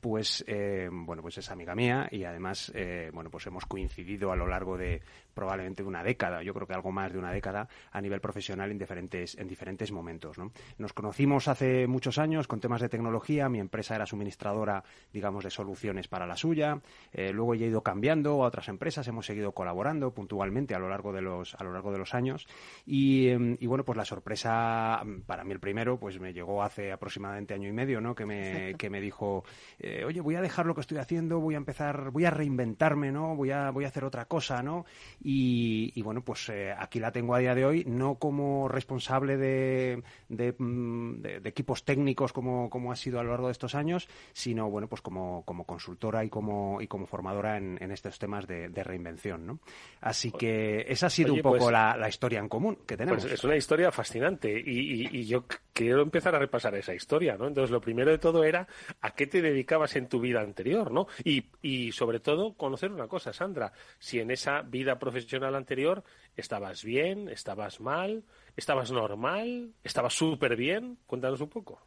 pues 0.00 0.44
eh, 0.46 0.88
bueno 0.90 1.22
pues 1.22 1.38
es 1.38 1.50
amiga 1.50 1.74
mía 1.74 2.08
y 2.10 2.24
además 2.24 2.70
eh, 2.74 3.10
bueno 3.12 3.30
pues 3.30 3.46
hemos 3.46 3.66
coincidido 3.66 4.30
a 4.30 4.36
lo 4.36 4.46
largo 4.46 4.76
de 4.78 5.02
probablemente 5.38 5.84
de 5.84 5.88
una 5.88 6.02
década 6.02 6.42
yo 6.42 6.52
creo 6.52 6.66
que 6.66 6.74
algo 6.74 6.90
más 6.90 7.12
de 7.12 7.18
una 7.20 7.30
década 7.30 7.68
a 7.92 8.00
nivel 8.00 8.20
profesional 8.20 8.72
en 8.72 8.78
diferentes 8.78 9.38
en 9.38 9.46
diferentes 9.46 9.92
momentos 9.92 10.36
¿no? 10.36 10.50
nos 10.78 10.92
conocimos 10.92 11.46
hace 11.46 11.86
muchos 11.86 12.18
años 12.18 12.48
con 12.48 12.58
temas 12.58 12.80
de 12.80 12.88
tecnología 12.88 13.48
mi 13.48 13.60
empresa 13.60 13.94
era 13.94 14.04
suministradora 14.04 14.82
digamos 15.12 15.44
de 15.44 15.50
soluciones 15.50 16.08
para 16.08 16.26
la 16.26 16.34
suya 16.34 16.80
eh, 17.12 17.30
luego 17.32 17.54
ya 17.54 17.66
he 17.66 17.68
ido 17.68 17.84
cambiando 17.84 18.42
a 18.42 18.48
otras 18.48 18.68
empresas 18.68 19.06
hemos 19.06 19.26
seguido 19.26 19.52
colaborando 19.52 20.12
puntualmente 20.12 20.74
a 20.74 20.80
lo 20.80 20.88
largo 20.88 21.12
de 21.12 21.22
los 21.22 21.54
a 21.54 21.62
lo 21.62 21.72
largo 21.72 21.92
de 21.92 21.98
los 21.98 22.14
años 22.14 22.48
y, 22.84 23.28
y 23.28 23.66
bueno 23.68 23.84
pues 23.84 23.96
la 23.96 24.04
sorpresa 24.04 25.04
para 25.26 25.44
mí 25.44 25.52
el 25.52 25.60
primero 25.60 26.00
pues 26.00 26.18
me 26.18 26.32
llegó 26.32 26.64
hace 26.64 26.90
aproximadamente 26.90 27.54
año 27.54 27.68
y 27.68 27.72
medio 27.72 28.00
no 28.00 28.16
que 28.16 28.26
me 28.26 28.74
que 28.76 28.90
me 28.90 29.00
dijo 29.00 29.44
eh, 29.78 30.04
oye, 30.04 30.20
voy 30.20 30.34
a 30.34 30.40
dejar 30.40 30.66
lo 30.66 30.74
que 30.74 30.80
estoy 30.80 30.98
haciendo, 30.98 31.40
voy 31.40 31.54
a 31.54 31.58
empezar, 31.58 32.10
voy 32.10 32.24
a 32.24 32.30
reinventarme, 32.30 33.12
¿no? 33.12 33.36
Voy 33.36 33.50
a, 33.50 33.70
voy 33.70 33.84
a 33.84 33.88
hacer 33.88 34.04
otra 34.04 34.24
cosa, 34.24 34.62
¿no? 34.62 34.84
Y, 35.22 35.27
y 35.30 36.02
bueno, 36.02 36.22
pues 36.22 36.48
eh, 36.48 36.72
aquí 36.76 37.00
la 37.00 37.12
tengo 37.12 37.34
a 37.34 37.38
día 37.38 37.54
de 37.54 37.66
hoy, 37.66 37.84
no 37.86 38.14
como 38.14 38.66
responsable 38.66 39.36
de, 39.36 40.02
de, 40.28 40.54
de, 40.58 41.40
de, 41.40 41.48
equipos 41.48 41.84
técnicos 41.84 42.32
como, 42.32 42.70
como 42.70 42.92
ha 42.92 42.96
sido 42.96 43.20
a 43.20 43.22
lo 43.22 43.30
largo 43.30 43.48
de 43.48 43.52
estos 43.52 43.74
años, 43.74 44.08
sino, 44.32 44.70
bueno, 44.70 44.88
pues 44.88 45.02
como, 45.02 45.44
como 45.44 45.64
consultora 45.64 46.24
y 46.24 46.30
como, 46.30 46.80
y 46.80 46.86
como 46.86 47.06
formadora 47.06 47.58
en, 47.58 47.76
en 47.82 47.90
estos 47.90 48.18
temas 48.18 48.46
de, 48.46 48.68
reinvención, 48.78 49.46
¿no? 49.46 49.60
Así 50.00 50.30
que 50.30 50.86
esa 50.88 51.08
ha 51.08 51.10
sido 51.10 51.32
oye, 51.32 51.40
un 51.40 51.42
poco 51.42 51.58
pues, 51.58 51.72
la, 51.72 51.96
la, 51.96 52.08
historia 52.08 52.38
en 52.38 52.48
común 52.48 52.78
que 52.86 52.96
tenemos. 52.96 53.22
Pues 53.22 53.34
es 53.34 53.44
una 53.44 53.56
historia 53.56 53.90
fascinante 53.90 54.50
y, 54.50 55.02
y, 55.02 55.08
y 55.12 55.24
yo 55.26 55.44
quiero 55.74 56.02
empezar 56.02 56.34
a 56.34 56.38
repasar 56.38 56.74
esa 56.76 56.94
historia, 56.94 57.36
¿no? 57.36 57.48
Entonces, 57.48 57.70
lo 57.70 57.80
primero 57.80 58.10
de 58.10 58.18
todo 58.18 58.44
era 58.44 58.66
a 59.00 59.10
qué 59.10 59.26
te 59.26 59.42
dedicabas 59.42 59.94
en 59.96 60.08
tu 60.08 60.20
vida 60.20 60.40
anterior, 60.40 60.90
¿no? 60.90 61.06
Y, 61.22 61.44
y 61.60 61.92
sobre 61.92 62.20
todo, 62.20 62.54
conocer 62.54 62.92
una 62.92 63.08
cosa, 63.08 63.32
Sandra, 63.32 63.72
si 63.98 64.20
en 64.20 64.30
esa 64.30 64.62
vida 64.62 64.98
profesional 64.98 65.17
anterior 65.54 66.04
estabas 66.36 66.84
bien, 66.84 67.28
estabas 67.28 67.80
mal, 67.80 68.24
estabas 68.56 68.90
normal, 68.90 69.72
estabas 69.82 70.14
súper 70.14 70.56
bien, 70.56 70.98
cuéntanos 71.06 71.40
un 71.40 71.48
poco. 71.48 71.82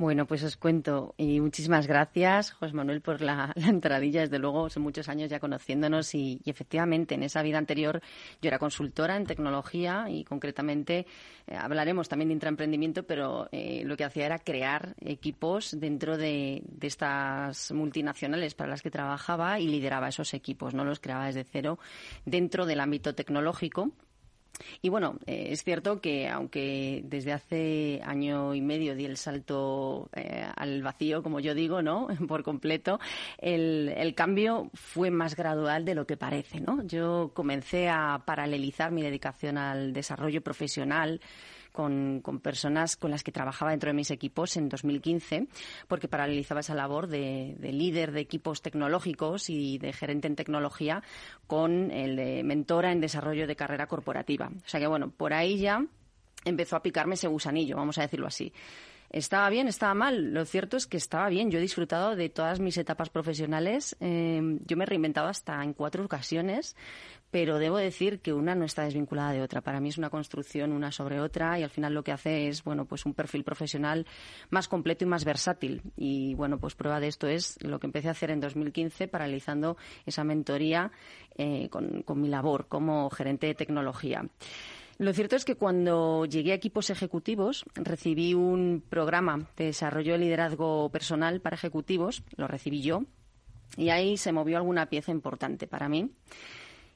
Bueno, 0.00 0.26
pues 0.26 0.42
os 0.44 0.56
cuento. 0.56 1.14
Y 1.18 1.42
muchísimas 1.42 1.86
gracias, 1.86 2.52
José 2.52 2.72
Manuel, 2.72 3.02
por 3.02 3.20
la, 3.20 3.52
la 3.54 3.68
entradilla. 3.68 4.22
Desde 4.22 4.38
luego, 4.38 4.70
son 4.70 4.82
muchos 4.82 5.10
años 5.10 5.28
ya 5.28 5.40
conociéndonos 5.40 6.14
y, 6.14 6.40
y, 6.42 6.48
efectivamente 6.48 7.16
en 7.16 7.22
esa 7.22 7.42
vida 7.42 7.58
anterior 7.58 8.00
yo 8.40 8.48
era 8.48 8.58
consultora 8.58 9.14
en 9.18 9.26
tecnología 9.26 10.06
y 10.08 10.24
concretamente 10.24 11.06
eh, 11.46 11.54
hablaremos 11.54 12.08
también 12.08 12.28
de 12.28 12.32
intraemprendimiento, 12.32 13.02
pero 13.02 13.50
eh, 13.52 13.82
lo 13.84 13.94
que 13.98 14.04
hacía 14.04 14.24
era 14.24 14.38
crear 14.38 14.94
equipos 15.02 15.78
dentro 15.78 16.16
de, 16.16 16.62
de, 16.64 16.86
estas 16.86 17.70
multinacionales 17.70 18.54
para 18.54 18.70
las 18.70 18.80
que 18.80 18.90
trabajaba 18.90 19.60
y 19.60 19.68
lideraba 19.68 20.08
esos 20.08 20.32
equipos, 20.32 20.72
no 20.72 20.82
los 20.82 21.00
creaba 21.00 21.26
desde 21.26 21.44
cero 21.44 21.78
dentro 22.24 22.64
del 22.64 22.80
ámbito 22.80 23.14
tecnológico 23.14 23.90
y 24.82 24.88
bueno, 24.88 25.18
eh, 25.26 25.48
es 25.50 25.64
cierto 25.64 26.00
que 26.00 26.28
aunque 26.28 27.02
desde 27.04 27.32
hace 27.32 28.00
año 28.04 28.54
y 28.54 28.60
medio 28.60 28.94
di 28.94 29.04
el 29.04 29.16
salto 29.16 30.10
eh, 30.14 30.46
al 30.56 30.82
vacío, 30.82 31.22
como 31.22 31.40
yo 31.40 31.54
digo, 31.54 31.82
¿no? 31.82 32.08
Por 32.28 32.42
completo, 32.42 33.00
el, 33.38 33.92
el, 33.96 34.14
cambio 34.14 34.70
fue 34.74 35.10
más 35.10 35.36
gradual 35.36 35.84
de 35.84 35.94
lo 35.94 36.06
que 36.06 36.16
parece, 36.16 36.60
¿no? 36.60 36.82
Yo 36.84 37.32
comencé 37.34 37.88
a 37.88 38.22
paralelizar 38.24 38.90
mi 38.90 39.02
dedicación 39.02 39.58
al 39.58 39.92
desarrollo 39.92 40.42
profesional 40.42 41.20
con, 41.72 42.20
con, 42.20 42.40
personas 42.40 42.96
con 42.96 43.10
las 43.10 43.22
que 43.22 43.32
trabajaba 43.32 43.70
dentro 43.70 43.88
de 43.88 43.94
mis 43.94 44.10
equipos 44.10 44.56
en 44.56 44.68
2015, 44.68 45.46
porque 45.88 46.08
paralelizaba 46.08 46.60
esa 46.60 46.74
labor 46.74 47.06
de, 47.06 47.56
de 47.58 47.72
líder 47.72 48.12
de 48.12 48.20
equipos 48.20 48.62
tecnológicos 48.62 49.50
y 49.50 49.78
de 49.78 49.92
gerente 49.92 50.28
en 50.28 50.36
tecnología 50.36 51.02
con 51.46 51.90
el 51.90 52.16
de 52.16 52.42
mentora 52.42 52.92
en 52.92 53.00
desarrollo 53.00 53.46
de 53.46 53.56
carrera 53.56 53.86
corporativa. 53.86 54.48
O 54.48 54.68
sea 54.68 54.80
que, 54.80 54.86
bueno, 54.86 55.10
por 55.10 55.32
ahí 55.32 55.58
ya 55.58 55.84
empezó 56.44 56.76
a 56.76 56.82
picarme 56.82 57.14
ese 57.14 57.28
gusanillo, 57.28 57.76
vamos 57.76 57.98
a 57.98 58.02
decirlo 58.02 58.26
así. 58.26 58.52
¿Estaba 59.10 59.50
bien? 59.50 59.66
¿Estaba 59.66 59.92
mal? 59.92 60.32
Lo 60.32 60.44
cierto 60.44 60.76
es 60.76 60.86
que 60.86 60.96
estaba 60.96 61.28
bien. 61.28 61.50
Yo 61.50 61.58
he 61.58 61.60
disfrutado 61.62 62.14
de 62.14 62.28
todas 62.28 62.60
mis 62.60 62.78
etapas 62.78 63.10
profesionales. 63.10 63.96
Eh, 63.98 64.40
yo 64.64 64.76
me 64.76 64.84
he 64.84 64.86
reinventado 64.86 65.26
hasta 65.26 65.60
en 65.64 65.72
cuatro 65.72 66.04
ocasiones, 66.04 66.76
pero 67.32 67.58
debo 67.58 67.76
decir 67.76 68.20
que 68.20 68.32
una 68.32 68.54
no 68.54 68.64
está 68.64 68.84
desvinculada 68.84 69.32
de 69.32 69.42
otra. 69.42 69.62
Para 69.62 69.80
mí 69.80 69.88
es 69.88 69.98
una 69.98 70.10
construcción 70.10 70.70
una 70.70 70.92
sobre 70.92 71.20
otra 71.20 71.58
y 71.58 71.64
al 71.64 71.70
final 71.70 71.92
lo 71.92 72.04
que 72.04 72.12
hace 72.12 72.46
es, 72.46 72.62
bueno, 72.62 72.84
pues 72.84 73.04
un 73.04 73.14
perfil 73.14 73.42
profesional 73.42 74.06
más 74.48 74.68
completo 74.68 75.04
y 75.04 75.08
más 75.08 75.24
versátil. 75.24 75.82
Y 75.96 76.34
bueno, 76.34 76.60
pues 76.60 76.76
prueba 76.76 77.00
de 77.00 77.08
esto 77.08 77.26
es 77.26 77.60
lo 77.64 77.80
que 77.80 77.88
empecé 77.88 78.06
a 78.06 78.12
hacer 78.12 78.30
en 78.30 78.38
2015 78.38 79.08
paralizando 79.08 79.76
esa 80.06 80.22
mentoría 80.22 80.92
eh, 81.36 81.68
con 81.68 82.20
mi 82.20 82.28
labor 82.28 82.68
como 82.68 83.10
gerente 83.10 83.48
de 83.48 83.56
tecnología. 83.56 84.24
Lo 85.00 85.14
cierto 85.14 85.34
es 85.34 85.46
que 85.46 85.54
cuando 85.54 86.26
llegué 86.26 86.52
a 86.52 86.56
equipos 86.56 86.90
ejecutivos 86.90 87.64
recibí 87.74 88.34
un 88.34 88.84
programa 88.86 89.48
de 89.56 89.64
desarrollo 89.64 90.12
de 90.12 90.18
liderazgo 90.18 90.90
personal 90.90 91.40
para 91.40 91.56
ejecutivos, 91.56 92.22
lo 92.36 92.46
recibí 92.46 92.82
yo, 92.82 93.04
y 93.78 93.88
ahí 93.88 94.18
se 94.18 94.30
movió 94.30 94.58
alguna 94.58 94.90
pieza 94.90 95.10
importante 95.10 95.66
para 95.66 95.88
mí. 95.88 96.10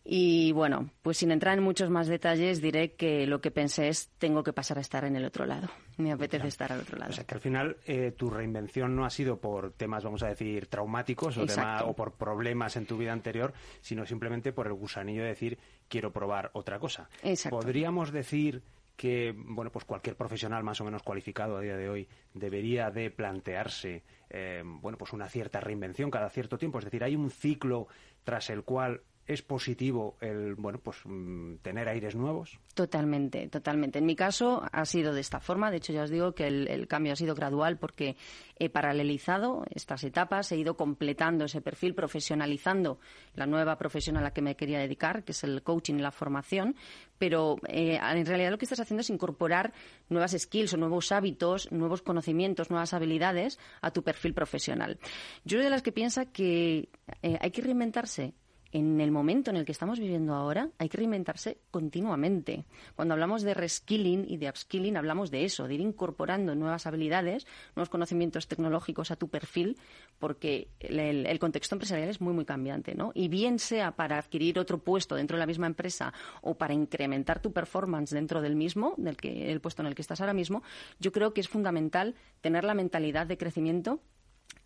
Y 0.06 0.52
bueno, 0.52 0.90
pues 1.00 1.16
sin 1.16 1.30
entrar 1.30 1.56
en 1.56 1.64
muchos 1.64 1.88
más 1.88 2.08
detalles, 2.08 2.60
diré 2.60 2.92
que 2.92 3.26
lo 3.26 3.40
que 3.40 3.50
pensé 3.50 3.88
es 3.88 4.10
tengo 4.18 4.42
que 4.42 4.52
pasar 4.52 4.76
a 4.76 4.82
estar 4.82 5.06
en 5.06 5.16
el 5.16 5.24
otro 5.24 5.46
lado. 5.46 5.68
Me 5.96 6.12
apetece 6.12 6.36
claro. 6.36 6.48
estar 6.48 6.72
al 6.72 6.80
otro 6.80 6.98
lado. 6.98 7.10
O 7.10 7.14
sea 7.14 7.24
que 7.24 7.34
al 7.34 7.40
final 7.40 7.78
eh, 7.86 8.12
tu 8.14 8.28
reinvención 8.28 8.94
no 8.94 9.06
ha 9.06 9.10
sido 9.10 9.40
por 9.40 9.72
temas, 9.72 10.04
vamos 10.04 10.22
a 10.22 10.28
decir, 10.28 10.66
traumáticos 10.66 11.38
o, 11.38 11.46
tema, 11.46 11.84
o 11.84 11.94
por 11.94 12.12
problemas 12.12 12.76
en 12.76 12.84
tu 12.84 12.98
vida 12.98 13.14
anterior, 13.14 13.54
sino 13.80 14.04
simplemente 14.04 14.52
por 14.52 14.66
el 14.66 14.74
gusanillo 14.74 15.22
de 15.22 15.28
decir 15.28 15.58
quiero 15.88 16.12
probar 16.12 16.50
otra 16.52 16.78
cosa. 16.78 17.08
Exacto. 17.22 17.58
Podríamos 17.58 18.12
decir 18.12 18.62
que 18.96 19.34
bueno 19.36 19.72
pues 19.72 19.84
cualquier 19.84 20.16
profesional 20.16 20.62
más 20.62 20.80
o 20.80 20.84
menos 20.84 21.02
cualificado 21.02 21.56
a 21.56 21.60
día 21.60 21.76
de 21.76 21.88
hoy 21.88 22.08
debería 22.32 22.90
de 22.90 23.10
plantearse 23.10 24.04
eh, 24.30 24.62
bueno 24.64 24.96
pues 24.96 25.12
una 25.12 25.28
cierta 25.28 25.58
reinvención 25.58 26.12
cada 26.12 26.30
cierto 26.30 26.58
tiempo 26.58 26.78
es 26.78 26.84
decir 26.84 27.02
hay 27.02 27.16
un 27.16 27.30
ciclo 27.30 27.88
tras 28.22 28.50
el 28.50 28.62
cual 28.62 29.02
es 29.26 29.42
positivo 29.42 30.16
el 30.20 30.54
bueno 30.54 30.78
pues 30.78 30.98
mm, 31.04 31.56
tener 31.62 31.88
aires 31.88 32.14
nuevos 32.14 32.58
totalmente 32.74 33.48
totalmente. 33.48 33.98
En 33.98 34.06
mi 34.06 34.16
caso 34.16 34.62
ha 34.72 34.84
sido 34.84 35.14
de 35.14 35.20
esta 35.20 35.40
forma. 35.40 35.70
De 35.70 35.78
hecho 35.78 35.92
ya 35.92 36.02
os 36.02 36.10
digo 36.10 36.34
que 36.34 36.46
el, 36.46 36.86
cambio 36.88 37.12
ha 37.12 37.16
sido 37.16 37.34
gradual 37.34 37.78
porque 37.78 38.16
he 38.58 38.68
paralelizado 38.68 39.64
estas 39.70 40.04
etapas 40.04 40.52
he 40.52 40.56
ido 40.56 40.76
completando 40.76 41.44
ese 41.44 41.60
perfil 41.60 41.94
profesionalizando 41.94 42.98
la 43.34 43.46
nueva 43.46 43.78
profesión 43.78 44.16
a 44.16 44.20
la 44.20 44.32
que 44.32 44.42
me 44.42 44.56
quería 44.56 44.78
dedicar 44.78 45.24
que 45.24 45.32
es 45.32 45.44
el 45.44 45.62
coaching 45.62 45.94
y 45.94 46.02
la 46.02 46.10
formación. 46.10 46.76
Pero 47.18 47.56
eh, 47.68 47.98
en 48.02 48.26
realidad 48.26 48.50
lo 48.50 48.58
que 48.58 48.64
estás 48.64 48.80
haciendo 48.80 49.00
es 49.00 49.10
incorporar 49.10 49.72
nuevas 50.08 50.36
skills 50.36 50.74
o 50.74 50.76
nuevos 50.76 51.12
hábitos 51.12 51.70
nuevos 51.72 52.02
conocimientos 52.02 52.70
nuevas 52.70 52.92
habilidades 52.92 53.58
a 53.80 53.90
tu 53.92 54.02
perfil 54.02 54.34
profesional. 54.34 54.98
Yo 55.44 55.58
soy 55.58 55.64
de 55.64 55.70
las 55.70 55.82
que 55.82 55.92
piensa 55.92 56.26
que 56.26 56.88
eh, 57.22 57.38
hay 57.40 57.50
que 57.50 57.62
reinventarse 57.62 58.34
en 58.74 59.00
el 59.00 59.12
momento 59.12 59.50
en 59.50 59.56
el 59.56 59.64
que 59.64 59.70
estamos 59.70 60.00
viviendo 60.00 60.34
ahora 60.34 60.68
hay 60.78 60.88
que 60.88 60.96
reinventarse 60.96 61.58
continuamente. 61.70 62.64
Cuando 62.96 63.14
hablamos 63.14 63.42
de 63.42 63.54
reskilling 63.54 64.26
y 64.28 64.36
de 64.36 64.48
upskilling 64.48 64.96
hablamos 64.96 65.30
de 65.30 65.44
eso, 65.44 65.68
de 65.68 65.74
ir 65.74 65.80
incorporando 65.80 66.56
nuevas 66.56 66.86
habilidades, 66.88 67.46
nuevos 67.76 67.88
conocimientos 67.88 68.48
tecnológicos 68.48 69.12
a 69.12 69.16
tu 69.16 69.28
perfil, 69.28 69.78
porque 70.18 70.66
el, 70.80 71.24
el 71.24 71.38
contexto 71.38 71.76
empresarial 71.76 72.08
es 72.08 72.20
muy, 72.20 72.34
muy 72.34 72.44
cambiante, 72.44 72.96
¿no? 72.96 73.12
Y 73.14 73.28
bien 73.28 73.60
sea 73.60 73.92
para 73.92 74.18
adquirir 74.18 74.58
otro 74.58 74.78
puesto 74.78 75.14
dentro 75.14 75.36
de 75.36 75.40
la 75.40 75.46
misma 75.46 75.68
empresa 75.68 76.12
o 76.42 76.56
para 76.56 76.74
incrementar 76.74 77.40
tu 77.40 77.52
performance 77.52 78.10
dentro 78.10 78.42
del 78.42 78.56
mismo, 78.56 78.94
del 78.96 79.16
que, 79.16 79.52
el 79.52 79.60
puesto 79.60 79.82
en 79.82 79.86
el 79.86 79.94
que 79.94 80.02
estás 80.02 80.20
ahora 80.20 80.34
mismo, 80.34 80.64
yo 80.98 81.12
creo 81.12 81.32
que 81.32 81.40
es 81.40 81.48
fundamental 81.48 82.16
tener 82.40 82.64
la 82.64 82.74
mentalidad 82.74 83.28
de 83.28 83.38
crecimiento 83.38 84.00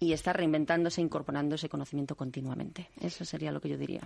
y 0.01 0.13
estar 0.13 0.37
reinventándose, 0.37 1.01
incorporando 1.01 1.57
ese 1.57 1.69
conocimiento 1.69 2.15
continuamente. 2.17 2.89
Eso 3.01 3.25
sería 3.25 3.51
lo 3.53 3.61
que 3.61 3.69
yo 3.71 3.77
diría. 3.79 4.03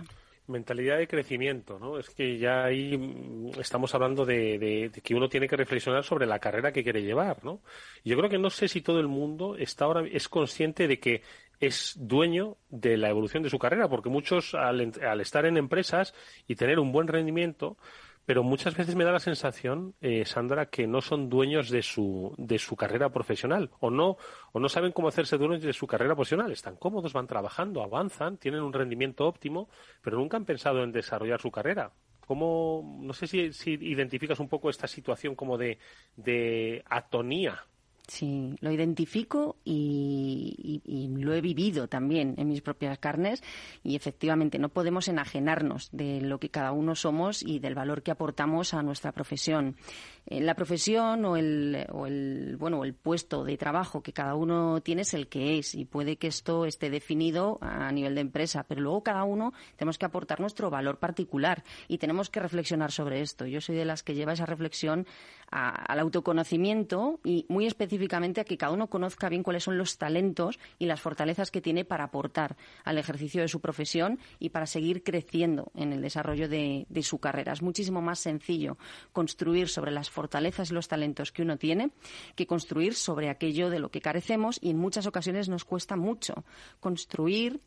Mentalidad 0.47 0.97
de 0.97 1.07
crecimiento, 1.07 1.79
¿no? 1.79 1.97
Es 1.97 2.09
que 2.09 2.37
ya 2.37 2.65
ahí 2.65 2.97
mm, 2.97 3.59
estamos 3.61 3.93
hablando 3.95 4.25
de, 4.25 4.57
de- 4.59 4.89
de 4.89 5.01
que 5.01 5.15
uno 5.15 5.29
tiene 5.29 5.47
que 5.47 5.55
reflexionar 5.55 6.03
sobre 6.03 6.25
la 6.25 6.39
carrera 6.39 6.73
que 6.73 6.83
quiere 6.83 7.01
llevar, 7.03 7.43
¿no? 7.45 7.61
Yo 8.03 8.17
creo 8.17 8.29
que 8.29 8.39
no 8.39 8.49
sé 8.49 8.67
si 8.67 8.81
todo 8.81 8.99
el 8.99 9.07
mundo 9.07 9.55
está 9.55 9.85
ahora 9.85 10.03
es 10.11 10.27
consciente 10.27 10.87
de 10.87 10.99
que 10.99 11.21
es 11.59 11.93
dueño 11.97 12.57
de 12.69 12.97
la 12.97 13.09
evolución 13.09 13.41
de 13.43 13.49
su 13.49 13.57
carrera, 13.57 13.87
porque 13.87 14.09
muchos 14.09 14.53
al, 14.53 14.91
al 15.07 15.21
estar 15.21 15.45
en 15.45 15.55
empresas 15.55 16.13
y 16.45 16.55
tener 16.55 16.77
un 16.79 16.91
buen 16.91 17.07
rendimiento, 17.07 17.77
pero 18.25 18.43
muchas 18.43 18.75
veces 18.75 18.95
me 18.95 19.03
da 19.03 19.11
la 19.11 19.19
sensación, 19.19 19.95
eh, 20.01 20.25
Sandra, 20.25 20.67
que 20.67 20.87
no 20.87 21.01
son 21.01 21.29
dueños 21.29 21.69
de 21.69 21.81
su, 21.81 22.33
de 22.37 22.57
su 22.57 22.75
carrera 22.75 23.09
profesional 23.09 23.69
o 23.79 23.89
no, 23.89 24.17
o 24.51 24.59
no 24.59 24.69
saben 24.69 24.91
cómo 24.91 25.09
hacerse 25.09 25.37
dueños 25.37 25.61
de 25.61 25.73
su 25.73 25.87
carrera 25.87 26.15
profesional. 26.15 26.51
Están 26.51 26.77
cómodos, 26.77 27.13
van 27.13 27.27
trabajando, 27.27 27.83
avanzan, 27.83 28.37
tienen 28.37 28.61
un 28.61 28.73
rendimiento 28.73 29.25
óptimo, 29.27 29.69
pero 30.01 30.17
nunca 30.17 30.37
han 30.37 30.45
pensado 30.45 30.83
en 30.83 30.91
desarrollar 30.91 31.41
su 31.41 31.51
carrera. 31.51 31.91
¿Cómo, 32.25 32.99
no 33.01 33.13
sé 33.13 33.27
si, 33.27 33.51
si 33.51 33.71
identificas 33.71 34.39
un 34.39 34.47
poco 34.47 34.69
esta 34.69 34.87
situación 34.87 35.35
como 35.35 35.57
de, 35.57 35.77
de 36.15 36.81
atonía 36.89 37.65
Sí, 38.05 38.55
lo 38.59 38.69
identifico 38.69 39.55
y, 39.63 40.81
y- 40.85 40.91
y 40.93 41.07
lo 41.07 41.33
he 41.33 41.39
vivido 41.39 41.87
también 41.87 42.35
en 42.37 42.49
mis 42.49 42.61
propias 42.61 42.99
carnes 42.99 43.41
y 43.81 43.95
efectivamente 43.95 44.59
no 44.59 44.67
podemos 44.69 45.07
enajenarnos 45.07 45.87
de 45.93 46.19
lo 46.19 46.37
que 46.37 46.49
cada 46.49 46.73
uno 46.73 46.95
somos 46.95 47.41
y 47.41 47.59
del 47.59 47.75
valor 47.75 48.03
que 48.03 48.11
aportamos 48.11 48.73
a 48.73 48.83
nuestra 48.83 49.13
profesión. 49.13 49.77
Eh, 50.25 50.39
la 50.39 50.55
profesión 50.55 51.25
o 51.25 51.35
el, 51.35 51.85
o 51.91 52.07
el 52.07 52.55
bueno 52.57 52.83
el 52.85 52.93
puesto 52.93 53.43
de 53.43 53.57
trabajo 53.57 54.01
que 54.01 54.13
cada 54.13 54.35
uno 54.35 54.79
tiene 54.81 55.01
es 55.01 55.13
el 55.13 55.27
que 55.27 55.57
es 55.57 55.75
y 55.75 55.83
puede 55.83 56.15
que 56.15 56.27
esto 56.27 56.65
esté 56.65 56.89
definido 56.89 57.57
a 57.61 57.91
nivel 57.91 58.15
de 58.15 58.21
empresa, 58.21 58.63
pero 58.67 58.79
luego 58.81 59.03
cada 59.03 59.25
uno 59.25 59.51
tenemos 59.75 59.97
que 59.97 60.05
aportar 60.05 60.39
nuestro 60.39 60.69
valor 60.69 60.97
particular 60.97 61.63
y 61.89 61.97
tenemos 61.97 62.29
que 62.29 62.39
reflexionar 62.39 62.91
sobre 62.91 63.19
esto. 63.21 63.45
Yo 63.45 63.59
soy 63.59 63.75
de 63.75 63.83
las 63.85 64.01
que 64.01 64.15
lleva 64.15 64.31
esa 64.33 64.45
reflexión 64.45 65.05
a- 65.51 65.69
al 65.91 65.99
autoconocimiento 65.99 67.19
y 67.23 67.45
muy 67.49 67.65
específicamente 67.67 68.41
a 68.41 68.45
que 68.45 68.57
cada 68.57 68.71
uno 68.71 68.87
conozca 68.87 69.29
bien 69.29 69.43
cuáles 69.43 69.63
son 69.63 69.77
los 69.77 69.97
talentos 69.97 70.57
y 70.79 70.85
las 70.85 71.01
fortalezas 71.01 71.51
que 71.51 71.61
tiene 71.61 71.85
para 71.85 72.05
aportar 72.05 72.55
al 72.85 72.97
ejercicio 72.97 73.41
de 73.41 73.47
su 73.47 73.59
profesión 73.59 74.19
y 74.39 74.49
para 74.49 74.65
seguir 74.67 75.03
creciendo 75.03 75.71
en 75.75 75.93
el 75.93 76.01
desarrollo 76.01 76.47
de, 76.47 76.85
de 76.89 77.03
su 77.03 77.19
carrera. 77.19 77.53
Es 77.53 77.61
muchísimo 77.61 78.01
más 78.01 78.19
sencillo 78.19 78.77
construir 79.11 79.67
sobre 79.69 79.91
las 79.91 80.09
fortalezas 80.13 80.71
y 80.71 80.73
los 80.73 80.87
talentos 80.87 81.31
que 81.31 81.41
uno 81.41 81.57
tiene 81.57 81.91
que 82.35 82.47
construir 82.47 82.95
sobre 82.95 83.29
aquello 83.29 83.69
de 83.69 83.79
lo 83.79 83.89
que 83.89 84.01
carecemos 84.01 84.59
y 84.61 84.69
en 84.69 84.77
muchas 84.77 85.07
ocasiones 85.07 85.49
nos 85.49 85.65
cuesta 85.65 85.95
mucho 85.95 86.45
construir 86.79 87.59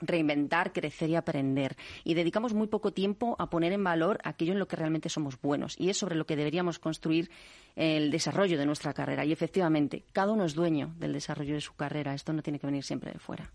reinventar, 0.00 0.72
crecer 0.72 1.10
y 1.10 1.16
aprender. 1.16 1.76
Y 2.04 2.14
dedicamos 2.14 2.54
muy 2.54 2.68
poco 2.68 2.92
tiempo 2.92 3.36
a 3.38 3.50
poner 3.50 3.72
en 3.72 3.84
valor 3.84 4.18
aquello 4.24 4.52
en 4.52 4.58
lo 4.58 4.68
que 4.68 4.76
realmente 4.76 5.08
somos 5.08 5.40
buenos. 5.40 5.78
Y 5.78 5.90
es 5.90 5.98
sobre 5.98 6.14
lo 6.14 6.26
que 6.26 6.36
deberíamos 6.36 6.78
construir 6.78 7.30
el 7.76 8.10
desarrollo 8.10 8.58
de 8.58 8.66
nuestra 8.66 8.94
carrera. 8.94 9.24
Y 9.24 9.32
efectivamente, 9.32 10.04
cada 10.12 10.32
uno 10.32 10.44
es 10.44 10.54
dueño 10.54 10.94
del 10.98 11.12
desarrollo 11.12 11.54
de 11.54 11.60
su 11.60 11.74
carrera. 11.74 12.14
Esto 12.14 12.32
no 12.32 12.42
tiene 12.42 12.58
que 12.58 12.66
venir 12.66 12.84
siempre 12.84 13.12
de 13.12 13.18
fuera. 13.18 13.50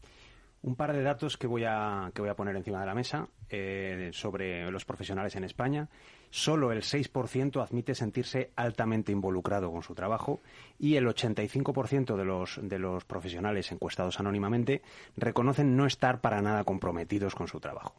Un 0.65 0.75
par 0.75 0.93
de 0.93 1.03
datos 1.03 1.37
que 1.37 1.45
voy 1.45 1.63
a, 1.63 2.09
que 2.15 2.23
voy 2.23 2.31
a 2.31 2.35
poner 2.35 2.55
encima 2.55 2.79
de 2.79 2.87
la 2.87 2.95
mesa 2.95 3.29
eh, 3.51 4.09
sobre 4.13 4.71
los 4.71 4.83
profesionales 4.83 5.35
en 5.35 5.43
España. 5.43 5.89
Solo 6.31 6.71
el 6.71 6.81
6% 6.81 7.63
admite 7.63 7.93
sentirse 7.93 8.49
altamente 8.55 9.11
involucrado 9.11 9.71
con 9.71 9.83
su 9.83 9.93
trabajo 9.93 10.41
y 10.79 10.95
el 10.95 11.05
85% 11.05 12.15
de 12.15 12.25
los, 12.25 12.59
de 12.63 12.79
los 12.79 13.05
profesionales 13.05 13.71
encuestados 13.71 14.19
anónimamente 14.19 14.81
reconocen 15.15 15.77
no 15.77 15.85
estar 15.85 16.19
para 16.19 16.41
nada 16.41 16.63
comprometidos 16.63 17.35
con 17.35 17.47
su 17.47 17.59
trabajo. 17.59 17.93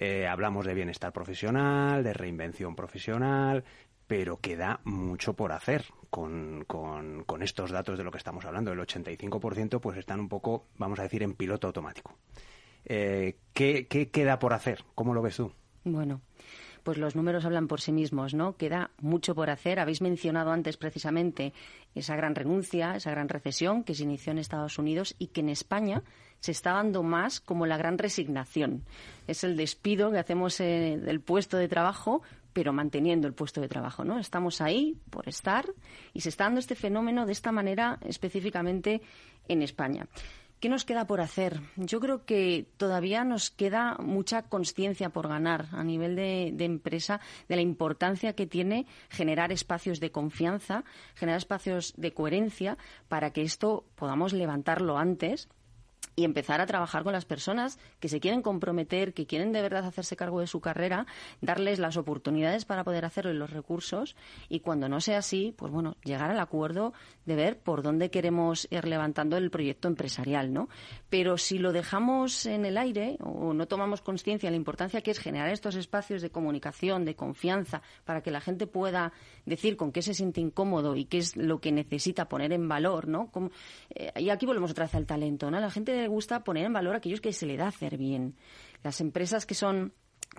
Eh, 0.00 0.26
hablamos 0.26 0.64
de 0.64 0.74
bienestar 0.74 1.12
profesional, 1.12 2.04
de 2.04 2.14
reinvención 2.14 2.74
profesional, 2.74 3.64
pero 4.08 4.40
queda 4.40 4.80
mucho 4.84 5.34
por 5.34 5.52
hacer 5.52 5.84
con, 6.10 6.64
con, 6.64 7.42
estos 7.42 7.70
datos 7.70 7.98
de 7.98 8.04
lo 8.04 8.10
que 8.10 8.18
estamos 8.18 8.44
hablando. 8.46 8.72
El 8.72 8.80
85% 8.80 9.80
pues 9.80 9.98
están 9.98 10.18
un 10.18 10.28
poco, 10.28 10.66
vamos 10.78 10.98
a 10.98 11.02
decir, 11.02 11.22
en 11.22 11.34
piloto 11.34 11.68
automático. 11.68 12.16
Eh, 12.86 13.36
¿qué, 13.52 13.86
¿Qué 13.86 14.08
queda 14.08 14.38
por 14.38 14.54
hacer? 14.54 14.82
¿Cómo 14.94 15.12
lo 15.14 15.22
ves 15.22 15.36
tú? 15.36 15.52
Bueno, 15.84 16.22
pues 16.82 16.96
los 16.96 17.14
números 17.14 17.44
hablan 17.44 17.68
por 17.68 17.82
sí 17.82 17.92
mismos, 17.92 18.32
¿no? 18.32 18.56
Queda 18.56 18.90
mucho 18.98 19.34
por 19.34 19.50
hacer. 19.50 19.78
Habéis 19.78 20.00
mencionado 20.00 20.52
antes 20.52 20.78
precisamente 20.78 21.52
esa 21.94 22.16
gran 22.16 22.34
renuncia, 22.34 22.96
esa 22.96 23.10
gran 23.10 23.28
recesión 23.28 23.84
que 23.84 23.94
se 23.94 24.04
inició 24.04 24.32
en 24.32 24.38
Estados 24.38 24.78
Unidos 24.78 25.14
y 25.18 25.28
que 25.28 25.40
en 25.40 25.50
España 25.50 26.02
se 26.40 26.52
está 26.52 26.72
dando 26.72 27.02
más 27.02 27.40
como 27.40 27.66
la 27.66 27.76
gran 27.76 27.98
resignación. 27.98 28.84
Es 29.26 29.44
el 29.44 29.56
despido 29.56 30.10
que 30.10 30.18
hacemos 30.18 30.58
eh, 30.60 30.98
del 30.98 31.20
puesto 31.20 31.58
de 31.58 31.68
trabajo 31.68 32.22
pero 32.52 32.72
manteniendo 32.72 33.26
el 33.26 33.34
puesto 33.34 33.60
de 33.60 33.68
trabajo, 33.68 34.04
¿no? 34.04 34.18
Estamos 34.18 34.60
ahí 34.60 34.96
por 35.10 35.28
estar 35.28 35.66
y 36.12 36.20
se 36.20 36.28
está 36.28 36.44
dando 36.44 36.60
este 36.60 36.74
fenómeno 36.74 37.26
de 37.26 37.32
esta 37.32 37.52
manera 37.52 37.98
específicamente 38.02 39.02
en 39.48 39.62
España. 39.62 40.06
¿Qué 40.60 40.68
nos 40.68 40.84
queda 40.84 41.06
por 41.06 41.20
hacer? 41.20 41.60
Yo 41.76 42.00
creo 42.00 42.24
que 42.24 42.66
todavía 42.78 43.22
nos 43.22 43.50
queda 43.50 43.96
mucha 44.00 44.42
conciencia 44.42 45.10
por 45.10 45.28
ganar 45.28 45.66
a 45.70 45.84
nivel 45.84 46.16
de, 46.16 46.50
de, 46.52 46.64
empresa 46.64 47.20
de 47.48 47.54
la 47.54 47.62
importancia 47.62 48.32
que 48.32 48.48
tiene 48.48 48.86
generar 49.08 49.52
espacios 49.52 50.00
de 50.00 50.10
confianza, 50.10 50.82
generar 51.14 51.38
espacios 51.38 51.94
de 51.96 52.12
coherencia 52.12 52.76
para 53.06 53.32
que 53.32 53.42
esto 53.42 53.84
podamos 53.94 54.32
levantarlo 54.32 54.98
antes 54.98 55.48
y 56.18 56.24
empezar 56.24 56.60
a 56.60 56.66
trabajar 56.66 57.04
con 57.04 57.12
las 57.12 57.24
personas 57.24 57.78
que 58.00 58.08
se 58.08 58.18
quieren 58.18 58.42
comprometer, 58.42 59.14
que 59.14 59.24
quieren 59.24 59.52
de 59.52 59.62
verdad 59.62 59.86
hacerse 59.86 60.16
cargo 60.16 60.40
de 60.40 60.48
su 60.48 60.60
carrera, 60.60 61.06
darles 61.40 61.78
las 61.78 61.96
oportunidades 61.96 62.64
para 62.64 62.82
poder 62.82 63.04
hacerlo 63.04 63.30
y 63.30 63.34
los 63.34 63.50
recursos 63.50 64.16
y 64.48 64.58
cuando 64.58 64.88
no 64.88 65.00
sea 65.00 65.18
así, 65.18 65.54
pues 65.56 65.70
bueno, 65.70 65.96
llegar 66.02 66.32
al 66.32 66.40
acuerdo 66.40 66.92
de 67.24 67.36
ver 67.36 67.60
por 67.60 67.82
dónde 67.82 68.10
queremos 68.10 68.66
ir 68.72 68.84
levantando 68.88 69.36
el 69.36 69.48
proyecto 69.52 69.86
empresarial, 69.86 70.52
¿no? 70.52 70.68
Pero 71.08 71.38
si 71.38 71.58
lo 71.58 71.72
dejamos 71.72 72.46
en 72.46 72.64
el 72.64 72.78
aire 72.78 73.16
o 73.20 73.54
no 73.54 73.68
tomamos 73.68 74.00
conciencia 74.00 74.48
de 74.48 74.50
la 74.50 74.56
importancia 74.56 75.02
que 75.02 75.12
es 75.12 75.20
generar 75.20 75.50
estos 75.50 75.76
espacios 75.76 76.20
de 76.20 76.30
comunicación, 76.30 77.04
de 77.04 77.14
confianza, 77.14 77.80
para 78.04 78.22
que 78.24 78.32
la 78.32 78.40
gente 78.40 78.66
pueda 78.66 79.12
decir 79.46 79.76
con 79.76 79.92
qué 79.92 80.02
se 80.02 80.14
siente 80.14 80.40
incómodo 80.40 80.96
y 80.96 81.04
qué 81.04 81.18
es 81.18 81.36
lo 81.36 81.60
que 81.60 81.70
necesita 81.70 82.28
poner 82.28 82.52
en 82.52 82.68
valor, 82.68 83.06
¿no? 83.06 83.30
Eh, 83.90 84.10
y 84.16 84.30
aquí 84.30 84.46
volvemos 84.46 84.72
otra 84.72 84.86
vez 84.86 84.96
al 84.96 85.06
talento, 85.06 85.48
¿no? 85.48 85.60
La 85.60 85.70
gente 85.70 86.07
gusta 86.08 86.44
poner 86.44 86.66
en 86.66 86.72
valor 86.72 86.96
aquellos 86.96 87.20
que 87.20 87.32
se 87.32 87.46
le 87.46 87.56
da 87.56 87.68
hacer 87.68 87.96
bien. 87.96 88.34
Las 88.82 89.00
empresas 89.00 89.46
que 89.46 89.54
son 89.54 89.92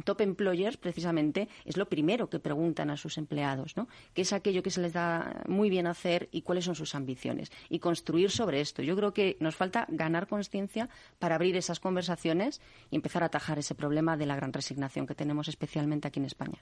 top 0.04 0.22
employers, 0.22 0.78
precisamente, 0.78 1.50
es 1.66 1.78
lo 1.78 1.90
primero 1.90 2.30
que 2.30 2.40
preguntan 2.40 2.90
a 2.90 2.98
sus 2.98 3.18
empleados, 3.18 3.76
¿no? 3.76 3.88
¿Qué 4.14 4.22
es 4.22 4.34
aquello 4.34 4.64
que 4.64 4.70
se 4.70 4.82
les 4.82 4.94
da 4.94 5.44
muy 5.48 5.70
bien 5.70 5.88
hacer 5.88 6.30
y 6.32 6.42
cuáles 6.42 6.66
son 6.66 6.76
sus 6.76 6.96
ambiciones? 6.96 7.52
Y 7.70 7.80
construir 7.80 8.32
sobre 8.32 8.62
esto. 8.62 8.82
Yo 8.82 8.96
creo 8.96 9.14
que 9.14 9.38
nos 9.40 9.56
falta 9.56 9.86
ganar 9.90 10.28
conciencia 10.28 10.90
para 11.18 11.36
abrir 11.36 11.56
esas 11.58 11.80
conversaciones 11.80 12.62
y 12.92 12.96
empezar 12.96 13.24
a 13.24 13.28
atajar 13.28 13.60
ese 13.60 13.76
problema 13.76 14.18
de 14.18 14.26
la 14.26 14.36
gran 14.36 14.54
resignación 14.54 15.08
que 15.08 15.16
tenemos 15.16 15.48
especialmente 15.48 16.08
aquí 16.08 16.20
en 16.20 16.26
España. 16.26 16.60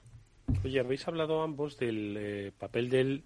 Oye, 0.64 0.80
habéis 0.80 1.06
hablado 1.06 1.42
ambos 1.42 1.78
del 1.78 2.16
eh, 2.18 2.52
papel 2.58 2.88
del 2.88 3.22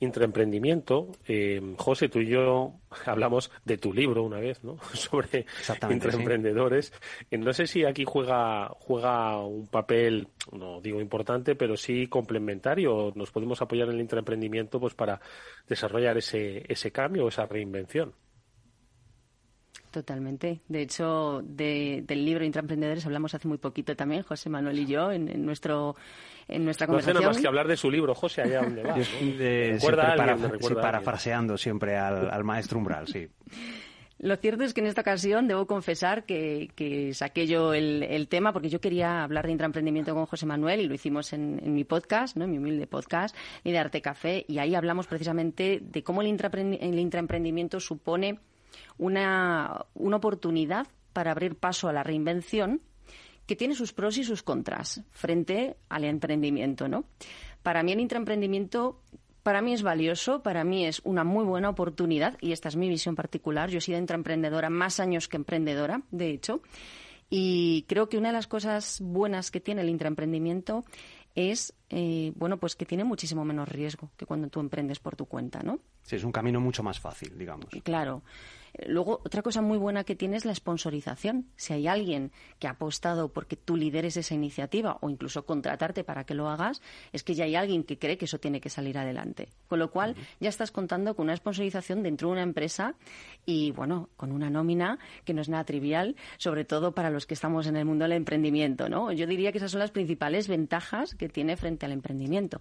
intraemprendimiento. 0.00 1.12
Eh, 1.26 1.74
José, 1.78 2.08
tú 2.08 2.20
y 2.20 2.28
yo 2.28 2.74
hablamos 3.04 3.50
de 3.64 3.78
tu 3.78 3.92
libro 3.92 4.22
una 4.22 4.38
vez, 4.38 4.62
¿no? 4.64 4.76
Sobre 4.94 5.46
intraemprendedores. 5.90 6.92
Sí. 7.30 7.38
No 7.38 7.52
sé 7.52 7.66
si 7.66 7.84
aquí 7.84 8.04
juega, 8.04 8.68
juega 8.78 9.40
un 9.44 9.66
papel, 9.66 10.28
no 10.52 10.80
digo 10.80 11.00
importante, 11.00 11.54
pero 11.54 11.76
sí 11.76 12.06
complementario. 12.06 13.12
Nos 13.14 13.30
podemos 13.30 13.60
apoyar 13.62 13.88
en 13.88 13.94
el 13.94 14.00
intraemprendimiento 14.00 14.80
pues 14.80 14.94
para 14.94 15.20
desarrollar 15.68 16.18
ese, 16.18 16.64
ese 16.68 16.90
cambio, 16.90 17.28
esa 17.28 17.46
reinvención. 17.46 18.14
Totalmente. 19.96 20.60
De 20.68 20.82
hecho, 20.82 21.40
de, 21.42 22.04
del 22.06 22.22
libro 22.22 22.44
Intraemprendedores 22.44 23.06
hablamos 23.06 23.34
hace 23.34 23.48
muy 23.48 23.56
poquito 23.56 23.96
también, 23.96 24.24
José 24.24 24.50
Manuel 24.50 24.78
y 24.78 24.84
yo, 24.84 25.10
en, 25.10 25.26
en 25.26 25.46
nuestro 25.46 25.96
en 26.48 26.66
nuestra 26.66 26.86
conversación. 26.86 27.14
No 27.14 27.20
hace 27.20 27.24
nada 27.24 27.32
más 27.32 27.40
que 27.40 27.48
hablar 27.48 27.66
de 27.66 27.78
su 27.78 27.90
libro, 27.90 28.14
José, 28.14 28.42
allá 28.42 28.60
donde 28.60 28.82
vas. 28.82 28.98
¿no? 28.98 29.26
de, 29.38 29.70
recuerda 29.72 30.14
para, 30.14 30.36
sí, 30.36 30.74
parafraseando 30.74 31.56
siempre 31.56 31.96
al, 31.96 32.30
al, 32.30 32.44
maestro 32.44 32.76
Umbral, 32.76 33.08
sí. 33.08 33.26
Lo 34.18 34.36
cierto 34.36 34.64
es 34.64 34.74
que 34.74 34.82
en 34.82 34.86
esta 34.86 35.00
ocasión 35.00 35.48
debo 35.48 35.66
confesar 35.66 36.24
que, 36.24 36.70
que 36.74 37.14
saqué 37.14 37.46
yo 37.46 37.72
el, 37.72 38.02
el, 38.02 38.28
tema 38.28 38.52
porque 38.52 38.68
yo 38.68 38.82
quería 38.82 39.24
hablar 39.24 39.46
de 39.46 39.52
intraemprendimiento 39.52 40.12
con 40.12 40.26
José 40.26 40.44
Manuel 40.44 40.82
y 40.82 40.88
lo 40.88 40.94
hicimos 40.94 41.32
en, 41.32 41.58
en 41.64 41.72
mi 41.72 41.84
podcast, 41.84 42.36
¿no? 42.36 42.44
en 42.44 42.50
mi 42.50 42.58
humilde 42.58 42.86
podcast, 42.86 43.34
y 43.64 43.72
de 43.72 43.78
Arte 43.78 44.02
Café, 44.02 44.44
y 44.46 44.58
ahí 44.58 44.74
hablamos 44.74 45.06
precisamente 45.06 45.80
de 45.80 46.02
cómo 46.02 46.20
el, 46.20 46.28
el 46.28 46.98
intraemprendimiento 46.98 47.80
supone 47.80 48.40
una, 48.98 49.86
una 49.94 50.16
oportunidad 50.16 50.86
para 51.12 51.30
abrir 51.30 51.56
paso 51.56 51.88
a 51.88 51.92
la 51.92 52.02
reinvención 52.02 52.82
que 53.46 53.56
tiene 53.56 53.74
sus 53.74 53.92
pros 53.92 54.18
y 54.18 54.24
sus 54.24 54.42
contras 54.42 55.02
frente 55.10 55.76
al 55.88 56.04
emprendimiento, 56.04 56.88
¿no? 56.88 57.04
Para 57.62 57.82
mí 57.82 57.92
el 57.92 58.00
intraemprendimiento 58.00 59.00
para 59.46 59.62
mí 59.62 59.72
es 59.72 59.82
valioso, 59.82 60.42
para 60.42 60.64
mí 60.64 60.86
es 60.86 61.00
una 61.04 61.22
muy 61.22 61.44
buena 61.44 61.68
oportunidad 61.68 62.36
y 62.40 62.50
esta 62.50 62.68
es 62.68 62.74
mi 62.74 62.88
visión 62.88 63.14
particular. 63.14 63.70
Yo 63.70 63.78
he 63.78 63.80
sido 63.80 63.96
intraemprendedora 63.96 64.70
más 64.70 64.98
años 64.98 65.28
que 65.28 65.36
emprendedora, 65.36 66.02
de 66.10 66.30
hecho, 66.30 66.62
y 67.30 67.84
creo 67.88 68.08
que 68.08 68.18
una 68.18 68.30
de 68.30 68.32
las 68.34 68.48
cosas 68.48 69.00
buenas 69.00 69.52
que 69.52 69.60
tiene 69.60 69.82
el 69.82 69.88
intraemprendimiento 69.88 70.84
es, 71.36 71.74
eh, 71.90 72.32
bueno, 72.34 72.56
pues 72.56 72.74
que 72.74 72.86
tiene 72.86 73.04
muchísimo 73.04 73.44
menos 73.44 73.68
riesgo 73.68 74.10
que 74.16 74.26
cuando 74.26 74.48
tú 74.48 74.58
emprendes 74.58 74.98
por 74.98 75.14
tu 75.14 75.26
cuenta, 75.26 75.62
¿no? 75.62 75.78
Sí, 76.02 76.16
es 76.16 76.24
un 76.24 76.32
camino 76.32 76.60
mucho 76.60 76.82
más 76.82 76.98
fácil, 76.98 77.38
digamos. 77.38 77.66
Claro. 77.84 78.22
Luego, 78.86 79.20
otra 79.24 79.42
cosa 79.42 79.62
muy 79.62 79.78
buena 79.78 80.04
que 80.04 80.16
tiene 80.16 80.36
es 80.36 80.44
la 80.44 80.54
sponsorización. 80.54 81.46
Si 81.56 81.72
hay 81.72 81.86
alguien 81.86 82.32
que 82.58 82.66
ha 82.66 82.70
apostado 82.70 83.32
porque 83.32 83.56
tú 83.56 83.76
lideres 83.76 84.16
esa 84.16 84.34
iniciativa 84.34 84.98
o 85.00 85.08
incluso 85.08 85.46
contratarte 85.46 86.04
para 86.04 86.24
que 86.24 86.34
lo 86.34 86.48
hagas, 86.48 86.82
es 87.12 87.22
que 87.22 87.34
ya 87.34 87.44
hay 87.44 87.54
alguien 87.54 87.84
que 87.84 87.98
cree 87.98 88.18
que 88.18 88.26
eso 88.26 88.38
tiene 88.38 88.60
que 88.60 88.68
salir 88.68 88.98
adelante. 88.98 89.48
Con 89.68 89.78
lo 89.78 89.90
cual, 89.90 90.14
ya 90.40 90.48
estás 90.48 90.70
contando 90.70 91.14
con 91.16 91.24
una 91.24 91.36
sponsorización 91.36 92.02
dentro 92.02 92.28
de 92.28 92.32
una 92.32 92.42
empresa 92.42 92.94
y, 93.44 93.70
bueno, 93.72 94.10
con 94.16 94.32
una 94.32 94.50
nómina 94.50 94.98
que 95.24 95.34
no 95.34 95.40
es 95.40 95.48
nada 95.48 95.64
trivial, 95.64 96.16
sobre 96.38 96.64
todo 96.64 96.92
para 96.92 97.10
los 97.10 97.26
que 97.26 97.34
estamos 97.34 97.66
en 97.66 97.76
el 97.76 97.84
mundo 97.84 98.04
del 98.04 98.12
emprendimiento, 98.12 98.88
¿no? 98.88 99.12
Yo 99.12 99.26
diría 99.26 99.52
que 99.52 99.58
esas 99.58 99.70
son 99.70 99.80
las 99.80 99.90
principales 99.90 100.48
ventajas 100.48 101.14
que 101.14 101.28
tiene 101.28 101.56
frente 101.56 101.86
al 101.86 101.92
emprendimiento. 101.92 102.60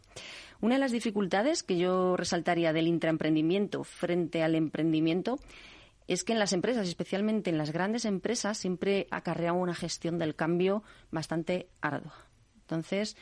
Una 0.61 0.75
de 0.75 0.79
las 0.79 0.91
dificultades 0.91 1.63
que 1.63 1.77
yo 1.77 2.15
resaltaría 2.15 2.73
del 2.73 2.87
intraemprendimiento 2.87 3.83
frente 3.83 4.43
al 4.43 4.55
emprendimiento 4.55 5.37
es 6.07 6.23
que 6.23 6.33
en 6.33 6.39
las 6.39 6.53
empresas, 6.53 6.87
especialmente 6.87 7.49
en 7.49 7.57
las 7.57 7.71
grandes 7.71 8.05
empresas, 8.05 8.57
siempre 8.57 9.07
acarrea 9.11 9.53
una 9.53 9.73
gestión 9.73 10.19
del 10.19 10.35
cambio 10.35 10.83
bastante 11.11 11.67
ardua. 11.81 12.13
Entonces, 12.61 13.17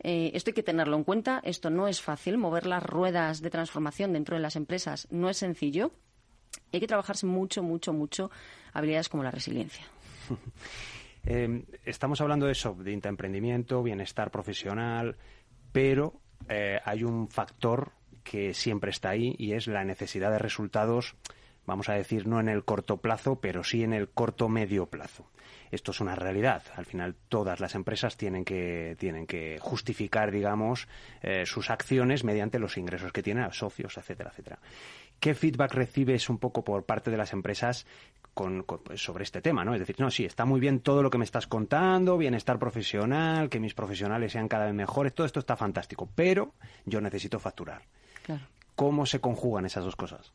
eh, 0.00 0.32
esto 0.34 0.50
hay 0.50 0.54
que 0.54 0.62
tenerlo 0.62 0.96
en 0.96 1.04
cuenta. 1.04 1.40
Esto 1.44 1.70
no 1.70 1.88
es 1.88 2.00
fácil. 2.00 2.38
Mover 2.38 2.66
las 2.66 2.82
ruedas 2.82 3.40
de 3.40 3.50
transformación 3.50 4.12
dentro 4.12 4.36
de 4.36 4.42
las 4.42 4.56
empresas 4.56 5.06
no 5.10 5.28
es 5.28 5.36
sencillo. 5.36 5.92
Hay 6.72 6.80
que 6.80 6.86
trabajarse 6.86 7.26
mucho, 7.26 7.62
mucho, 7.62 7.92
mucho 7.92 8.30
habilidades 8.72 9.08
como 9.08 9.22
la 9.22 9.30
resiliencia. 9.30 9.84
eh, 11.24 11.64
estamos 11.84 12.20
hablando 12.20 12.46
de 12.46 12.52
eso, 12.52 12.74
de 12.74 12.92
intraemprendimiento, 12.92 13.82
bienestar 13.82 14.30
profesional, 14.30 15.16
pero 15.72 16.20
eh, 16.48 16.80
hay 16.84 17.04
un 17.04 17.28
factor 17.28 17.92
que 18.22 18.54
siempre 18.54 18.90
está 18.90 19.10
ahí 19.10 19.34
y 19.38 19.52
es 19.52 19.66
la 19.66 19.84
necesidad 19.84 20.30
de 20.30 20.38
resultados 20.38 21.14
vamos 21.66 21.88
a 21.88 21.94
decir, 21.94 22.26
no 22.26 22.40
en 22.40 22.48
el 22.48 22.64
corto 22.64 22.98
plazo, 22.98 23.40
pero 23.40 23.64
sí 23.64 23.82
en 23.82 23.92
el 23.92 24.08
corto 24.08 24.48
medio 24.48 24.86
plazo. 24.86 25.26
Esto 25.70 25.90
es 25.90 26.00
una 26.00 26.14
realidad. 26.14 26.62
Al 26.76 26.86
final, 26.86 27.16
todas 27.28 27.60
las 27.60 27.74
empresas 27.74 28.16
tienen 28.16 28.44
que, 28.44 28.96
tienen 28.98 29.26
que 29.26 29.58
justificar, 29.60 30.30
digamos, 30.30 30.88
eh, 31.22 31.44
sus 31.46 31.70
acciones 31.70 32.22
mediante 32.24 32.58
los 32.58 32.76
ingresos 32.76 33.12
que 33.12 33.22
tienen 33.22 33.44
a 33.44 33.52
socios, 33.52 33.96
etcétera, 33.96 34.30
etcétera. 34.30 34.58
¿Qué 35.18 35.34
feedback 35.34 35.72
recibes 35.74 36.28
un 36.28 36.38
poco 36.38 36.62
por 36.62 36.84
parte 36.84 37.10
de 37.10 37.16
las 37.16 37.32
empresas 37.32 37.86
con, 38.34 38.64
pues, 38.64 39.02
sobre 39.02 39.24
este 39.24 39.40
tema, 39.40 39.64
¿no? 39.64 39.74
Es 39.74 39.80
decir, 39.80 39.96
no, 39.98 40.10
sí, 40.10 40.24
está 40.24 40.44
muy 40.44 40.60
bien 40.60 40.80
todo 40.80 41.02
lo 41.02 41.10
que 41.10 41.18
me 41.18 41.24
estás 41.24 41.46
contando, 41.46 42.18
bienestar 42.18 42.58
profesional, 42.58 43.48
que 43.48 43.60
mis 43.60 43.74
profesionales 43.74 44.32
sean 44.32 44.48
cada 44.48 44.66
vez 44.66 44.74
mejores, 44.74 45.14
todo 45.14 45.26
esto 45.26 45.40
está 45.40 45.56
fantástico, 45.56 46.08
pero 46.14 46.54
yo 46.84 47.00
necesito 47.00 47.38
facturar. 47.38 47.82
Claro. 48.24 48.46
¿Cómo 48.74 49.06
se 49.06 49.20
conjugan 49.20 49.66
esas 49.66 49.84
dos 49.84 49.96
cosas? 49.96 50.32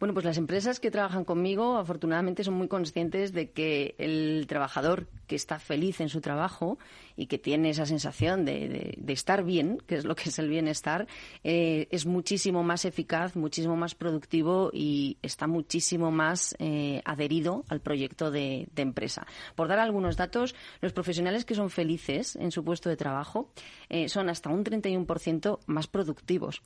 Bueno, 0.00 0.14
pues 0.14 0.24
las 0.24 0.38
empresas 0.38 0.80
que 0.80 0.90
trabajan 0.90 1.26
conmigo 1.26 1.76
afortunadamente 1.76 2.42
son 2.42 2.54
muy 2.54 2.68
conscientes 2.68 3.34
de 3.34 3.50
que 3.50 3.94
el 3.98 4.46
trabajador 4.48 5.08
que 5.26 5.36
está 5.36 5.58
feliz 5.58 6.00
en 6.00 6.08
su 6.08 6.22
trabajo 6.22 6.78
y 7.16 7.26
que 7.26 7.36
tiene 7.36 7.68
esa 7.68 7.84
sensación 7.84 8.46
de, 8.46 8.98
estar 9.08 9.44
bien, 9.44 9.76
que 9.86 9.96
es 9.96 10.06
lo 10.06 10.16
que 10.16 10.30
es 10.30 10.38
el 10.38 10.48
bienestar, 10.48 11.06
eh, 11.44 11.86
es 11.90 12.06
muchísimo 12.06 12.62
más 12.62 12.86
eficaz, 12.86 13.36
muchísimo 13.36 13.76
más 13.76 13.94
productivo 13.94 14.70
y 14.72 15.18
está 15.20 15.46
muchísimo 15.46 16.10
más 16.10 16.56
eh, 16.60 17.02
adherido 17.04 17.66
al 17.68 17.80
proyecto 17.82 18.30
de, 18.30 18.68
de, 18.74 18.80
empresa. 18.80 19.26
Por 19.54 19.68
dar 19.68 19.80
algunos 19.80 20.16
datos, 20.16 20.54
los 20.80 20.94
profesionales 20.94 21.44
que 21.44 21.54
son 21.54 21.68
felices 21.68 22.36
en 22.36 22.52
su 22.52 22.64
puesto 22.64 22.88
de 22.88 22.96
trabajo 22.96 23.50
eh, 23.90 24.08
son 24.08 24.30
hasta 24.30 24.48
un 24.48 24.64
31% 24.64 25.58
más 25.66 25.88
productivos 25.88 26.62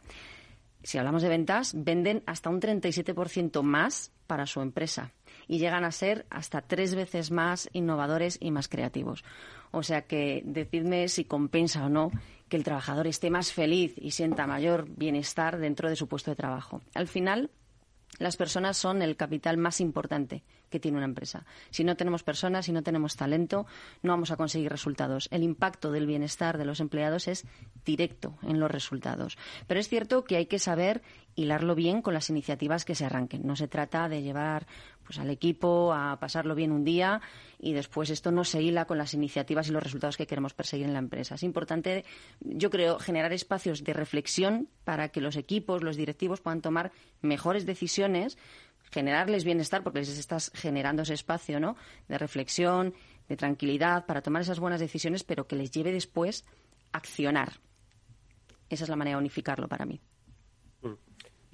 si 0.84 0.98
hablamos 0.98 1.22
de 1.22 1.28
ventas, 1.28 1.72
venden 1.76 2.22
hasta 2.26 2.50
un 2.50 2.60
37% 2.60 3.62
más 3.62 4.12
para 4.26 4.46
su 4.46 4.60
empresa 4.60 5.12
y 5.48 5.58
llegan 5.58 5.84
a 5.84 5.90
ser 5.90 6.26
hasta 6.30 6.62
tres 6.62 6.94
veces 6.94 7.30
más 7.30 7.68
innovadores 7.72 8.38
y 8.40 8.50
más 8.50 8.68
creativos. 8.68 9.24
O 9.70 9.82
sea 9.82 10.02
que 10.02 10.42
decidme 10.44 11.08
si 11.08 11.24
compensa 11.24 11.84
o 11.84 11.88
no 11.88 12.10
que 12.48 12.56
el 12.56 12.64
trabajador 12.64 13.06
esté 13.06 13.30
más 13.30 13.52
feliz 13.52 13.94
y 13.96 14.12
sienta 14.12 14.46
mayor 14.46 14.86
bienestar 14.88 15.58
dentro 15.58 15.88
de 15.88 15.96
su 15.96 16.06
puesto 16.06 16.30
de 16.30 16.36
trabajo. 16.36 16.80
Al 16.94 17.08
final, 17.08 17.50
las 18.18 18.36
personas 18.36 18.76
son 18.76 19.02
el 19.02 19.16
capital 19.16 19.56
más 19.56 19.80
importante 19.80 20.42
que 20.70 20.80
tiene 20.80 20.96
una 20.96 21.06
empresa. 21.06 21.44
Si 21.70 21.84
no 21.84 21.96
tenemos 21.96 22.22
personas, 22.22 22.66
si 22.66 22.72
no 22.72 22.82
tenemos 22.82 23.16
talento, 23.16 23.66
no 24.02 24.12
vamos 24.12 24.30
a 24.30 24.36
conseguir 24.36 24.70
resultados. 24.70 25.28
El 25.30 25.42
impacto 25.42 25.92
del 25.92 26.06
bienestar 26.06 26.58
de 26.58 26.64
los 26.64 26.80
empleados 26.80 27.28
es 27.28 27.44
directo 27.84 28.36
en 28.42 28.58
los 28.58 28.70
resultados. 28.70 29.38
Pero 29.66 29.80
es 29.80 29.88
cierto 29.88 30.24
que 30.24 30.36
hay 30.36 30.46
que 30.46 30.58
saber 30.58 31.02
hilarlo 31.36 31.74
bien 31.74 32.02
con 32.02 32.14
las 32.14 32.30
iniciativas 32.30 32.84
que 32.84 32.94
se 32.94 33.04
arranquen. 33.04 33.46
No 33.46 33.56
se 33.56 33.68
trata 33.68 34.08
de 34.08 34.22
llevar 34.22 34.66
pues 35.04 35.18
al 35.18 35.30
equipo 35.30 35.92
a 35.92 36.18
pasarlo 36.18 36.54
bien 36.54 36.72
un 36.72 36.84
día 36.84 37.20
y 37.58 37.72
después 37.72 38.10
esto 38.10 38.30
no 38.30 38.44
se 38.44 38.62
hila 38.62 38.86
con 38.86 38.98
las 38.98 39.14
iniciativas 39.14 39.68
y 39.68 39.72
los 39.72 39.82
resultados 39.82 40.16
que 40.16 40.26
queremos 40.26 40.54
perseguir 40.54 40.86
en 40.86 40.92
la 40.92 40.98
empresa. 40.98 41.34
Es 41.34 41.42
importante, 41.42 42.04
yo 42.40 42.70
creo, 42.70 42.98
generar 42.98 43.32
espacios 43.32 43.84
de 43.84 43.92
reflexión 43.92 44.68
para 44.84 45.08
que 45.08 45.20
los 45.20 45.36
equipos, 45.36 45.82
los 45.82 45.96
directivos 45.96 46.40
puedan 46.40 46.62
tomar 46.62 46.92
mejores 47.20 47.66
decisiones 47.66 48.36
generarles 48.94 49.44
bienestar 49.44 49.82
porque 49.82 49.98
les 49.98 50.18
estás 50.18 50.52
generando 50.54 51.02
ese 51.02 51.14
espacio 51.14 51.58
¿no? 51.58 51.76
de 52.06 52.16
reflexión, 52.16 52.94
de 53.28 53.36
tranquilidad 53.36 54.06
para 54.06 54.22
tomar 54.22 54.42
esas 54.42 54.60
buenas 54.60 54.78
decisiones, 54.78 55.24
pero 55.24 55.48
que 55.48 55.56
les 55.56 55.72
lleve 55.72 55.90
después 55.90 56.44
a 56.92 56.98
accionar. 56.98 57.54
Esa 58.70 58.84
es 58.84 58.90
la 58.90 58.96
manera 58.96 59.16
de 59.16 59.22
unificarlo 59.22 59.68
para 59.68 59.84
mí. 59.84 60.00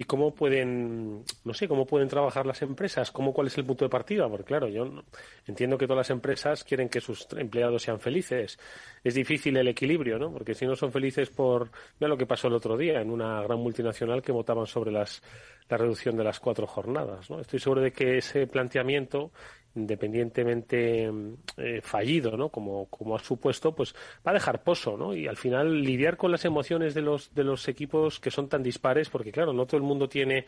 ¿Y 0.01 0.05
cómo 0.05 0.35
pueden, 0.35 1.27
no 1.45 1.53
sé, 1.53 1.69
cómo 1.69 1.85
pueden 1.85 2.09
trabajar 2.09 2.47
las 2.47 2.63
empresas? 2.63 3.11
¿Cómo, 3.11 3.35
¿Cuál 3.35 3.49
es 3.49 3.59
el 3.59 3.67
punto 3.67 3.85
de 3.85 3.91
partida? 3.91 4.27
Porque 4.31 4.47
claro, 4.47 4.67
yo 4.67 5.05
entiendo 5.47 5.77
que 5.77 5.87
todas 5.87 6.09
las 6.09 6.11
empresas 6.11 6.65
quieren 6.65 6.89
que 6.89 7.03
sus 7.03 7.29
empleados 7.37 7.83
sean 7.83 8.01
felices. 8.01 8.59
Es 9.05 9.13
difícil 9.13 9.59
el 9.59 9.69
equilibrio, 9.69 10.19
¿no? 10.19 10.33
Porque 10.33 10.55
si 10.55 10.65
no 10.65 10.75
son 10.75 10.91
felices 10.91 11.29
por, 11.29 11.71
mira 11.99 12.09
lo 12.09 12.17
que 12.17 12.25
pasó 12.25 12.49
el 12.49 12.55
otro 12.55 12.79
día 12.79 13.03
en 13.03 13.11
una 13.11 13.43
gran 13.43 13.59
multinacional 13.59 14.23
que 14.23 14.33
votaban 14.33 14.67
sobre 14.67 14.91
las, 14.91 15.23
la 15.69 15.77
reducción 15.77 16.17
de 16.17 16.25
las 16.25 16.41
cuatro 16.41 16.67
jornadas, 16.67 17.29
¿no? 17.29 17.39
Estoy 17.39 17.59
seguro 17.59 17.83
de 17.83 17.93
que 17.93 18.17
ese 18.17 18.47
planteamiento 18.47 19.33
independientemente 19.75 21.11
eh, 21.57 21.81
fallido, 21.83 22.37
¿no? 22.37 22.49
Como, 22.49 22.87
como 22.87 23.17
ha 23.17 23.19
supuesto, 23.19 23.75
pues 23.75 23.95
va 24.27 24.33
a 24.33 24.35
dejar 24.35 24.63
pozo, 24.63 24.97
¿no? 24.97 25.15
Y 25.15 25.27
al 25.27 25.37
final 25.37 25.83
lidiar 25.83 26.17
con 26.17 26.31
las 26.31 26.45
emociones 26.45 26.95
de 26.95 27.03
los, 27.03 27.35
de 27.35 27.45
los 27.45 27.69
equipos 27.69 28.21
que 28.21 28.31
son 28.31 28.49
tan 28.49 28.63
dispares, 28.63 29.09
porque 29.11 29.33
claro, 29.33 29.53
no 29.53 29.67
todo 29.67 29.77
el 29.77 29.83
mundo 29.85 30.09
tiene 30.09 30.47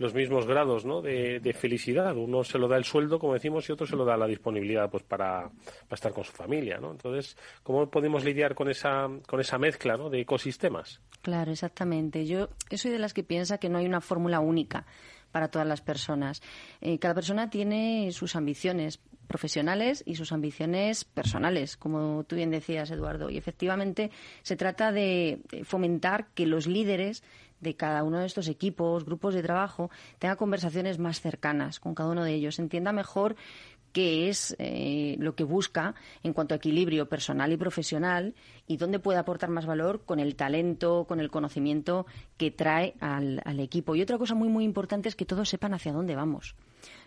los 0.00 0.14
mismos 0.14 0.46
grados 0.46 0.86
¿no? 0.86 1.02
de, 1.02 1.40
de, 1.40 1.52
felicidad. 1.52 2.16
Uno 2.16 2.42
se 2.42 2.58
lo 2.58 2.68
da 2.68 2.78
el 2.78 2.84
sueldo, 2.84 3.18
como 3.18 3.34
decimos, 3.34 3.68
y 3.68 3.72
otro 3.72 3.86
se 3.86 3.96
lo 3.96 4.06
da 4.06 4.16
la 4.16 4.26
disponibilidad 4.26 4.90
pues 4.90 5.02
para, 5.02 5.42
para 5.50 5.94
estar 5.94 6.12
con 6.12 6.24
su 6.24 6.32
familia. 6.32 6.78
¿no? 6.78 6.92
Entonces, 6.92 7.36
¿cómo 7.62 7.90
podemos 7.90 8.24
lidiar 8.24 8.54
con 8.54 8.70
esa, 8.70 9.10
con 9.26 9.40
esa 9.40 9.58
mezcla 9.58 9.98
¿no? 9.98 10.08
de 10.08 10.22
ecosistemas? 10.22 11.02
Claro, 11.20 11.52
exactamente. 11.52 12.24
Yo 12.24 12.48
soy 12.74 12.90
de 12.90 12.98
las 12.98 13.12
que 13.12 13.22
piensa 13.22 13.58
que 13.58 13.68
no 13.68 13.76
hay 13.76 13.84
una 13.84 14.00
fórmula 14.00 14.40
única 14.40 14.86
para 15.30 15.48
todas 15.48 15.66
las 15.66 15.80
personas. 15.80 16.42
Eh, 16.80 16.98
cada 16.98 17.14
persona 17.14 17.50
tiene 17.50 18.10
sus 18.12 18.36
ambiciones 18.36 19.00
profesionales 19.26 20.02
y 20.06 20.16
sus 20.16 20.32
ambiciones 20.32 21.04
personales, 21.04 21.76
como 21.76 22.24
tú 22.24 22.36
bien 22.36 22.50
decías, 22.50 22.90
Eduardo. 22.90 23.30
Y 23.30 23.38
efectivamente 23.38 24.10
se 24.42 24.56
trata 24.56 24.90
de 24.90 25.40
fomentar 25.62 26.26
que 26.34 26.46
los 26.46 26.66
líderes 26.66 27.22
de 27.60 27.76
cada 27.76 28.02
uno 28.02 28.18
de 28.18 28.26
estos 28.26 28.48
equipos, 28.48 29.04
grupos 29.04 29.34
de 29.34 29.42
trabajo, 29.42 29.90
tengan 30.18 30.36
conversaciones 30.36 30.98
más 30.98 31.20
cercanas 31.20 31.80
con 31.80 31.94
cada 31.94 32.10
uno 32.10 32.24
de 32.24 32.34
ellos, 32.34 32.58
entienda 32.58 32.92
mejor 32.92 33.36
qué 33.92 34.28
es 34.28 34.54
eh, 34.58 35.16
lo 35.18 35.34
que 35.34 35.44
busca 35.44 35.94
en 36.22 36.32
cuanto 36.32 36.54
a 36.54 36.58
equilibrio 36.58 37.08
personal 37.08 37.52
y 37.52 37.56
profesional 37.56 38.34
y 38.66 38.76
dónde 38.76 38.98
puede 38.98 39.18
aportar 39.18 39.50
más 39.50 39.66
valor 39.66 40.04
con 40.04 40.20
el 40.20 40.36
talento, 40.36 41.06
con 41.08 41.20
el 41.20 41.30
conocimiento 41.30 42.06
que 42.36 42.50
trae 42.50 42.94
al, 43.00 43.42
al, 43.44 43.60
equipo. 43.60 43.96
Y 43.96 44.02
otra 44.02 44.18
cosa 44.18 44.34
muy, 44.34 44.48
muy 44.48 44.64
importante 44.64 45.08
es 45.08 45.16
que 45.16 45.26
todos 45.26 45.48
sepan 45.48 45.74
hacia 45.74 45.92
dónde 45.92 46.14
vamos. 46.14 46.54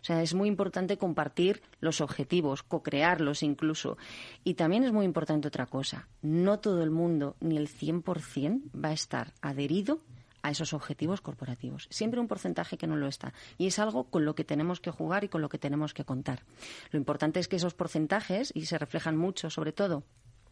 O 0.01 0.05
sea, 0.05 0.21
es 0.21 0.33
muy 0.33 0.49
importante 0.49 0.97
compartir 0.97 1.61
los 1.79 2.01
objetivos, 2.01 2.63
co-crearlos 2.63 3.43
incluso. 3.43 3.97
Y 4.43 4.55
también 4.55 4.83
es 4.83 4.91
muy 4.91 5.05
importante 5.05 5.47
otra 5.47 5.65
cosa. 5.65 6.07
No 6.21 6.59
todo 6.59 6.83
el 6.83 6.91
mundo, 6.91 7.35
ni 7.39 7.57
el 7.57 7.69
100%, 7.69 8.61
va 8.73 8.89
a 8.89 8.93
estar 8.93 9.33
adherido 9.41 9.99
a 10.43 10.51
esos 10.51 10.73
objetivos 10.73 11.21
corporativos. 11.21 11.87
Siempre 11.89 12.19
un 12.19 12.27
porcentaje 12.27 12.77
que 12.77 12.85
no 12.85 12.95
lo 12.95 13.07
está. 13.07 13.33
Y 13.57 13.67
es 13.67 13.79
algo 13.79 14.03
con 14.03 14.25
lo 14.25 14.35
que 14.35 14.43
tenemos 14.43 14.79
que 14.79 14.91
jugar 14.91 15.23
y 15.23 15.29
con 15.29 15.41
lo 15.41 15.49
que 15.49 15.57
tenemos 15.57 15.93
que 15.93 16.05
contar. 16.05 16.43
Lo 16.91 16.99
importante 16.99 17.39
es 17.39 17.47
que 17.47 17.55
esos 17.55 17.73
porcentajes, 17.73 18.51
y 18.53 18.65
se 18.65 18.77
reflejan 18.77 19.17
mucho, 19.17 19.49
sobre 19.49 19.71
todo 19.71 20.03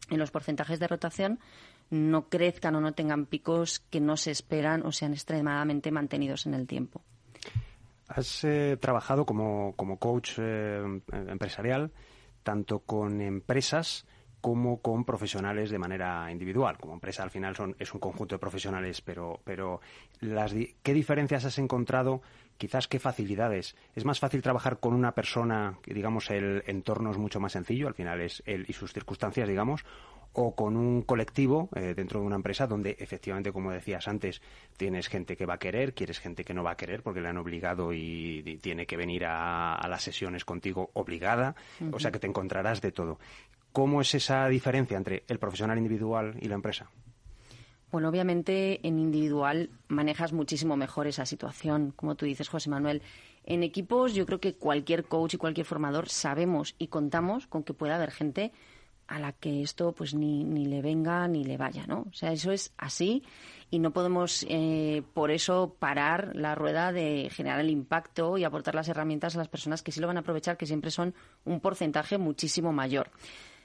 en 0.09 0.17
los 0.17 0.31
porcentajes 0.31 0.79
de 0.79 0.87
rotación, 0.87 1.39
no 1.89 2.29
crezcan 2.29 2.75
o 2.75 2.81
no 2.81 2.93
tengan 2.93 3.25
picos 3.25 3.79
que 3.79 3.99
no 3.99 4.17
se 4.17 4.31
esperan 4.31 4.85
o 4.85 4.91
sean 4.91 5.13
extremadamente 5.13 5.91
mantenidos 5.91 6.45
en 6.45 6.53
el 6.53 6.67
tiempo. 6.67 7.01
Has 8.07 8.43
eh, 8.43 8.77
trabajado 8.79 9.25
como, 9.25 9.73
como 9.75 9.97
coach 9.97 10.33
eh, 10.37 11.01
empresarial 11.11 11.91
tanto 12.43 12.79
con 12.79 13.21
empresas 13.21 14.05
como 14.41 14.81
con 14.81 15.05
profesionales 15.05 15.69
de 15.69 15.77
manera 15.77 16.31
individual. 16.31 16.77
Como 16.77 16.93
empresa 16.93 17.23
al 17.23 17.29
final 17.29 17.55
son, 17.55 17.75
es 17.79 17.93
un 17.93 17.99
conjunto 17.99 18.35
de 18.35 18.39
profesionales, 18.39 19.01
pero, 19.01 19.39
pero 19.43 19.79
las, 20.19 20.53
¿qué 20.83 20.93
diferencias 20.93 21.45
has 21.45 21.57
encontrado? 21.59 22.21
Quizás 22.57 22.87
qué 22.87 22.99
facilidades. 22.99 23.75
¿Es 23.95 24.05
más 24.05 24.19
fácil 24.19 24.41
trabajar 24.41 24.79
con 24.79 24.93
una 24.93 25.13
persona 25.13 25.77
que, 25.81 25.93
digamos, 25.93 26.29
el 26.29 26.63
entorno 26.67 27.11
es 27.11 27.17
mucho 27.17 27.39
más 27.39 27.53
sencillo, 27.53 27.87
al 27.87 27.95
final 27.95 28.21
es 28.21 28.43
él 28.45 28.65
y 28.67 28.73
sus 28.73 28.93
circunstancias, 28.93 29.47
digamos, 29.47 29.85
o 30.33 30.55
con 30.55 30.77
un 30.77 31.01
colectivo 31.01 31.69
eh, 31.75 31.93
dentro 31.95 32.21
de 32.21 32.25
una 32.25 32.37
empresa 32.37 32.65
donde 32.65 32.95
efectivamente, 32.99 33.51
como 33.51 33.71
decías 33.71 34.07
antes, 34.07 34.41
tienes 34.77 35.09
gente 35.09 35.35
que 35.35 35.45
va 35.45 35.55
a 35.55 35.59
querer, 35.59 35.93
quieres 35.93 36.19
gente 36.19 36.43
que 36.43 36.53
no 36.53 36.63
va 36.63 36.71
a 36.71 36.77
querer 36.77 37.03
porque 37.03 37.19
le 37.19 37.27
han 37.27 37.37
obligado 37.37 37.93
y, 37.93 38.59
tiene 38.61 38.85
que 38.85 38.97
venir 38.97 39.25
a, 39.25 39.85
las 39.89 40.03
sesiones 40.03 40.45
contigo 40.45 40.91
obligada, 40.93 41.55
o 41.91 41.99
sea 41.99 42.11
que 42.11 42.19
te 42.19 42.27
encontrarás 42.27 42.81
de 42.81 42.91
todo. 42.91 43.19
¿Cómo 43.71 44.01
es 44.01 44.13
esa 44.15 44.47
diferencia 44.47 44.97
entre 44.97 45.23
el 45.27 45.39
profesional 45.39 45.77
individual 45.77 46.35
y 46.41 46.47
la 46.47 46.55
empresa? 46.55 46.89
Bueno, 47.91 48.09
obviamente 48.09 48.85
en 48.87 48.99
individual 48.99 49.69
manejas 49.87 50.31
muchísimo 50.31 50.77
mejor 50.77 51.07
esa 51.07 51.25
situación, 51.25 51.91
como 51.95 52.15
tú 52.15 52.25
dices, 52.25 52.47
José 52.47 52.69
Manuel. 52.69 53.01
En 53.43 53.63
equipos 53.63 54.13
yo 54.13 54.25
creo 54.25 54.39
que 54.39 54.55
cualquier 54.55 55.05
coach 55.05 55.33
y 55.33 55.37
cualquier 55.37 55.65
formador 55.65 56.07
sabemos 56.07 56.75
y 56.77 56.87
contamos 56.87 57.47
con 57.47 57.63
que 57.63 57.73
pueda 57.73 57.95
haber 57.95 58.11
gente 58.11 58.51
a 59.07 59.19
la 59.19 59.33
que 59.33 59.61
esto 59.61 59.91
pues 59.91 60.13
ni, 60.13 60.45
ni 60.45 60.65
le 60.65 60.81
venga 60.81 61.27
ni 61.27 61.43
le 61.43 61.57
vaya, 61.57 61.85
¿no? 61.85 62.05
O 62.09 62.13
sea, 62.13 62.31
eso 62.31 62.51
es 62.53 62.71
así 62.77 63.23
y 63.69 63.79
no 63.79 63.91
podemos 63.91 64.45
eh, 64.47 65.03
por 65.13 65.31
eso 65.31 65.75
parar 65.79 66.33
la 66.33 66.55
rueda 66.55 66.93
de 66.93 67.29
generar 67.29 67.59
el 67.59 67.69
impacto 67.69 68.37
y 68.37 68.45
aportar 68.45 68.73
las 68.73 68.87
herramientas 68.87 69.35
a 69.35 69.39
las 69.39 69.49
personas 69.49 69.81
que 69.81 69.91
sí 69.91 69.99
lo 69.99 70.07
van 70.07 70.15
a 70.15 70.21
aprovechar, 70.21 70.55
que 70.55 70.65
siempre 70.65 70.91
son 70.91 71.13
un 71.43 71.59
porcentaje 71.59 72.17
muchísimo 72.17 72.71
mayor. 72.71 73.09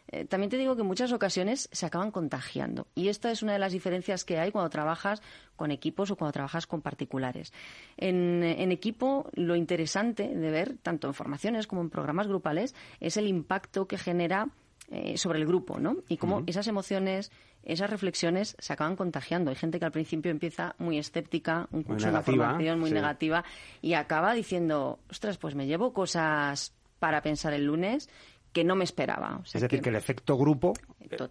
Eh, 0.09 0.25
también 0.25 0.51
te 0.51 0.57
digo 0.57 0.77
que 0.77 0.83
en 0.83 0.87
muchas 0.87 1.13
ocasiones 1.13 1.69
se 1.73 1.87
acaban 1.87 2.11
contagiando. 2.11 2.87
Y 2.95 3.09
esta 3.09 3.31
es 3.31 3.43
una 3.43 3.53
de 3.53 3.59
las 3.59 3.73
diferencias 3.73 4.25
que 4.25 4.39
hay 4.39 4.53
cuando 4.53 4.71
trabajas 4.71 5.23
con 5.57 5.71
equipos 5.71 6.11
o 6.11 6.17
cuando 6.17 6.33
trabajas 6.33 6.67
con 6.67 6.81
particulares. 6.81 7.53
En, 7.97 8.43
equipo, 8.71 9.29
lo 9.35 9.57
interesante 9.57 10.29
de 10.29 10.51
ver, 10.51 10.77
tanto 10.83 11.09
en 11.09 11.15
formaciones 11.15 11.67
como 11.67 11.81
en 11.81 11.91
programas 11.91 12.29
grupales, 12.29 12.75
es 13.01 13.17
el 13.17 13.27
impacto 13.27 13.89
que 13.89 13.99
genera 13.99 14.49
eh, 14.91 15.17
sobre 15.19 15.41
el 15.41 15.47
grupo, 15.47 15.81
¿no? 15.81 15.97
Y 16.09 16.17
cómo 16.17 16.45
esas 16.47 16.69
emociones, 16.69 17.33
esas 17.65 17.91
reflexiones 17.91 18.57
se 18.61 18.73
acaban 18.73 18.95
contagiando. 18.95 19.51
Hay 19.51 19.57
gente 19.57 19.81
que 19.81 19.85
al 19.85 19.93
principio 19.93 20.31
empieza 20.31 20.77
muy 20.79 20.99
escéptica, 20.99 21.69
un 21.73 21.83
curso 21.83 22.13
de 22.13 22.23
formación 22.23 22.79
muy 22.79 22.93
negativa, 22.93 23.45
y 23.83 23.95
acaba 23.95 24.35
diciendo, 24.35 25.01
ostras, 25.11 25.39
pues 25.39 25.57
me 25.57 25.67
llevo 25.67 25.93
cosas 25.93 26.73
para 26.99 27.21
pensar 27.23 27.53
el 27.53 27.65
lunes 27.65 28.09
que 28.57 28.65
no 28.65 28.75
me 28.75 28.85
esperaba. 28.85 29.43
es 29.45 29.61
decir, 29.61 29.83
que, 29.83 29.91
el 29.91 29.97
efecto 29.97 30.35
grupo 30.39 30.73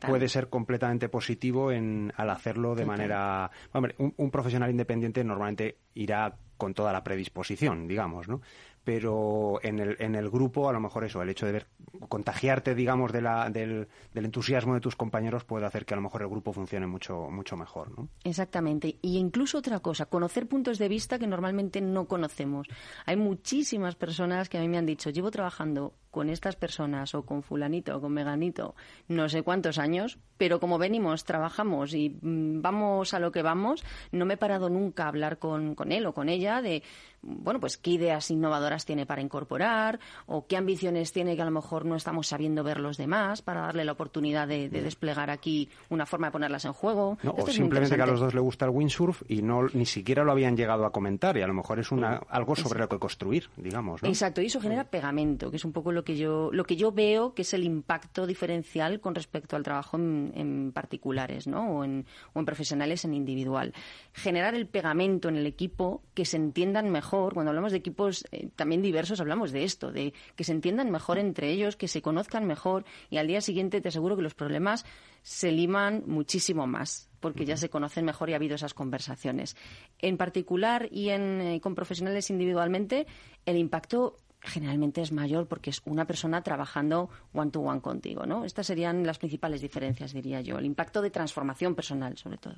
puede 0.07 0.29
ser 0.29 0.47
completamente 0.47 1.09
positivo 1.09 1.71
en, 1.71 2.13
al 2.17 2.29
hacerlo 2.29 2.75
de 2.75 2.85
manera... 2.85 3.49
Hombre, 3.73 3.95
un, 3.97 4.29
profesional 4.29 4.69
independiente 4.69 5.23
normalmente 5.23 5.79
irá 5.95 6.37
con 6.55 6.75
toda 6.75 6.93
la 6.93 7.03
predisposición, 7.03 7.87
digamos, 7.87 8.27
¿no? 8.27 8.41
Pero 8.83 9.59
en 9.63 9.79
el, 9.79 9.95
en 9.97 10.13
el 10.13 10.29
grupo, 10.29 10.69
a 10.69 10.73
lo 10.73 10.79
mejor 10.79 11.03
eso, 11.03 11.19
el 11.23 11.29
hecho 11.29 11.47
de 11.47 11.53
ver, 11.53 11.67
contagiarte, 12.07 12.75
digamos, 12.75 13.11
de 13.11 13.21
la, 13.23 13.49
del, 13.49 13.87
del 14.13 14.25
entusiasmo 14.25 14.75
de 14.75 14.81
tus 14.81 14.95
compañeros 14.95 15.43
puede 15.43 15.65
hacer 15.65 15.83
que 15.87 15.95
a 15.95 15.97
lo 15.97 16.03
mejor 16.03 16.21
el 16.21 16.27
grupo 16.27 16.53
funcione 16.53 16.85
mucho, 16.85 17.31
mucho 17.31 17.57
mejor, 17.57 17.89
¿no? 17.97 18.07
Exactamente. 18.23 18.99
Y 19.01 19.17
incluso 19.17 19.57
otra 19.57 19.79
cosa, 19.79 20.05
conocer 20.05 20.47
puntos 20.47 20.77
de 20.77 20.89
vista 20.89 21.17
que 21.17 21.25
normalmente 21.25 21.81
no 21.81 22.05
conocemos. 22.05 22.67
Hay 23.07 23.15
muchísimas 23.15 23.95
personas 23.95 24.47
que 24.47 24.59
a 24.59 24.61
mí 24.61 24.67
me 24.67 24.77
han 24.77 24.85
dicho, 24.85 25.09
llevo 25.09 25.31
trabajando 25.31 25.95
con 26.15 26.29
estas 26.29 26.55
personas 26.55 27.13
o 27.13 27.25
con 27.25 27.43
fulanito 27.43 27.97
o 27.97 27.99
con 27.99 28.13
meganito 28.13 28.73
no 29.09 29.27
sé 29.27 29.43
cuántos 29.43 29.77
años, 29.77 30.17
pero 30.37 30.61
como 30.61 30.77
venimos, 30.77 31.25
trabajamos 31.25 31.93
y 31.93 32.09
mm, 32.09 32.61
vamos 32.61 33.13
a 33.13 33.19
lo 33.19 33.33
que 33.33 33.41
vamos, 33.41 33.83
no 34.13 34.25
me 34.25 34.35
he 34.35 34.37
parado 34.37 34.69
nunca 34.69 35.03
a 35.03 35.07
hablar 35.09 35.39
con, 35.39 35.75
con 35.75 35.91
él 35.91 36.05
o 36.05 36.13
con 36.13 36.29
ella 36.29 36.61
de, 36.61 36.83
bueno, 37.21 37.59
pues 37.59 37.75
qué 37.75 37.91
ideas 37.91 38.31
innovadoras 38.31 38.85
tiene 38.85 39.05
para 39.05 39.21
incorporar 39.21 39.99
o 40.25 40.47
qué 40.47 40.55
ambiciones 40.55 41.11
tiene 41.11 41.35
que 41.35 41.41
a 41.41 41.45
lo 41.45 41.51
mejor 41.51 41.83
no 41.83 41.97
estamos 41.97 42.27
sabiendo 42.27 42.63
ver 42.63 42.79
los 42.79 42.95
demás 42.95 43.41
para 43.41 43.61
darle 43.61 43.83
la 43.83 43.91
oportunidad 43.91 44.47
de, 44.47 44.69
desplegar 44.69 45.29
aquí 45.29 45.67
una 45.89 46.05
forma 46.05 46.27
de 46.27 46.31
ponerlas 46.31 46.63
en 46.63 46.71
juego. 46.73 47.17
o 47.25 47.47
simplemente 47.47 47.97
que 47.97 48.01
a 48.01 48.05
los 48.05 48.21
dos 48.21 48.33
le 48.33 48.39
gusta 48.39 48.65
el 48.65 48.71
windsurf 48.71 49.23
y 49.27 49.41
no 49.41 49.67
ni 49.73 49.85
siquiera 49.85 50.23
lo 50.23 50.31
habían 50.31 50.55
llegado 50.55 50.85
a 50.85 50.91
comentar 50.93 51.35
y 51.35 51.41
a 51.41 51.47
lo 51.47 51.53
mejor 51.53 51.79
es 51.79 51.91
una, 51.91 52.21
algo 52.29 52.55
sobre 52.55 52.79
lo 52.79 52.87
que 52.87 52.99
construir, 52.99 53.49
digamos. 53.57 54.01
Exacto, 54.03 54.41
y 54.41 54.45
eso 54.45 54.61
genera 54.61 54.85
pegamento, 54.85 55.49
que 55.49 55.57
es 55.57 55.65
un 55.65 55.73
poco 55.73 55.91
lo 55.91 56.04
que 56.05 56.15
yo 56.15 56.49
lo 56.53 56.63
que 56.63 56.77
yo 56.77 56.93
veo 56.93 57.33
que 57.33 57.41
es 57.41 57.53
el 57.53 57.65
impacto 57.65 58.25
diferencial 58.25 59.01
con 59.01 59.13
respecto 59.13 59.57
al 59.57 59.63
trabajo 59.63 59.97
en, 59.97 60.71
particulares, 60.73 61.47
¿no? 61.47 61.79
O 61.79 61.83
en, 61.83 62.05
o 62.33 62.39
en 62.39 62.45
profesionales 62.45 63.03
en 63.03 63.13
individual. 63.13 63.73
Generar 64.13 64.55
el 64.55 64.67
pegamento 64.67 65.27
en 65.27 65.35
el 65.35 65.45
equipo 65.45 66.01
que 66.13 66.23
se 66.23 66.37
entiendan 66.37 66.89
mejor. 66.89 67.33
Cuando 67.33 67.49
hablamos 67.49 67.73
de 67.73 67.79
equipos 67.79 68.25
eh, 68.31 68.47
también 68.55 68.81
diversos 68.81 69.19
hablamos 69.19 69.51
de 69.51 69.65
esto, 69.65 69.91
de 69.91 70.13
que 70.37 70.45
se 70.45 70.53
entiendan 70.53 70.91
mejor 70.91 71.17
entre 71.17 71.49
ellos, 71.51 71.75
que 71.75 71.89
se 71.89 72.01
conozcan 72.01 72.45
mejor 72.45 72.85
y 73.09 73.17
al 73.17 73.27
día 73.27 73.41
siguiente 73.41 73.81
te 73.81 73.89
aseguro 73.89 74.15
que 74.15 74.21
los 74.21 74.35
problemas 74.35 74.85
se 75.23 75.51
liman 75.51 76.03
muchísimo 76.05 76.67
más 76.67 77.09
porque 77.25 77.43
ya 77.43 77.57
se 77.57 77.69
conocen 77.69 78.05
mejor 78.05 78.29
y 78.29 78.33
ha 78.33 78.35
habido 78.35 78.53
esas 78.53 78.75
conversaciones. 78.75 79.57
En 79.97 80.15
particular 80.15 80.87
y 80.91 81.09
en, 81.09 81.41
eh, 81.41 81.59
con 81.59 81.73
profesionales 81.73 82.29
individualmente, 82.29 83.07
el 83.47 83.57
impacto 83.57 84.17
generalmente 84.45 85.01
es 85.01 85.11
mayor 85.11 85.47
porque 85.47 85.69
es 85.69 85.81
una 85.85 86.05
persona 86.05 86.41
trabajando 86.41 87.09
one 87.33 87.51
to 87.51 87.61
one 87.61 87.81
contigo, 87.81 88.25
¿no? 88.25 88.45
Estas 88.45 88.67
serían 88.67 89.05
las 89.05 89.19
principales 89.19 89.61
diferencias, 89.61 90.13
diría 90.13 90.41
yo. 90.41 90.57
El 90.57 90.65
impacto 90.65 91.01
de 91.01 91.09
transformación 91.09 91.75
personal, 91.75 92.17
sobre 92.17 92.37
todo. 92.37 92.55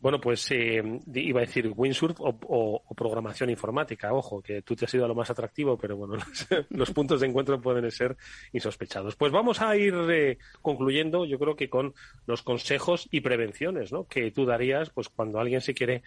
Bueno, 0.00 0.18
pues 0.18 0.50
eh, 0.50 0.82
iba 1.14 1.40
a 1.40 1.44
decir 1.44 1.70
windsurf 1.76 2.16
o, 2.20 2.82
programación 2.96 3.50
informática. 3.50 4.12
Ojo, 4.14 4.40
que 4.40 4.62
tú 4.62 4.74
te 4.74 4.86
has 4.86 4.94
ido 4.94 5.04
a 5.04 5.08
lo 5.08 5.14
más 5.14 5.28
atractivo, 5.28 5.76
pero 5.76 5.96
bueno, 5.96 6.14
los, 6.70 6.90
puntos 6.92 7.20
de 7.20 7.26
encuentro 7.26 7.60
pueden 7.60 7.90
ser 7.90 8.16
insospechados. 8.52 9.14
Pues 9.16 9.30
vamos 9.30 9.60
a 9.60 9.76
ir 9.76 9.94
eh, 10.10 10.38
concluyendo, 10.62 11.26
yo 11.26 11.38
creo 11.38 11.54
que 11.54 11.68
con 11.68 11.94
los 12.26 12.42
consejos 12.42 13.08
y 13.10 13.20
prevenciones, 13.20 13.92
¿no? 13.92 14.06
Que 14.06 14.30
tú 14.30 14.46
darías, 14.46 14.88
pues 14.88 15.10
cuando 15.10 15.38
alguien 15.38 15.60
se 15.60 15.74
quiere 15.74 16.02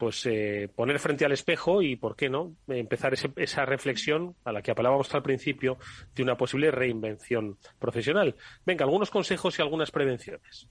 pues 0.00 0.24
eh, 0.24 0.70
poner 0.74 0.98
frente 0.98 1.26
al 1.26 1.32
espejo 1.32 1.82
y, 1.82 1.94
¿por 1.94 2.16
qué 2.16 2.30
no?, 2.30 2.56
empezar 2.68 3.12
esa 3.36 3.66
reflexión 3.66 4.34
a 4.44 4.50
la 4.50 4.62
que 4.62 4.70
apelábamos 4.70 5.14
al 5.14 5.22
principio 5.22 5.76
de 6.14 6.22
una 6.22 6.38
posible 6.38 6.70
reinvención 6.70 7.58
profesional. 7.78 8.34
Venga, 8.64 8.86
algunos 8.86 9.10
consejos 9.10 9.58
y 9.58 9.62
algunas 9.62 9.90
prevenciones. 9.90 10.66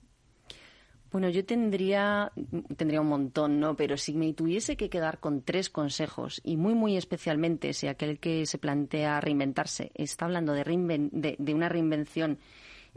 Bueno, 1.11 1.29
yo 1.29 1.45
tendría, 1.45 2.31
tendría 2.75 3.01
un 3.01 3.07
montón, 3.09 3.59
¿no? 3.59 3.75
Pero 3.75 3.97
si 3.97 4.15
me 4.15 4.33
tuviese 4.33 4.75
que 4.75 4.89
quedar 4.89 5.19
con 5.19 5.43
tres 5.43 5.69
consejos, 5.69 6.41
y 6.43 6.57
muy, 6.57 6.73
muy 6.73 6.97
especialmente 6.97 7.73
si 7.73 7.85
aquel 7.85 8.17
que 8.19 8.47
se 8.47 8.57
plantea 8.57 9.21
reinventarse 9.21 9.91
está 9.93 10.25
hablando 10.25 10.53
de, 10.53 11.35
de 11.37 11.53
una 11.53 11.69
reinvención 11.69 12.39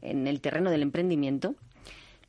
en 0.01 0.27
el 0.27 0.41
terreno 0.41 0.71
del 0.71 0.81
emprendimiento, 0.81 1.57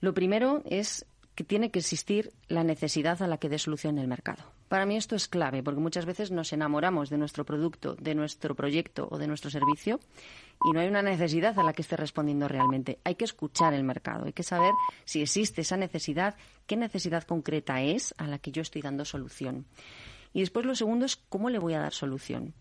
lo 0.01 0.13
primero 0.13 0.61
es 0.65 1.05
que 1.35 1.43
tiene 1.43 1.71
que 1.71 1.79
existir 1.79 2.31
la 2.47 2.63
necesidad 2.63 3.21
a 3.21 3.27
la 3.27 3.37
que 3.37 3.49
dé 3.49 3.57
solución 3.57 3.97
el 3.97 4.07
mercado. 4.07 4.43
Para 4.67 4.85
mí 4.85 4.95
esto 4.95 5.15
es 5.15 5.27
clave, 5.27 5.63
porque 5.63 5.79
muchas 5.79 6.05
veces 6.05 6.31
nos 6.31 6.53
enamoramos 6.53 7.09
de 7.09 7.17
nuestro 7.17 7.45
producto, 7.45 7.95
de 7.95 8.15
nuestro 8.15 8.55
proyecto 8.55 9.07
o 9.11 9.17
de 9.17 9.27
nuestro 9.27 9.49
servicio 9.49 9.99
y 10.63 10.71
no 10.71 10.79
hay 10.79 10.87
una 10.87 11.01
necesidad 11.01 11.57
a 11.57 11.63
la 11.63 11.73
que 11.73 11.81
esté 11.81 11.97
respondiendo 11.97 12.47
realmente. 12.47 12.99
Hay 13.03 13.15
que 13.15 13.25
escuchar 13.25 13.73
el 13.73 13.83
mercado, 13.83 14.25
hay 14.25 14.33
que 14.33 14.43
saber 14.43 14.71
si 15.05 15.21
existe 15.21 15.61
esa 15.61 15.77
necesidad, 15.77 16.35
qué 16.65 16.77
necesidad 16.77 17.23
concreta 17.23 17.81
es 17.81 18.13
a 18.17 18.27
la 18.27 18.39
que 18.39 18.51
yo 18.51 18.61
estoy 18.61 18.81
dando 18.81 19.05
solución. 19.05 19.65
Y 20.33 20.39
después 20.39 20.65
lo 20.65 20.75
segundo 20.75 21.05
es 21.05 21.15
cómo 21.15 21.49
le 21.49 21.59
voy 21.59 21.73
a 21.73 21.79
dar 21.79 21.93
solución. 21.93 22.53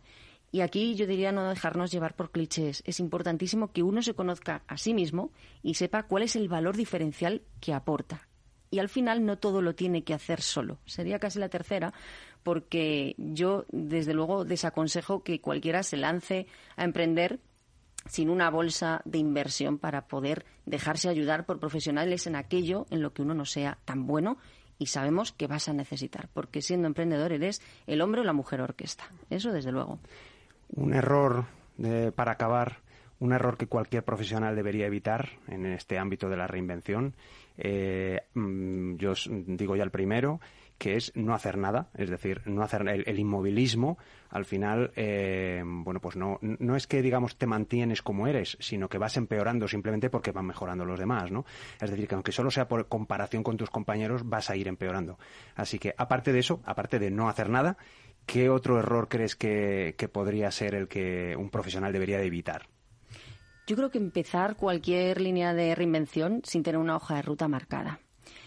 Y 0.50 0.60
aquí 0.60 0.94
yo 0.96 1.06
diría 1.06 1.32
no 1.32 1.48
dejarnos 1.48 1.90
llevar 1.90 2.14
por 2.14 2.30
clichés. 2.30 2.82
Es 2.86 3.00
importantísimo 3.00 3.72
que 3.72 3.82
uno 3.82 4.02
se 4.02 4.12
conozca 4.12 4.62
a 4.66 4.76
sí 4.76 4.92
mismo 4.92 5.30
y 5.62 5.74
sepa 5.74 6.02
cuál 6.02 6.24
es 6.24 6.36
el 6.36 6.48
valor 6.48 6.76
diferencial 6.76 7.40
que 7.58 7.72
aporta 7.72 8.28
y 8.72 8.80
al 8.80 8.88
final 8.88 9.24
no 9.24 9.38
todo 9.38 9.62
lo 9.62 9.74
tiene 9.76 10.02
que 10.02 10.14
hacer 10.14 10.40
solo. 10.40 10.78
Sería 10.86 11.20
casi 11.20 11.38
la 11.38 11.50
tercera, 11.50 11.92
porque 12.42 13.14
yo, 13.18 13.66
desde 13.70 14.14
luego, 14.14 14.44
desaconsejo 14.44 15.22
que 15.22 15.40
cualquiera 15.40 15.82
se 15.82 15.98
lance 15.98 16.46
a 16.74 16.84
emprender 16.84 17.38
sin 18.06 18.30
una 18.30 18.50
bolsa 18.50 19.02
de 19.04 19.18
inversión 19.18 19.78
para 19.78 20.08
poder 20.08 20.46
dejarse 20.66 21.08
ayudar 21.08 21.46
por 21.46 21.60
profesionales 21.60 22.26
en 22.26 22.34
aquello 22.34 22.86
en 22.90 23.02
lo 23.02 23.12
que 23.12 23.22
uno 23.22 23.34
no 23.34 23.44
sea 23.44 23.78
tan 23.84 24.06
bueno 24.06 24.38
y 24.78 24.86
sabemos 24.86 25.32
que 25.32 25.46
vas 25.46 25.68
a 25.68 25.72
necesitar, 25.72 26.28
porque 26.32 26.62
siendo 26.62 26.88
emprendedor 26.88 27.30
eres 27.30 27.62
el 27.86 28.00
hombre 28.00 28.22
o 28.22 28.24
la 28.24 28.32
mujer 28.32 28.60
orquesta. 28.62 29.04
Eso 29.30 29.52
desde 29.52 29.70
luego. 29.70 30.00
Un 30.74 30.94
error 30.94 31.44
para 32.16 32.32
acabar, 32.32 32.78
un 33.22 33.32
error 33.32 33.56
que 33.56 33.68
cualquier 33.68 34.02
profesional 34.02 34.56
debería 34.56 34.86
evitar 34.86 35.28
en 35.46 35.64
este 35.66 35.96
ámbito 35.96 36.28
de 36.28 36.36
la 36.36 36.48
reinvención. 36.48 37.14
Eh, 37.56 38.20
mm, 38.34 38.96
yo 38.96 39.12
os 39.12 39.30
digo 39.30 39.76
ya 39.76 39.84
el 39.84 39.92
primero, 39.92 40.40
que 40.76 40.96
es 40.96 41.12
no 41.14 41.32
hacer 41.32 41.56
nada, 41.56 41.88
es 41.94 42.10
decir, 42.10 42.42
no 42.46 42.64
hacer 42.64 42.82
el, 42.88 43.18
inmovilismo. 43.20 43.96
Al 44.30 44.44
final, 44.44 44.90
eh, 44.96 45.62
bueno, 45.64 46.00
pues 46.00 46.16
no, 46.16 46.40
no 46.40 46.74
es 46.74 46.88
que 46.88 47.00
digamos 47.00 47.36
te 47.36 47.46
mantienes 47.46 48.02
como 48.02 48.26
eres, 48.26 48.56
sino 48.58 48.88
que 48.88 48.98
vas 48.98 49.16
empeorando 49.16 49.68
simplemente 49.68 50.10
porque 50.10 50.32
van 50.32 50.46
mejorando 50.46 50.84
los 50.84 50.98
demás, 50.98 51.30
¿no? 51.30 51.44
Es 51.80 51.92
decir, 51.92 52.08
que 52.08 52.16
aunque 52.16 52.32
solo 52.32 52.50
sea 52.50 52.66
por 52.66 52.88
comparación 52.88 53.44
con 53.44 53.56
tus 53.56 53.70
compañeros, 53.70 54.28
vas 54.28 54.50
a 54.50 54.56
ir 54.56 54.66
empeorando. 54.66 55.16
Así 55.54 55.78
que, 55.78 55.94
aparte 55.96 56.32
de 56.32 56.40
eso, 56.40 56.60
aparte 56.64 56.98
de 56.98 57.12
no 57.12 57.28
hacer 57.28 57.50
nada, 57.50 57.76
¿qué 58.26 58.50
otro 58.50 58.80
error 58.80 59.06
crees 59.08 59.36
que, 59.36 59.94
que 59.96 60.08
podría 60.08 60.50
ser 60.50 60.74
el 60.74 60.88
que 60.88 61.36
un 61.36 61.50
profesional 61.50 61.92
debería 61.92 62.18
de 62.18 62.26
evitar? 62.26 62.71
Yo 63.66 63.76
creo 63.76 63.90
que 63.90 63.98
empezar 63.98 64.56
cualquier 64.56 65.20
línea 65.20 65.54
de 65.54 65.74
reinvención 65.74 66.42
sin 66.44 66.62
tener 66.62 66.80
una 66.80 66.96
hoja 66.96 67.16
de 67.16 67.22
ruta 67.22 67.48
marcada. 67.48 68.00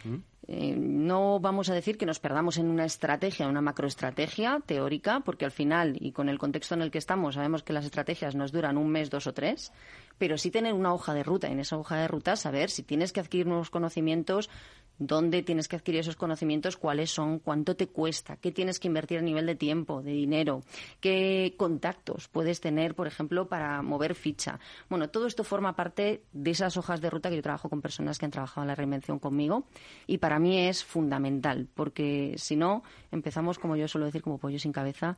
¿Mm? 0.03 0.17
Eh, 0.47 0.75
no 0.77 1.39
vamos 1.39 1.69
a 1.69 1.73
decir 1.73 1.97
que 1.97 2.05
nos 2.05 2.19
perdamos 2.19 2.57
en 2.57 2.67
una 2.67 2.85
estrategia, 2.85 3.47
una 3.47 3.61
macroestrategia 3.61 4.61
teórica, 4.63 5.21
porque 5.21 5.45
al 5.45 5.51
final 5.51 5.97
y 5.99 6.11
con 6.11 6.29
el 6.29 6.37
contexto 6.37 6.75
en 6.75 6.83
el 6.83 6.91
que 6.91 6.99
estamos 6.99 7.35
sabemos 7.35 7.63
que 7.63 7.73
las 7.73 7.85
estrategias 7.85 8.35
nos 8.35 8.51
duran 8.51 8.77
un 8.77 8.89
mes, 8.89 9.09
dos 9.09 9.25
o 9.25 9.33
tres, 9.33 9.71
pero 10.19 10.37
sí 10.37 10.51
tener 10.51 10.73
una 10.73 10.93
hoja 10.93 11.15
de 11.15 11.23
ruta. 11.23 11.47
En 11.47 11.59
esa 11.59 11.77
hoja 11.77 11.97
de 11.97 12.07
ruta 12.07 12.35
saber 12.35 12.69
si 12.69 12.83
tienes 12.83 13.11
que 13.11 13.21
adquirir 13.21 13.47
nuevos 13.47 13.71
conocimientos, 13.71 14.51
dónde 14.97 15.43
tienes 15.43 15.67
que 15.67 15.75
adquirir 15.75 16.01
esos 16.01 16.15
conocimientos, 16.15 16.77
cuáles 16.77 17.11
son, 17.11 17.39
cuánto 17.39 17.75
te 17.75 17.87
cuesta, 17.87 18.37
qué 18.37 18.51
tienes 18.51 18.79
que 18.79 18.87
invertir 18.87 19.19
a 19.19 19.21
nivel 19.21 19.45
de 19.45 19.55
tiempo, 19.55 20.01
de 20.01 20.11
dinero, 20.11 20.61
qué 20.99 21.55
contactos 21.57 22.27
puedes 22.27 22.61
tener, 22.61 22.95
por 22.95 23.07
ejemplo, 23.07 23.47
para 23.47 23.81
mover 23.81 24.15
ficha. 24.15 24.59
Bueno, 24.89 25.09
todo 25.09 25.27
esto 25.27 25.43
forma 25.43 25.75
parte 25.75 26.23
de 26.31 26.51
esas 26.51 26.77
hojas 26.77 27.01
de 27.01 27.09
ruta 27.09 27.29
que 27.29 27.35
yo 27.35 27.41
trabajo 27.41 27.69
con 27.69 27.81
personas 27.81 28.17
que 28.17 28.25
han 28.25 28.31
trabajado 28.31 28.63
en 28.63 28.69
la 28.69 28.75
reinvención 28.75 29.19
conmigo 29.19 29.65
y 30.07 30.17
para 30.19 30.39
mí 30.39 30.67
es 30.67 30.83
fundamental, 30.83 31.67
porque 31.73 32.35
si 32.37 32.55
no, 32.55 32.83
empezamos, 33.11 33.59
como 33.59 33.75
yo 33.75 33.87
suelo 33.87 34.05
decir, 34.05 34.21
como 34.21 34.37
pollo 34.37 34.59
sin 34.59 34.71
cabeza 34.71 35.17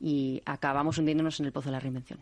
y 0.00 0.42
acabamos 0.46 0.98
hundiéndonos 0.98 1.38
en 1.40 1.46
el 1.46 1.52
pozo 1.52 1.68
de 1.68 1.72
la 1.72 1.80
reinvención. 1.80 2.20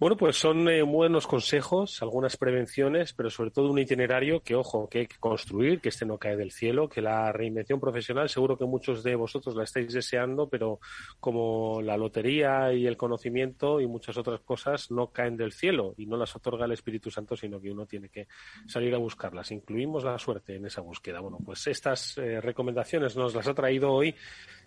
Bueno, 0.00 0.16
pues 0.16 0.38
son 0.38 0.66
eh, 0.70 0.80
buenos 0.80 1.26
consejos, 1.26 2.00
algunas 2.00 2.38
prevenciones, 2.38 3.12
pero 3.12 3.28
sobre 3.28 3.50
todo 3.50 3.70
un 3.70 3.78
itinerario 3.78 4.40
que, 4.40 4.54
ojo, 4.54 4.88
que 4.88 5.00
hay 5.00 5.06
que 5.06 5.18
construir, 5.18 5.82
que 5.82 5.90
este 5.90 6.06
no 6.06 6.16
cae 6.16 6.38
del 6.38 6.52
cielo, 6.52 6.88
que 6.88 7.02
la 7.02 7.30
reinvención 7.32 7.78
profesional, 7.78 8.30
seguro 8.30 8.56
que 8.56 8.64
muchos 8.64 9.02
de 9.02 9.14
vosotros 9.14 9.54
la 9.54 9.64
estáis 9.64 9.92
deseando, 9.92 10.48
pero 10.48 10.80
como 11.20 11.82
la 11.82 11.98
lotería 11.98 12.72
y 12.72 12.86
el 12.86 12.96
conocimiento 12.96 13.78
y 13.78 13.86
muchas 13.86 14.16
otras 14.16 14.40
cosas 14.40 14.90
no 14.90 15.08
caen 15.08 15.36
del 15.36 15.52
cielo 15.52 15.92
y 15.98 16.06
no 16.06 16.16
las 16.16 16.34
otorga 16.34 16.64
el 16.64 16.72
Espíritu 16.72 17.10
Santo, 17.10 17.36
sino 17.36 17.60
que 17.60 17.70
uno 17.70 17.84
tiene 17.84 18.08
que 18.08 18.26
salir 18.66 18.94
a 18.94 18.98
buscarlas. 18.98 19.50
Incluimos 19.50 20.02
la 20.02 20.18
suerte 20.18 20.56
en 20.56 20.64
esa 20.64 20.80
búsqueda. 20.80 21.20
Bueno, 21.20 21.36
pues 21.44 21.66
estas 21.66 22.16
eh, 22.16 22.40
recomendaciones 22.40 23.16
nos 23.16 23.34
las 23.34 23.46
ha 23.46 23.52
traído 23.52 23.92
hoy 23.92 24.14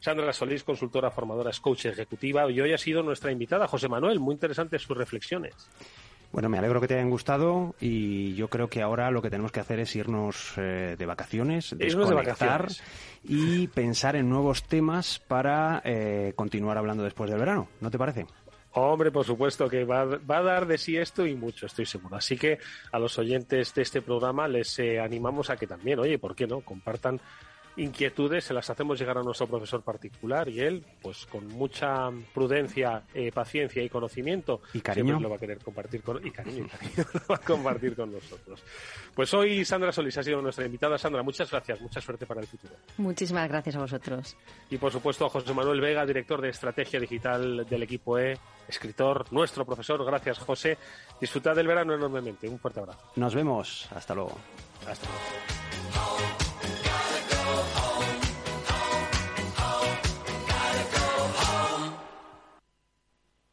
Sandra 0.04 0.34
Solís, 0.34 0.66
consultora 0.66 1.10
formadora, 1.10 1.50
coach 1.62 1.86
ejecutiva, 1.86 2.52
y 2.52 2.60
hoy 2.60 2.74
ha 2.74 2.78
sido 2.78 3.02
nuestra 3.02 3.32
invitada, 3.32 3.70
José 3.70 3.88
Manuel. 3.88 4.20
Muy 4.20 4.34
interesantes 4.34 4.82
sus 4.82 4.98
reflexiones. 5.24 5.70
Bueno, 6.32 6.50
me 6.50 6.58
alegro 6.58 6.82
que 6.82 6.88
te 6.88 6.96
hayan 6.96 7.12
gustado 7.12 7.76
y 7.80 8.34
yo 8.34 8.48
creo 8.48 8.68
que 8.68 8.82
ahora 8.82 9.12
lo 9.12 9.22
que 9.22 9.30
tenemos 9.30 9.52
que 9.52 9.60
hacer 9.60 9.80
es 9.80 9.96
irnos 9.96 10.54
eh, 10.58 10.96
de 10.98 11.06
vacaciones, 11.06 11.76
Irnos 11.80 12.10
de 12.10 12.16
vacaciones. 12.16 12.82
y 13.24 13.68
pensar 13.68 14.16
en 14.16 14.30
nuevos 14.30 14.64
temas 14.64 15.20
para 15.20 15.82
eh, 15.86 16.34
continuar 16.36 16.80
hablando 16.80 17.04
después 17.04 17.30
del 17.30 17.40
verano. 17.40 17.68
¿No 17.82 17.92
te 17.92 18.00
parece? 18.00 18.26
Hombre, 18.72 19.12
por 19.12 19.24
supuesto 19.24 19.70
que 19.70 19.86
va, 19.86 20.06
va, 20.06 20.38
a 20.40 20.42
dar 20.42 20.66
de 20.66 20.80
sí 20.80 20.98
esto 20.98 21.28
y 21.28 21.36
mucho, 21.36 21.68
estoy 21.68 21.86
seguro. 21.86 22.16
Así 22.16 22.36
que 22.36 22.58
a 22.92 22.98
los 22.98 23.20
oyentes 23.20 23.72
de 23.76 23.84
este 23.84 24.02
programa 24.02 24.48
les 24.48 24.80
eh, 24.80 25.00
animamos 25.00 25.52
a 25.52 25.56
que 25.56 25.68
también, 25.68 26.00
oye, 26.00 26.18
¿por 26.18 26.36
qué 26.36 26.48
no? 26.48 26.62
Compartan 26.62 27.22
inquietudes, 27.78 28.44
se 28.44 28.54
las 28.54 28.70
hacemos 28.70 29.00
llegar 29.00 29.18
a 29.18 29.24
nuestro 29.24 29.48
profesor 29.48 29.82
particular 29.82 30.48
y 30.50 30.60
él, 30.60 30.86
pues 31.02 31.26
con 31.26 31.48
mucha 31.48 32.10
prudencia, 32.34 33.04
eh, 33.14 33.32
paciencia 33.32 33.84
y 33.84 33.90
conocimiento, 33.90 34.62
¿Y 34.74 34.82
cariño? 34.82 35.06
siempre 35.06 35.24
lo 35.24 35.30
va 35.30 35.38
a 35.38 35.40
querer 35.40 35.60
compartir 35.60 36.04
con 36.04 36.26
y 36.26 36.32
cariño, 36.32 36.66
y 36.66 36.70
cariño 36.70 37.06
lo 37.14 37.22
va 37.30 37.36
a 37.36 37.40
compartir 37.40 37.96
con 37.96 38.12
nosotros. 38.12 38.64
Pues 39.16 39.34
hoy 39.34 39.66
Sandra 39.66 39.92
Solís 39.92 40.18
ha 40.18 40.24
sido 40.24 40.42
nuestra 40.42 40.66
invitada. 40.66 40.98
Sandra, 40.98 41.24
muchas 41.24 41.50
gracias, 41.50 41.82
mucha 41.82 42.02
suerte 42.02 42.26
para 42.26 42.42
el 42.42 42.48
futuro. 42.48 42.74
Muchísimas 42.98 43.48
gracias 43.48 43.76
a 43.76 43.80
vosotros. 43.80 44.36
Y 44.70 44.78
por 44.78 44.92
supuesto 44.92 45.26
a 45.26 45.30
José 45.30 45.54
Manuel 45.54 45.82
Vega, 45.82 46.06
director 46.06 46.42
de 46.42 46.50
estrategia 46.50 47.00
digital 47.00 47.66
del 47.68 47.84
equipo 47.84 48.18
E, 48.20 48.38
escritor, 48.68 49.26
nuestro 49.32 49.66
profesor. 49.66 50.04
Gracias, 50.06 50.40
José. 50.40 50.78
Disfrutad 51.20 51.56
del 51.56 51.68
verano 51.68 51.94
enormemente. 51.94 52.48
Un 52.48 52.60
fuerte 52.60 52.80
abrazo. 52.80 53.00
Nos 53.16 53.34
vemos. 53.36 53.88
Hasta 53.92 54.14
luego. 54.14 54.38
Hasta 54.88 55.08
luego. 55.08 55.63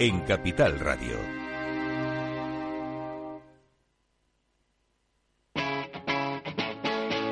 en 0.00 0.20
Capital 0.20 0.78
Radio. 0.78 1.16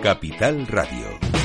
Capital 0.02 0.66
Radio. 0.66 1.35